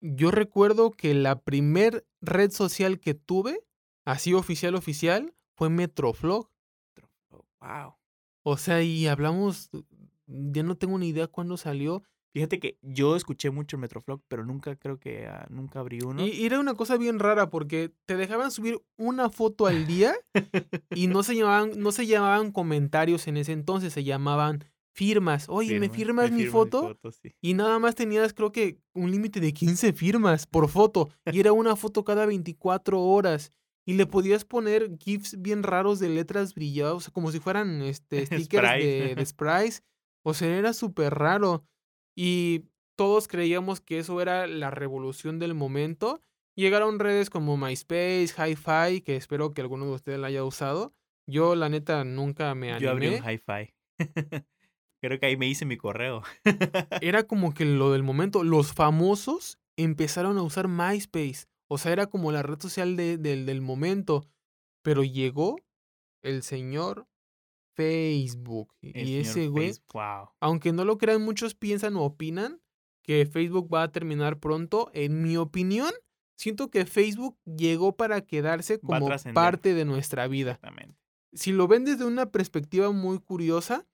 yo 0.00 0.30
recuerdo 0.30 0.92
que 0.92 1.12
la 1.12 1.38
primer 1.38 2.06
red 2.22 2.52
social 2.52 3.00
que 3.00 3.12
tuve, 3.12 3.60
así 4.06 4.32
oficial 4.32 4.74
oficial, 4.74 5.34
fue 5.58 5.68
Metroflog. 5.68 6.50
Wow. 7.60 7.96
O 8.44 8.56
sea, 8.56 8.82
y 8.82 9.08
hablamos, 9.08 9.68
ya 10.26 10.62
no 10.62 10.78
tengo 10.78 10.98
ni 10.98 11.08
idea 11.08 11.26
cuándo 11.26 11.58
salió. 11.58 12.02
Fíjate 12.36 12.60
que 12.60 12.76
yo 12.82 13.16
escuché 13.16 13.48
mucho 13.48 13.76
el 13.76 13.80
Metroflog, 13.80 14.20
pero 14.28 14.44
nunca 14.44 14.76
creo 14.76 15.00
que 15.00 15.26
ah, 15.26 15.46
nunca 15.48 15.80
abrí 15.80 16.00
uno. 16.02 16.22
Y, 16.22 16.44
era 16.44 16.60
una 16.60 16.74
cosa 16.74 16.98
bien 16.98 17.18
rara 17.18 17.48
porque 17.48 17.94
te 18.04 18.14
dejaban 18.18 18.50
subir 18.50 18.78
una 18.98 19.30
foto 19.30 19.66
al 19.66 19.86
día 19.86 20.14
y 20.90 21.06
no 21.06 21.22
se 21.22 21.34
llamaban, 21.34 21.70
no 21.78 21.92
se 21.92 22.06
llamaban 22.06 22.52
comentarios 22.52 23.26
en 23.26 23.38
ese 23.38 23.52
entonces, 23.52 23.94
se 23.94 24.04
llamaban 24.04 24.62
firmas. 24.92 25.46
Oye, 25.48 25.80
¿me 25.80 25.88
firmas 25.88 26.30
mi 26.30 26.44
foto? 26.44 26.98
sí. 27.10 27.34
Y 27.40 27.54
nada 27.54 27.78
más 27.78 27.94
tenías, 27.94 28.34
creo 28.34 28.52
que, 28.52 28.80
un 28.92 29.10
límite 29.10 29.40
de 29.40 29.54
15 29.54 29.94
firmas 29.94 30.46
por 30.46 30.68
foto. 30.68 31.08
Y 31.32 31.40
era 31.40 31.54
una 31.54 31.74
foto 31.74 32.04
cada 32.04 32.26
24 32.26 33.00
horas. 33.00 33.54
Y 33.86 33.94
le 33.94 34.04
podías 34.04 34.44
poner 34.44 34.94
GIFs 34.98 35.40
bien 35.40 35.62
raros 35.62 36.00
de 36.00 36.10
letras 36.10 36.54
brilladas, 36.54 36.96
o 36.96 37.00
sea, 37.00 37.14
como 37.14 37.32
si 37.32 37.40
fueran 37.40 37.80
este, 37.80 38.26
stickers 38.26 38.68
Sprite. 38.68 38.86
de, 38.86 39.14
de 39.14 39.24
sprites. 39.24 39.82
O 40.22 40.34
sea, 40.34 40.54
era 40.54 40.74
súper 40.74 41.14
raro. 41.14 41.64
Y 42.16 42.64
todos 42.96 43.28
creíamos 43.28 43.80
que 43.80 43.98
eso 43.98 44.20
era 44.20 44.46
la 44.46 44.70
revolución 44.70 45.38
del 45.38 45.54
momento. 45.54 46.20
Llegaron 46.56 46.98
redes 46.98 47.28
como 47.28 47.56
MySpace, 47.58 48.28
Hi-Fi, 48.38 49.02
que 49.02 49.16
espero 49.16 49.52
que 49.52 49.60
alguno 49.60 49.84
de 49.86 49.92
ustedes 49.92 50.18
la 50.18 50.28
haya 50.28 50.42
usado. 50.44 50.94
Yo, 51.28 51.54
la 51.54 51.68
neta, 51.68 52.04
nunca 52.04 52.54
me 52.54 52.70
animé. 52.70 52.84
Yo 52.84 52.90
abrí 52.90 53.08
un 53.08 53.22
hi-fi. 53.30 53.74
creo 55.02 55.20
que 55.20 55.26
ahí 55.26 55.36
me 55.36 55.46
hice 55.48 55.66
mi 55.66 55.76
correo. 55.76 56.22
era 57.02 57.24
como 57.24 57.52
que 57.52 57.64
lo 57.64 57.92
del 57.92 58.02
momento. 58.02 58.44
Los 58.44 58.72
famosos 58.72 59.58
empezaron 59.76 60.38
a 60.38 60.42
usar 60.42 60.68
MySpace. 60.68 61.46
O 61.68 61.78
sea, 61.78 61.92
era 61.92 62.06
como 62.06 62.32
la 62.32 62.42
red 62.42 62.60
social 62.60 62.96
de- 62.96 63.18
del- 63.18 63.44
del 63.44 63.60
momento. 63.60 64.26
Pero 64.82 65.02
llegó 65.04 65.56
el 66.22 66.42
señor 66.42 67.06
Facebook. 67.76 68.74
El 68.82 69.08
Y 69.08 69.16
ese 69.18 69.48
güey, 69.48 69.72
Wow. 69.92 70.30
aunque 70.40 70.72
no 70.72 70.84
lo 70.84 70.98
crean, 70.98 71.22
muchos 71.22 71.54
piensan 71.54 71.96
o 71.96 72.02
opinan 72.04 72.60
que 73.02 73.26
Facebook 73.26 73.72
va 73.72 73.84
a 73.84 73.92
terminar 73.92 74.40
pronto. 74.40 74.90
En 74.94 75.22
mi 75.22 75.36
opinión, 75.36 75.92
siento 76.36 76.70
que 76.70 76.86
Facebook 76.86 77.38
llegó 77.44 77.96
para 77.96 78.22
quedarse 78.22 78.80
como 78.80 79.08
parte 79.34 79.74
de 79.74 79.84
nuestra 79.84 80.26
vida 80.26 80.52
Exactamente. 80.52 80.96
si 81.32 81.52
lo 81.52 81.68
ven 81.68 81.84
desde 81.84 82.04
una 82.04 82.30
perspectiva 82.32 82.90
muy 82.90 83.20
curiosa, 83.20 83.86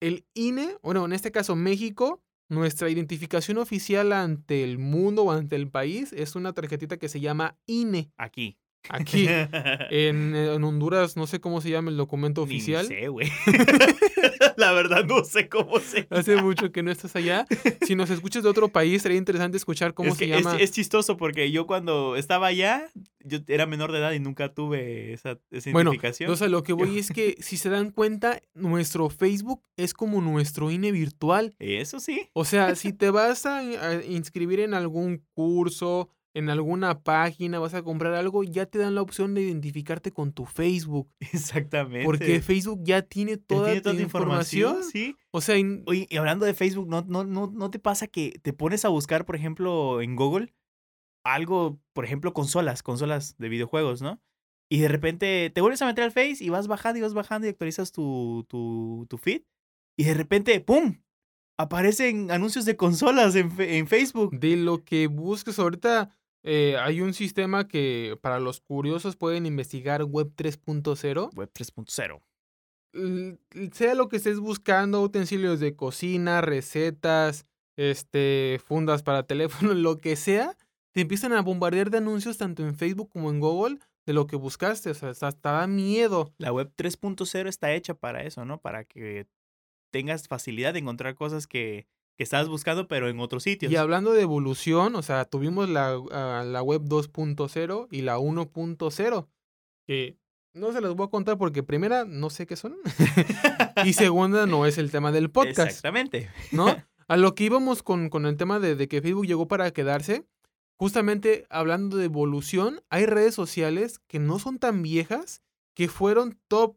el 0.00 0.24
INE, 0.34 0.76
bueno, 0.82 1.04
en 1.04 1.12
este 1.12 1.32
caso 1.32 1.56
México, 1.56 2.22
nuestra 2.48 2.88
identificación 2.90 3.58
oficial 3.58 4.12
ante 4.12 4.64
el 4.64 4.78
mundo 4.78 5.24
o 5.24 5.30
ante 5.32 5.56
el 5.56 5.68
país 5.70 6.12
es 6.12 6.34
una 6.36 6.52
tarjetita 6.52 6.96
que 6.98 7.08
se 7.08 7.20
llama 7.20 7.58
INE. 7.66 8.10
Aquí. 8.16 8.58
Aquí, 8.88 9.26
en, 9.90 10.34
en 10.34 10.64
Honduras, 10.64 11.16
no 11.16 11.26
sé 11.26 11.40
cómo 11.40 11.60
se 11.60 11.70
llama 11.70 11.90
el 11.90 11.96
documento 11.96 12.40
Ni 12.46 12.54
oficial. 12.56 12.86
sé, 12.86 13.08
güey. 13.08 13.28
La 14.56 14.72
verdad 14.72 15.04
no 15.04 15.24
sé 15.24 15.48
cómo 15.48 15.78
se 15.80 16.06
Hace 16.10 16.36
mucho 16.36 16.72
que 16.72 16.82
no 16.82 16.90
estás 16.90 17.14
allá. 17.16 17.46
Si 17.86 17.94
nos 17.94 18.10
escuchas 18.10 18.42
de 18.42 18.48
otro 18.48 18.68
país, 18.68 19.02
sería 19.02 19.18
interesante 19.18 19.56
escuchar 19.56 19.94
cómo 19.94 20.10
es 20.10 20.16
se 20.18 20.26
que 20.26 20.34
es- 20.36 20.44
llama. 20.44 20.56
Es, 20.58 20.72
chistoso 20.72 21.16
porque 21.16 21.50
yo 21.50 21.66
cuando 21.66 22.16
estaba 22.16 22.48
allá, 22.48 22.88
yo 23.24 23.38
era 23.48 23.66
menor 23.66 23.92
de 23.92 23.98
edad 23.98 24.12
y 24.12 24.18
nunca 24.20 24.52
tuve 24.52 25.12
esa, 25.12 25.38
esa 25.50 25.70
Bueno, 25.72 25.90
identificación. 25.90 26.26
Entonces, 26.28 26.46
a 26.46 26.50
lo 26.50 26.62
que 26.62 26.72
voy 26.72 26.98
es 26.98 27.10
que, 27.10 27.36
si 27.40 27.56
se 27.56 27.68
dan 27.68 27.90
cuenta, 27.90 28.40
nuestro 28.54 29.08
Facebook 29.10 29.62
es 29.76 29.94
como 29.94 30.20
nuestro 30.20 30.70
INE 30.70 30.92
virtual. 30.92 31.54
Eso 31.58 32.00
sí. 32.00 32.28
O 32.32 32.44
sea, 32.44 32.74
si 32.76 32.92
te 32.92 33.10
vas 33.10 33.46
a, 33.46 33.58
a 33.58 34.04
inscribir 34.04 34.60
en 34.60 34.74
algún 34.74 35.24
curso, 35.32 36.08
en 36.34 36.48
alguna 36.48 37.02
página, 37.02 37.58
vas 37.58 37.74
a 37.74 37.82
comprar 37.82 38.14
algo, 38.14 38.44
ya 38.44 38.66
te 38.66 38.78
dan 38.78 38.94
la 38.94 39.02
opción 39.02 39.34
de 39.34 39.42
identificarte 39.42 40.12
con 40.12 40.32
tu 40.32 40.46
Facebook. 40.46 41.08
Exactamente. 41.32 42.04
Porque 42.04 42.40
Facebook 42.40 42.80
ya 42.84 43.02
tiene 43.02 43.36
toda 43.36 43.66
tiene 43.66 43.80
tu 43.80 43.88
tanta 43.90 44.02
información. 44.02 44.84
Sí. 44.84 45.16
O 45.32 45.40
sea, 45.40 45.56
Oye, 45.86 46.06
y 46.08 46.16
hablando 46.16 46.46
de 46.46 46.54
Facebook, 46.54 46.88
¿no, 46.88 47.02
no, 47.02 47.24
no, 47.24 47.50
¿no 47.52 47.70
te 47.70 47.78
pasa 47.78 48.06
que 48.06 48.38
te 48.42 48.52
pones 48.52 48.84
a 48.84 48.88
buscar, 48.88 49.24
por 49.24 49.36
ejemplo, 49.36 50.00
en 50.00 50.16
Google, 50.16 50.54
algo, 51.24 51.80
por 51.92 52.04
ejemplo, 52.04 52.32
consolas, 52.32 52.82
consolas 52.82 53.36
de 53.38 53.48
videojuegos, 53.48 54.02
¿no? 54.02 54.20
Y 54.72 54.80
de 54.80 54.88
repente 54.88 55.50
te 55.52 55.60
vuelves 55.60 55.82
a 55.82 55.86
meter 55.86 56.04
al 56.04 56.12
Face 56.12 56.36
y 56.40 56.48
vas 56.48 56.68
bajando 56.68 56.98
y 56.98 57.02
vas 57.02 57.12
bajando 57.12 57.46
y 57.46 57.50
actualizas 57.50 57.90
tu, 57.90 58.46
tu, 58.48 59.06
tu 59.08 59.18
feed. 59.18 59.42
Y 59.98 60.04
de 60.04 60.14
repente, 60.14 60.60
¡pum! 60.60 61.02
Aparecen 61.58 62.30
anuncios 62.30 62.64
de 62.64 62.76
consolas 62.76 63.34
en, 63.34 63.52
en 63.58 63.86
Facebook. 63.88 64.38
de 64.38 64.56
lo 64.56 64.84
que 64.84 65.08
busques 65.08 65.58
ahorita, 65.58 66.16
eh, 66.42 66.76
hay 66.78 67.00
un 67.00 67.14
sistema 67.14 67.68
que 67.68 68.18
para 68.22 68.40
los 68.40 68.60
curiosos 68.60 69.16
pueden 69.16 69.46
investigar 69.46 70.04
Web 70.04 70.32
3.0. 70.36 71.30
Web 71.36 71.50
3.0. 71.52 72.22
l- 72.94 73.38
sea 73.72 73.94
lo 73.94 74.08
que 74.08 74.16
estés 74.16 74.38
buscando, 74.40 75.02
utensilios 75.02 75.60
de 75.60 75.76
cocina, 75.76 76.40
recetas, 76.40 77.46
este, 77.76 78.60
fundas 78.64 79.02
para 79.02 79.24
teléfono, 79.26 79.74
lo 79.74 79.98
que 79.98 80.16
sea, 80.16 80.56
te 80.92 81.02
empiezan 81.02 81.32
a 81.32 81.42
bombardear 81.42 81.90
de 81.90 81.98
anuncios 81.98 82.36
tanto 82.38 82.64
en 82.66 82.74
Facebook 82.76 83.10
como 83.10 83.30
en 83.30 83.40
Google 83.40 83.78
de 84.06 84.12
lo 84.12 84.26
que 84.26 84.36
buscaste. 84.36 84.90
O 84.90 84.94
sea, 84.94 85.10
hasta 85.10 85.28
hasta 85.28 85.52
da 85.52 85.66
miedo. 85.66 86.34
La 86.38 86.52
web 86.52 86.72
3.0 86.76 87.48
está 87.48 87.72
hecha 87.74 87.94
para 87.94 88.22
eso, 88.24 88.44
¿no? 88.44 88.60
Para 88.60 88.84
que 88.84 89.26
tengas 89.92 90.28
facilidad 90.28 90.72
de 90.72 90.80
encontrar 90.80 91.14
cosas 91.14 91.46
que, 91.46 91.86
que 92.20 92.24
estabas 92.24 92.50
buscando, 92.50 92.86
pero 92.86 93.08
en 93.08 93.18
otros 93.18 93.44
sitios. 93.44 93.72
Y 93.72 93.76
hablando 93.76 94.12
de 94.12 94.20
evolución, 94.20 94.94
o 94.94 95.00
sea, 95.00 95.24
tuvimos 95.24 95.70
la, 95.70 95.98
ah, 96.12 96.44
la 96.46 96.60
web 96.60 96.82
2.0 96.82 97.88
y 97.90 98.02
la 98.02 98.18
1.0, 98.18 99.28
que 99.86 100.18
no 100.52 100.70
se 100.70 100.82
las 100.82 100.92
voy 100.94 101.06
a 101.06 101.10
contar 101.10 101.38
porque 101.38 101.62
primera, 101.62 102.04
no 102.04 102.28
sé 102.28 102.46
qué 102.46 102.56
son, 102.56 102.76
y 103.86 103.94
segunda, 103.94 104.44
no 104.44 104.66
es 104.66 104.76
el 104.76 104.90
tema 104.90 105.12
del 105.12 105.30
podcast. 105.30 105.70
Exactamente. 105.70 106.28
¿no? 106.52 106.66
A 107.08 107.16
lo 107.16 107.34
que 107.34 107.44
íbamos 107.44 107.82
con, 107.82 108.10
con 108.10 108.26
el 108.26 108.36
tema 108.36 108.60
de, 108.60 108.76
de 108.76 108.86
que 108.86 109.00
Facebook 109.00 109.26
llegó 109.26 109.48
para 109.48 109.70
quedarse, 109.70 110.26
justamente 110.76 111.46
hablando 111.48 111.96
de 111.96 112.04
evolución, 112.04 112.82
hay 112.90 113.06
redes 113.06 113.34
sociales 113.34 113.98
que 114.08 114.18
no 114.18 114.38
son 114.38 114.58
tan 114.58 114.82
viejas, 114.82 115.40
que 115.74 115.88
fueron 115.88 116.38
top, 116.48 116.76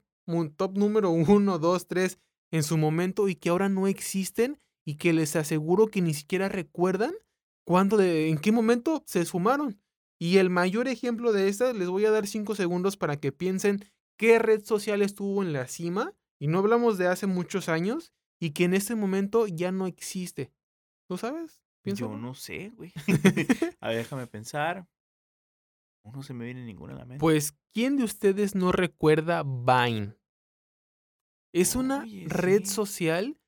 top 0.56 0.78
número 0.78 1.10
uno, 1.10 1.60
dos, 1.60 1.86
tres 1.86 2.18
en 2.50 2.64
su 2.64 2.78
momento 2.78 3.28
y 3.28 3.36
que 3.36 3.50
ahora 3.50 3.68
no 3.68 3.88
existen 3.88 4.62
y 4.86 4.96
que 4.96 5.14
les 5.14 5.36
aseguro 5.36 5.88
que 5.88 6.02
ni 6.02 6.14
siquiera 6.14 6.50
recuerdan 6.50 7.14
cuándo, 7.66 7.98
de, 7.98 8.30
en 8.30 8.38
qué 8.38 8.52
momento 8.52 9.04
se 9.06 9.26
sumaron. 9.26 9.80
Y 10.20 10.38
el 10.38 10.50
mayor 10.50 10.88
ejemplo 10.88 11.34
de 11.34 11.50
esta, 11.50 11.74
les 11.74 11.90
voy 11.90 12.06
a 12.06 12.12
dar 12.12 12.28
cinco 12.28 12.56
segundos 12.56 12.98
para 12.98 13.18
que 13.20 13.32
piensen 13.32 13.84
qué 14.18 14.40
red 14.40 14.64
social 14.64 15.02
estuvo 15.02 15.44
en 15.44 15.54
la 15.54 15.68
cima, 15.68 16.14
y 16.40 16.48
no 16.48 16.60
hablamos 16.60 16.98
de 16.98 17.08
hace 17.08 17.28
muchos 17.28 17.70
años, 17.70 18.14
y 18.40 18.52
que 18.52 18.66
en 18.66 18.74
este 18.74 18.96
momento 18.96 19.48
ya 19.48 19.72
no 19.72 19.88
existe. 19.88 20.52
¿Tú 21.08 21.18
sabes? 21.18 21.64
Yo 21.86 22.16
no 22.18 22.34
sé, 22.34 22.70
güey. 22.76 22.94
a 23.82 23.90
ver, 23.90 23.98
déjame 23.98 24.28
pensar. 24.28 24.88
No 26.06 26.24
se 26.24 26.34
me 26.34 26.46
viene 26.46 26.66
ninguna 26.66 26.94
a 26.94 26.98
la 26.98 27.06
mente. 27.06 27.20
Pues, 27.20 27.54
¿quién 27.74 27.98
de 27.98 28.04
ustedes 28.04 28.56
no 28.56 28.72
recuerda 28.72 29.44
Vine? 29.44 30.18
Es 31.54 31.76
una 31.76 32.00
Oye, 32.04 32.26
red 32.28 32.64
sí. 32.64 32.72
social 32.72 33.40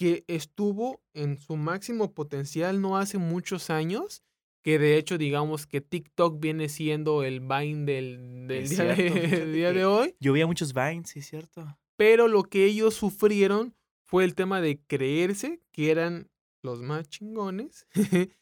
que 0.00 0.24
estuvo 0.28 1.02
en 1.12 1.36
su 1.38 1.56
máximo 1.58 2.14
potencial 2.14 2.80
no 2.80 2.96
hace 2.96 3.18
muchos 3.18 3.68
años, 3.68 4.22
que 4.64 4.78
de 4.78 4.96
hecho 4.96 5.18
digamos 5.18 5.66
que 5.66 5.82
TikTok 5.82 6.40
viene 6.40 6.70
siendo 6.70 7.22
el 7.22 7.40
Vine 7.40 7.84
del, 7.84 8.46
del 8.48 8.66
día, 8.66 8.84
de- 8.84 8.94
cierto, 8.96 9.46
día 9.52 9.90
hoy, 9.90 10.16
Yo 10.18 10.32
veía 10.32 10.46
muchos 10.46 10.72
Vines, 10.72 11.10
sí, 11.10 11.18
es 11.18 11.26
cierto. 11.28 11.76
pero 11.98 12.28
lo 12.28 12.44
que 12.44 12.64
ellos 12.64 12.94
sufrieron 12.94 13.74
fue 14.06 14.24
el 14.24 14.34
tema 14.34 14.62
de 14.62 14.80
creerse 14.86 15.60
que 15.70 15.90
eran 15.90 16.30
los 16.62 16.80
más 16.80 17.06
chingones 17.10 17.86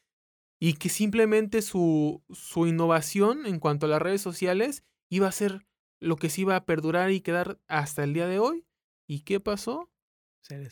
y 0.61 0.73
que 0.75 0.87
simplemente 0.87 1.61
su, 1.61 2.23
su 2.31 2.67
innovación 2.67 3.45
en 3.45 3.59
cuanto 3.59 3.85
a 3.85 3.89
las 3.89 4.01
redes 4.01 4.21
sociales 4.21 4.83
iba 5.09 5.27
a 5.27 5.31
ser 5.33 5.65
lo 5.99 6.15
que 6.15 6.29
se 6.29 6.39
iba 6.41 6.55
a 6.55 6.65
perdurar 6.65 7.11
y 7.11 7.19
quedar 7.19 7.59
hasta 7.67 8.05
el 8.05 8.13
día 8.13 8.27
de 8.27 8.39
hoy. 8.39 8.65
¿Y 9.07 9.21
qué 9.21 9.39
pasó? 9.41 9.89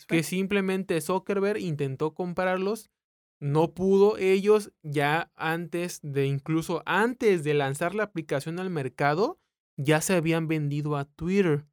Que 0.06 0.22
simplemente 0.22 1.00
Zuckerberg 1.00 1.60
intentó 1.60 2.14
comprarlos, 2.14 2.90
no 3.40 3.74
pudo. 3.74 4.16
Ellos 4.18 4.72
ya 4.82 5.30
antes 5.36 6.00
de, 6.02 6.26
incluso 6.26 6.82
antes 6.86 7.44
de 7.44 7.54
lanzar 7.54 7.94
la 7.94 8.04
aplicación 8.04 8.58
al 8.58 8.70
mercado, 8.70 9.38
ya 9.76 10.00
se 10.00 10.14
habían 10.14 10.48
vendido 10.48 10.96
a 10.96 11.04
Twitter. 11.04 11.66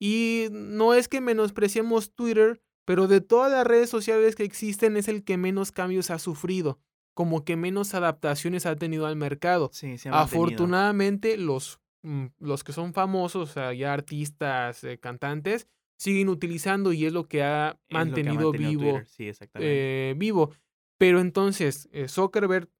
Y 0.00 0.48
no 0.50 0.94
es 0.94 1.08
que 1.08 1.20
menospreciemos 1.20 2.14
Twitter, 2.14 2.62
pero 2.84 3.06
de 3.06 3.20
todas 3.20 3.50
las 3.50 3.66
redes 3.66 3.90
sociales 3.90 4.34
que 4.34 4.44
existen 4.44 4.96
es 4.96 5.08
el 5.08 5.24
que 5.24 5.36
menos 5.36 5.72
cambios 5.72 6.10
ha 6.10 6.18
sufrido, 6.18 6.80
como 7.14 7.44
que 7.44 7.56
menos 7.56 7.94
adaptaciones 7.94 8.66
ha 8.66 8.76
tenido 8.76 9.06
al 9.06 9.16
mercado. 9.16 9.70
Sí, 9.72 9.98
se. 9.98 10.08
Afortunadamente, 10.08 11.36
los, 11.36 11.80
mm, 12.02 12.26
los 12.38 12.64
que 12.64 12.72
son 12.72 12.94
famosos, 12.94 13.50
o 13.50 13.52
sea, 13.52 13.72
ya 13.72 13.92
artistas, 13.92 14.84
eh, 14.84 14.98
cantantes, 14.98 15.68
siguen 15.98 16.28
utilizando 16.28 16.92
y 16.92 17.04
es 17.04 17.12
lo 17.12 17.28
que 17.28 17.42
ha 17.42 17.70
Es 17.70 17.74
lo 17.74 17.78
que 17.88 17.96
ha 17.96 18.04
mantenido 18.04 18.52
vivo, 18.52 19.00
Sí, 19.06 19.30
eh, 19.54 20.14
vivo. 20.16 20.52
Pero 20.96 21.20
entonces, 21.20 21.88
eh, 21.92 22.08
Zuckerberg, 22.08 22.70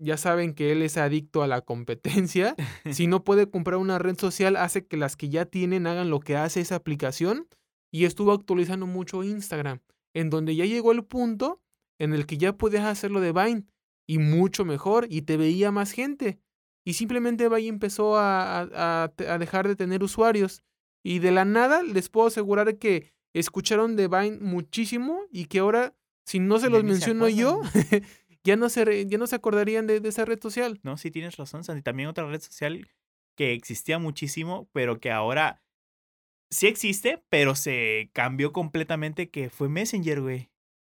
ya 0.00 0.16
saben 0.16 0.54
que 0.54 0.72
él 0.72 0.82
es 0.82 0.96
adicto 0.96 1.42
a 1.42 1.48
la 1.48 1.60
competencia. 1.60 2.54
si 2.90 3.06
no 3.08 3.24
puede 3.24 3.50
comprar 3.50 3.78
una 3.78 3.98
red 3.98 4.16
social, 4.16 4.56
hace 4.56 4.86
que 4.86 4.96
las 4.96 5.16
que 5.16 5.28
ya 5.28 5.44
tienen 5.44 5.86
hagan 5.86 6.10
lo 6.10 6.20
que 6.20 6.36
hace 6.36 6.60
esa 6.60 6.76
aplicación. 6.76 7.48
Y 7.90 8.04
estuvo 8.04 8.32
actualizando 8.32 8.86
mucho 8.86 9.24
Instagram, 9.24 9.80
en 10.14 10.30
donde 10.30 10.54
ya 10.54 10.66
llegó 10.66 10.92
el 10.92 11.04
punto 11.04 11.62
en 11.98 12.12
el 12.12 12.26
que 12.26 12.36
ya 12.36 12.56
podías 12.56 12.84
hacerlo 12.84 13.20
de 13.20 13.32
Vine 13.32 13.64
y 14.06 14.18
mucho 14.18 14.64
mejor 14.64 15.06
y 15.08 15.22
te 15.22 15.36
veía 15.36 15.72
más 15.72 15.92
gente. 15.92 16.38
Y 16.84 16.94
simplemente 16.94 17.48
Vine 17.48 17.68
empezó 17.68 18.18
a 18.18 19.10
dejar 19.38 19.68
de 19.68 19.74
tener 19.74 20.02
usuarios. 20.04 20.62
Y 21.04 21.20
de 21.20 21.30
la 21.30 21.44
nada 21.44 21.82
les 21.82 22.08
puedo 22.08 22.26
asegurar 22.26 22.76
que 22.78 23.12
escucharon 23.34 23.96
de 23.96 24.08
Vine 24.08 24.38
muchísimo 24.40 25.20
y 25.30 25.46
que 25.46 25.60
ahora, 25.60 25.94
si 26.26 26.38
no 26.40 26.58
se 26.58 26.70
los 26.70 26.80
se 26.80 26.86
menciono 26.86 27.28
yo, 27.28 27.62
ya, 28.44 28.56
no 28.56 28.68
se, 28.68 28.84
re- 28.84 29.06
ya 29.06 29.18
no 29.18 29.26
se 29.26 29.36
acordarían 29.36 29.86
de, 29.86 30.00
de 30.00 30.08
esa 30.08 30.24
red 30.24 30.40
social. 30.40 30.80
No, 30.82 30.96
sí 30.96 31.10
tienes 31.10 31.36
razón, 31.36 31.64
Santi. 31.64 31.82
También 31.82 32.08
otra 32.08 32.26
red 32.26 32.40
social 32.40 32.88
que 33.36 33.52
existía 33.52 33.98
muchísimo, 33.98 34.68
pero 34.72 34.98
que 34.98 35.10
ahora 35.12 35.62
sí 36.50 36.66
existe, 36.66 37.22
pero 37.28 37.54
se 37.54 38.10
cambió 38.12 38.52
completamente, 38.52 39.30
que 39.30 39.50
fue 39.50 39.68
Messenger, 39.68 40.20
güey. 40.20 40.50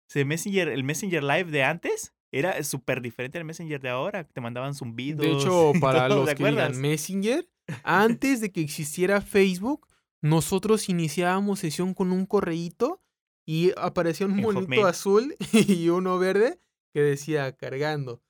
Se 0.09 0.25
Messenger, 0.25 0.69
el 0.69 0.85
Messenger 0.85 1.25
Live 1.25 1.51
de 1.51 1.65
antes 1.65 2.15
era 2.31 2.63
súper 2.63 3.01
diferente 3.01 3.39
al 3.39 3.45
Messenger 3.45 3.81
de 3.81 3.89
ahora. 3.89 4.25
Te 4.25 4.41
mandaban 4.41 4.75
zumbidos. 4.75 5.27
De 5.27 5.33
hecho, 5.33 5.73
para 5.81 6.07
todo, 6.09 6.21
los 6.21 6.29
¿te 6.29 6.37
que 6.37 6.49
digan? 6.51 6.81
Messenger, 6.81 7.49
antes 7.83 8.41
de 8.41 8.53
que 8.53 8.61
existiera 8.61 9.21
Facebook, 9.21 9.89
nosotros 10.29 10.89
iniciábamos 10.89 11.61
sesión 11.61 11.95
con 11.95 12.12
un 12.12 12.27
correíto 12.27 13.01
y 13.47 13.72
aparecía 13.77 14.27
un 14.27 14.37
monito 14.37 14.87
azul 14.87 15.37
y 15.53 15.89
uno 15.89 16.18
verde 16.18 16.61
que 16.95 17.01
decía 17.01 17.53
cargando. 17.57 18.22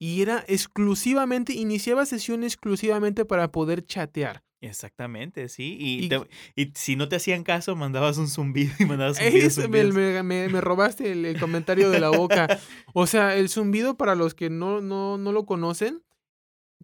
Y 0.00 0.22
era 0.22 0.44
exclusivamente, 0.46 1.52
iniciaba 1.54 2.06
sesión 2.06 2.44
exclusivamente 2.44 3.24
para 3.24 3.50
poder 3.50 3.84
chatear. 3.84 4.44
Exactamente, 4.60 5.48
sí. 5.48 5.76
Y, 5.78 6.04
Y- 6.04 6.08
te- 6.08 6.28
y 6.56 6.72
si 6.74 6.96
no 6.96 7.08
te 7.08 7.16
hacían 7.16 7.44
caso, 7.44 7.76
mandabas 7.76 8.18
un 8.18 8.28
zumbido 8.28 8.72
y 8.80 8.84
mandabas 8.86 9.18
me- 9.92 10.22
me- 10.22 10.48
me 10.48 10.60
robaste 10.60 11.12
el, 11.12 11.24
el 11.24 11.38
comentario 11.38 11.90
de 11.90 12.00
la 12.00 12.10
boca. 12.10 12.48
O 12.94 13.06
sea, 13.06 13.36
el 13.36 13.48
zumbido, 13.48 13.96
para 13.96 14.14
los 14.16 14.34
que 14.34 14.50
no, 14.50 14.80
no, 14.80 15.18
no 15.18 15.30
lo 15.32 15.46
conocen, 15.46 16.02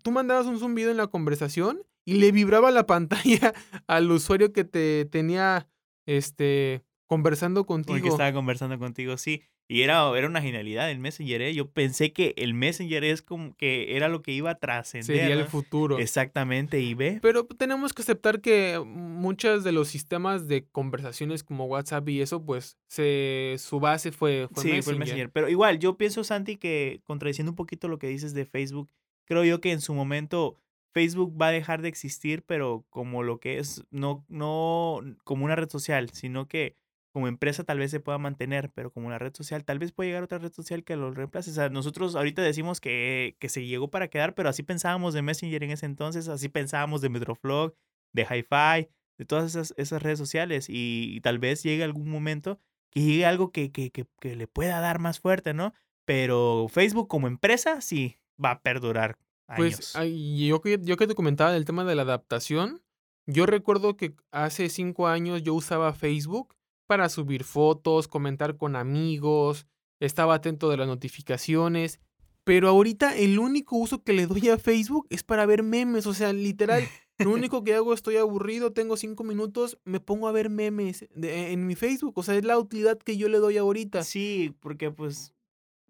tú 0.03 0.13
mandabas 0.13 0.47
un 0.47 0.59
zumbido 0.59 0.91
en 0.91 0.97
la 0.97 1.07
conversación 1.09 1.83
y 2.05 2.15
le 2.15 2.33
vibraba 2.33 2.71
la 2.71 2.87
pantalla 2.87 3.53
al 3.87 4.11
usuario 4.11 4.53
que 4.53 4.65
te 4.65 5.05
tenía 5.07 5.69
este, 6.07 6.83
conversando 7.07 7.65
Porque 7.67 7.87
contigo. 7.87 8.09
estaba 8.09 8.33
conversando 8.33 8.79
contigo, 8.79 9.17
sí. 9.17 9.43
Y 9.67 9.81
era, 9.81 10.07
era 10.17 10.27
una 10.27 10.43
genialidad 10.43 10.91
el 10.91 10.99
Messenger, 10.99 11.41
¿eh? 11.41 11.55
Yo 11.55 11.71
pensé 11.71 12.13
que 12.13 12.35
el 12.37 12.53
Messenger 12.53 13.03
es 13.03 13.23
como 13.23 13.57
que 13.57 13.97
era 13.97 14.11
lo 14.11 14.21
que 14.21 14.33
iba 14.33 14.51
a 14.51 14.55
trascender. 14.57 15.07
Sería 15.07 15.35
el 15.35 15.47
futuro. 15.47 15.99
Exactamente, 15.99 16.81
y 16.81 16.93
ve. 16.93 17.19
Pero 17.23 17.47
tenemos 17.47 17.95
que 17.95 18.03
aceptar 18.03 18.43
que 18.43 18.79
muchos 18.85 19.65
de 19.65 19.73
los 19.73 19.89
sistemas 19.89 20.49
de 20.49 20.67
conversaciones 20.67 21.45
como 21.45 21.65
WhatsApp 21.65 22.07
y 22.11 22.21
eso, 22.21 22.45
pues 22.45 22.77
se, 22.89 23.57
su 23.59 23.81
base 23.81 24.13
fue, 24.13 24.49
fue 24.53 24.63
sí, 24.63 24.69
Messenger. 24.69 24.83
fue 24.85 24.93
el 24.93 24.99
Messenger. 24.99 25.31
Pero 25.31 25.49
igual, 25.49 25.79
yo 25.79 25.97
pienso, 25.97 26.25
Santi, 26.25 26.57
que 26.59 27.01
contradiciendo 27.05 27.53
un 27.53 27.57
poquito 27.57 27.89
lo 27.89 27.99
que 27.99 28.09
dices 28.09 28.35
de 28.35 28.45
Facebook, 28.45 28.93
creo 29.25 29.45
yo 29.45 29.63
que 29.63 29.73
en 29.73 29.81
su 29.81 29.95
momento 29.95 30.61
Facebook 30.95 31.37
va 31.41 31.49
a 31.49 31.53
dejar 31.53 31.83
de 31.83 31.89
existir, 31.89 32.45
pero 32.45 32.87
como 32.89 33.23
lo 33.23 33.41
que 33.41 33.59
es, 33.59 33.85
no, 33.91 34.25
no 34.29 35.01
como 35.25 35.45
una 35.45 35.57
red 35.57 35.69
social, 35.69 36.11
sino 36.11 36.49
que 36.49 36.77
como 37.13 37.29
empresa 37.29 37.65
tal 37.65 37.79
vez 37.79 37.91
se 37.91 38.01
pueda 38.01 38.19
mantener, 38.19 38.71
pero 38.73 38.93
como 38.93 39.09
una 39.09 39.19
red 39.19 39.35
social, 39.35 39.65
tal 39.65 39.79
vez 39.79 39.93
puede 39.93 40.11
llegar 40.11 40.25
otra 40.25 40.39
red 40.39 40.53
social 40.53 40.85
que 40.85 40.97
lo 40.97 41.13
reemplace. 41.13 41.51
O 41.51 41.55
sea, 41.55 41.69
nosotros 41.69 42.17
ahorita 42.17 42.43
decimos 42.43 42.81
que, 42.81 43.37
que 43.41 43.49
se 43.49 43.67
llegó 43.67 43.91
para 43.91 44.09
quedar, 44.09 44.35
pero 44.35 44.49
así 44.49 44.63
pensábamos 44.63 45.15
de 45.15 45.23
Messenger 45.23 45.63
en 45.65 45.71
ese 45.73 45.87
entonces, 45.87 46.29
así 46.29 46.49
pensábamos 46.49 47.01
de 47.03 47.11
Metroflog, 47.11 47.75
de 48.13 48.23
Hi-Fi, 48.23 48.89
de 49.19 49.25
todas 49.27 49.47
esas, 49.47 49.75
esas 49.77 50.03
redes 50.03 50.19
sociales. 50.19 50.69
Y, 50.69 51.15
y 51.15 51.21
tal 51.21 51.39
vez 51.39 51.63
llegue 51.63 51.85
algún 51.85 52.09
momento 52.09 52.61
que 52.91 53.03
llegue 53.03 53.27
algo 53.27 53.53
que, 53.53 53.73
que, 53.73 53.91
que, 53.91 54.07
que 54.21 54.37
le 54.37 54.47
pueda 54.47 54.81
dar 54.81 54.99
más 55.01 55.21
fuerte, 55.21 55.55
¿no? 55.55 55.73
Pero 56.05 56.67
Facebook 56.69 57.09
como 57.09 57.27
empresa 57.27 57.81
sí 57.81 58.19
va 58.43 58.53
a 58.53 58.63
perdurar. 58.63 59.19
Pues 59.57 59.95
ay, 59.97 60.47
yo, 60.47 60.61
que- 60.61 60.79
yo 60.83 60.97
que 60.97 61.07
te 61.07 61.15
comentaba 61.15 61.53
del 61.53 61.65
tema 61.65 61.85
de 61.85 61.95
la 61.95 62.03
adaptación, 62.03 62.83
yo 63.27 63.47
recuerdo 63.47 63.97
que 63.97 64.15
hace 64.33 64.69
cinco 64.69 65.07
años 65.07 65.43
yo 65.43 65.55
usaba 65.55 65.93
Facebook 65.95 66.55
para 66.87 67.09
subir 67.09 67.45
fotos, 67.45 68.09
comentar 68.09 68.57
con 68.57 68.77
amigos, 68.77 69.67
estaba 70.01 70.35
atento 70.35 70.69
de 70.71 70.77
las 70.79 70.87
notificaciones, 70.87 72.01
pero 72.45 72.69
ahorita 72.69 73.17
el 73.17 73.39
único 73.39 73.77
uso 73.77 74.03
que 74.03 74.13
le 74.13 74.27
doy 74.27 74.49
a 74.51 74.59
Facebook 74.59 75.07
es 75.11 75.23
para 75.23 75.47
ver 75.47 75.63
memes, 75.63 76.07
o 76.07 76.13
sea, 76.15 76.33
literal, 76.33 76.87
lo 77.19 77.31
único 77.51 77.65
que 77.65 77.75
hago 77.75 77.95
estoy 77.95 78.17
aburrido, 78.17 78.73
tengo 78.73 78.97
cinco 78.97 79.25
minutos, 79.25 79.79
me 79.85 80.01
pongo 80.01 80.29
a 80.29 80.33
ver 80.33 80.51
memes 80.51 81.07
de- 81.15 81.53
en 81.53 81.67
mi 81.67 81.75
Facebook, 81.75 82.19
o 82.19 82.23
sea, 82.23 82.35
es 82.37 82.45
la 82.45 82.59
utilidad 82.59 82.99
que 82.99 83.17
yo 83.17 83.29
le 83.29 83.39
doy 83.39 83.57
ahorita. 83.57 84.05
Sí, 84.05 84.55
porque 84.61 84.91
pues 84.91 85.34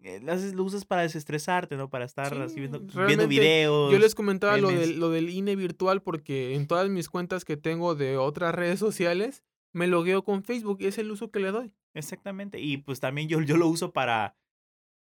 eh, 0.03 0.21
lo 0.53 0.63
usas 0.63 0.85
para 0.85 1.01
desestresarte, 1.01 1.77
¿no? 1.77 1.89
Para 1.89 2.05
estar 2.05 2.33
Sí, 2.33 2.41
así 2.41 2.59
viendo, 2.59 3.27
videos. 3.27 3.91
Yo 3.91 3.99
les 3.99 4.15
comentaba 4.15 4.57
lo 4.57 4.69
del, 4.69 4.99
lo 4.99 5.09
del 5.09 5.29
INE 5.29 5.55
virtual 5.55 6.01
porque 6.01 6.55
en 6.55 6.67
todas 6.67 6.89
mis 6.89 7.09
cuentas 7.09 7.45
que 7.45 7.57
tengo 7.57 7.95
de 7.95 8.17
otras 8.17 8.53
redes 8.53 8.79
sociales, 8.79 9.43
me 9.73 9.87
logueo 9.87 10.23
con 10.23 10.43
Facebook 10.43 10.77
y 10.81 10.85
es 10.87 10.97
el 10.97 11.11
uso 11.11 11.31
que 11.31 11.39
le 11.39 11.51
doy. 11.51 11.73
Exactamente. 11.93 12.59
Y 12.59 12.77
pues 12.77 12.99
también 12.99 13.27
yo, 13.27 13.41
yo 13.41 13.57
lo 13.57 13.67
uso 13.67 13.91
para 13.93 14.35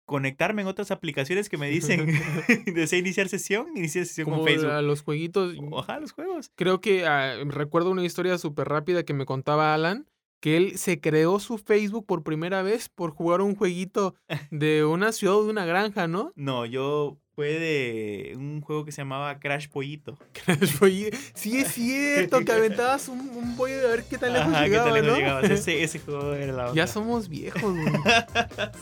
conectarme 0.04 0.62
en 0.62 0.68
otras 0.68 0.90
aplicaciones 0.90 1.48
que 1.48 1.56
me 1.56 1.68
dicen, 1.70 2.06
desea 2.74 2.98
iniciar 2.98 3.28
sesión, 3.28 3.68
iniciar 3.76 4.04
sesión 4.04 4.26
Como 4.26 4.38
con 4.38 4.46
Facebook. 4.46 4.70
a 4.72 4.82
los 4.82 5.02
jueguitos. 5.02 5.56
Ojalá 5.70 6.00
los 6.00 6.12
juegos. 6.12 6.50
Creo 6.54 6.80
que 6.80 7.06
ah, 7.06 7.36
recuerdo 7.46 7.90
una 7.90 8.04
historia 8.04 8.36
súper 8.38 8.68
rápida 8.68 9.04
que 9.04 9.14
me 9.14 9.24
contaba 9.24 9.74
Alan, 9.74 10.06
que 10.42 10.56
él 10.56 10.76
se 10.76 11.00
creó 11.00 11.38
su 11.38 11.56
Facebook 11.56 12.04
por 12.04 12.24
primera 12.24 12.62
vez 12.62 12.88
por 12.88 13.12
jugar 13.12 13.40
un 13.42 13.54
jueguito 13.54 14.16
de 14.50 14.84
una 14.84 15.12
ciudad 15.12 15.36
o 15.36 15.44
de 15.44 15.50
una 15.50 15.64
granja, 15.64 16.08
¿no? 16.08 16.32
No, 16.34 16.66
yo 16.66 17.16
fue 17.36 17.60
de 17.60 18.34
un 18.36 18.60
juego 18.60 18.84
que 18.84 18.90
se 18.90 19.02
llamaba 19.02 19.38
Crash 19.38 19.68
Pollito. 19.68 20.18
Crash 20.44 20.78
Pollito. 20.78 21.16
Sí, 21.32 21.58
es 21.58 21.68
cierto, 21.68 22.44
que 22.44 22.50
aventabas 22.50 23.06
un, 23.06 23.20
un 23.20 23.56
pollo 23.56 23.78
de 23.78 23.86
a 23.86 23.90
ver 23.90 24.04
qué 24.04 24.18
tan 24.18 24.32
lejos 24.32 24.48
Ajá, 24.52 24.64
¿qué 24.64 24.70
llegaba, 24.70 24.90
tal 24.90 24.94
lejos 24.94 25.10
¿no? 25.10 25.16
llegabas? 25.16 25.44
Ese, 25.50 25.84
ese 25.84 26.00
juego 26.00 26.34
era 26.34 26.52
la 26.52 26.62
onda. 26.70 26.74
Ya 26.74 26.88
somos 26.88 27.28
viejos, 27.28 27.62
güey. 27.62 27.92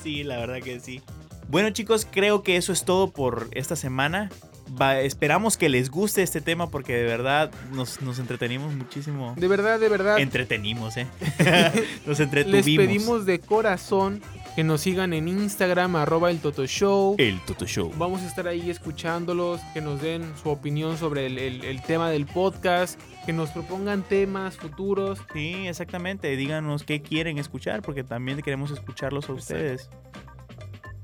sí, 0.02 0.24
la 0.24 0.38
verdad 0.38 0.62
que 0.62 0.80
sí. 0.80 1.02
Bueno, 1.48 1.68
chicos, 1.70 2.08
creo 2.10 2.42
que 2.42 2.56
eso 2.56 2.72
es 2.72 2.86
todo 2.86 3.12
por 3.12 3.48
esta 3.52 3.76
semana. 3.76 4.30
Va- 4.78 5.00
esperamos 5.00 5.56
que 5.56 5.68
les 5.68 5.90
guste 5.90 6.22
este 6.22 6.40
tema 6.40 6.70
porque 6.70 6.94
de 6.94 7.04
verdad 7.04 7.50
nos, 7.72 8.00
nos 8.02 8.18
entretenimos 8.18 8.74
muchísimo. 8.74 9.34
De 9.36 9.48
verdad, 9.48 9.80
de 9.80 9.88
verdad. 9.88 10.18
Entretenimos, 10.18 10.96
¿eh? 10.96 11.06
nos 12.06 12.18
Les 12.18 12.20
entretuvimos. 12.20 12.86
pedimos 12.86 13.26
de 13.26 13.40
corazón 13.40 14.22
que 14.56 14.64
nos 14.64 14.80
sigan 14.80 15.12
en 15.12 15.28
Instagram, 15.28 15.94
arroba 15.96 16.30
el 16.30 16.40
Toto 16.40 16.66
Show. 16.66 17.14
El 17.18 17.40
Toto 17.46 17.66
Show. 17.66 17.92
Vamos 17.96 18.20
a 18.22 18.26
estar 18.26 18.48
ahí 18.48 18.68
escuchándolos, 18.70 19.60
que 19.72 19.80
nos 19.80 20.02
den 20.02 20.24
su 20.42 20.48
opinión 20.50 20.98
sobre 20.98 21.26
el, 21.26 21.38
el- 21.38 21.64
el 21.64 21.82
tema 21.82 22.10
del 22.10 22.26
podcast, 22.26 23.00
que 23.26 23.32
nos 23.32 23.50
propongan 23.50 24.02
temas 24.02 24.56
futuros. 24.56 25.20
Sí, 25.32 25.66
exactamente. 25.68 26.34
Díganos 26.36 26.82
qué 26.82 27.00
quieren 27.00 27.38
escuchar 27.38 27.80
porque 27.82 28.02
también 28.04 28.40
queremos 28.42 28.70
escucharlos 28.72 29.28
a 29.28 29.32
ustedes. 29.34 29.88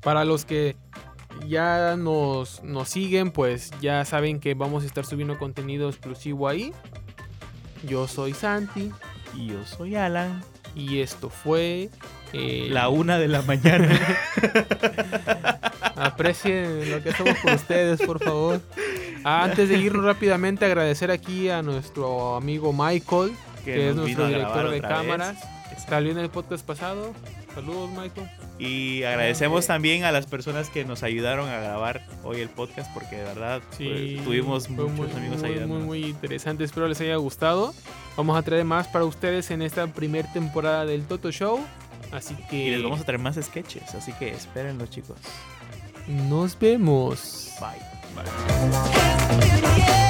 Para 0.02 0.24
los 0.24 0.44
que 0.44 0.76
ya 1.48 1.96
nos, 1.96 2.62
nos 2.62 2.88
siguen, 2.88 3.30
pues 3.30 3.70
ya 3.80 4.04
saben 4.04 4.40
que 4.40 4.54
vamos 4.54 4.84
a 4.84 4.86
estar 4.86 5.04
subiendo 5.04 5.38
contenido 5.38 5.88
exclusivo 5.88 6.48
ahí. 6.48 6.72
Yo 7.86 8.08
soy 8.08 8.32
Santi 8.32 8.90
Y 9.34 9.48
yo 9.48 9.64
soy 9.64 9.96
Alan. 9.96 10.42
y 10.74 11.00
esto 11.00 11.30
fue... 11.30 11.90
eh, 12.32 12.68
La 12.70 12.88
una 12.88 13.18
de 13.18 13.28
la 13.28 13.42
mañana. 13.42 13.88
Aprecien 15.96 16.90
lo 16.90 17.02
que 17.02 17.10
hacemos 17.10 17.38
por 17.38 17.52
ustedes, 17.54 18.00
por 18.02 18.22
favor. 18.22 18.60
Antes 19.24 19.68
de 19.68 19.78
irnos 19.78 20.04
rápidamente, 20.04 20.64
agradecer 20.64 21.10
aquí 21.10 21.48
a 21.48 21.62
nuestro 21.62 22.36
amigo 22.36 22.72
Michael, 22.72 23.32
que, 23.64 23.90
es 23.90 23.96
nuestro 23.96 24.26
director 24.26 24.70
de 24.70 24.76
otra 24.76 24.80
vez. 24.80 24.82
cámaras. 24.82 25.36
Salió 25.88 26.12
en 26.12 26.18
el 26.18 26.30
podcast 26.30 26.64
pasado. 26.66 27.12
Saludos, 27.54 27.90
Michael. 27.90 28.28
Y 28.58 29.02
agradecemos 29.02 29.66
también 29.66 30.04
a 30.04 30.12
las 30.12 30.26
personas 30.26 30.70
que 30.70 30.84
nos 30.84 31.02
ayudaron 31.02 31.48
a 31.48 31.60
grabar 31.60 32.06
hoy 32.24 32.40
el 32.40 32.48
podcast 32.48 32.92
porque 32.94 33.16
de 33.16 33.24
verdad 33.24 33.60
Sí, 33.76 34.14
pues, 34.16 34.24
tuvimos 34.24 34.70
muchos 34.70 34.92
muy, 34.92 35.10
amigos 35.10 35.40
muy, 35.40 35.50
ayudando. 35.50 35.74
Muy, 35.74 35.84
muy 35.84 36.04
interesante. 36.06 36.64
Espero 36.64 36.88
les 36.88 37.00
haya 37.00 37.16
gustado. 37.16 37.74
Vamos 38.16 38.38
a 38.38 38.42
traer 38.42 38.64
más 38.64 38.88
para 38.88 39.04
ustedes 39.04 39.50
en 39.50 39.60
esta 39.60 39.86
primera 39.88 40.32
temporada 40.32 40.86
del 40.86 41.04
Toto 41.06 41.30
Show. 41.30 41.60
Así 42.12 42.34
que 42.48 42.56
Y 42.56 42.70
les 42.70 42.82
vamos 42.82 43.00
a 43.00 43.04
traer 43.04 43.18
más 43.20 43.36
sketches, 43.36 43.94
así 43.94 44.12
que 44.12 44.30
espérenlo 44.30 44.86
chicos. 44.86 45.18
nos 46.06 46.58
vemos. 46.58 47.52
Bye. 47.60 47.80
Bye. 48.14 50.05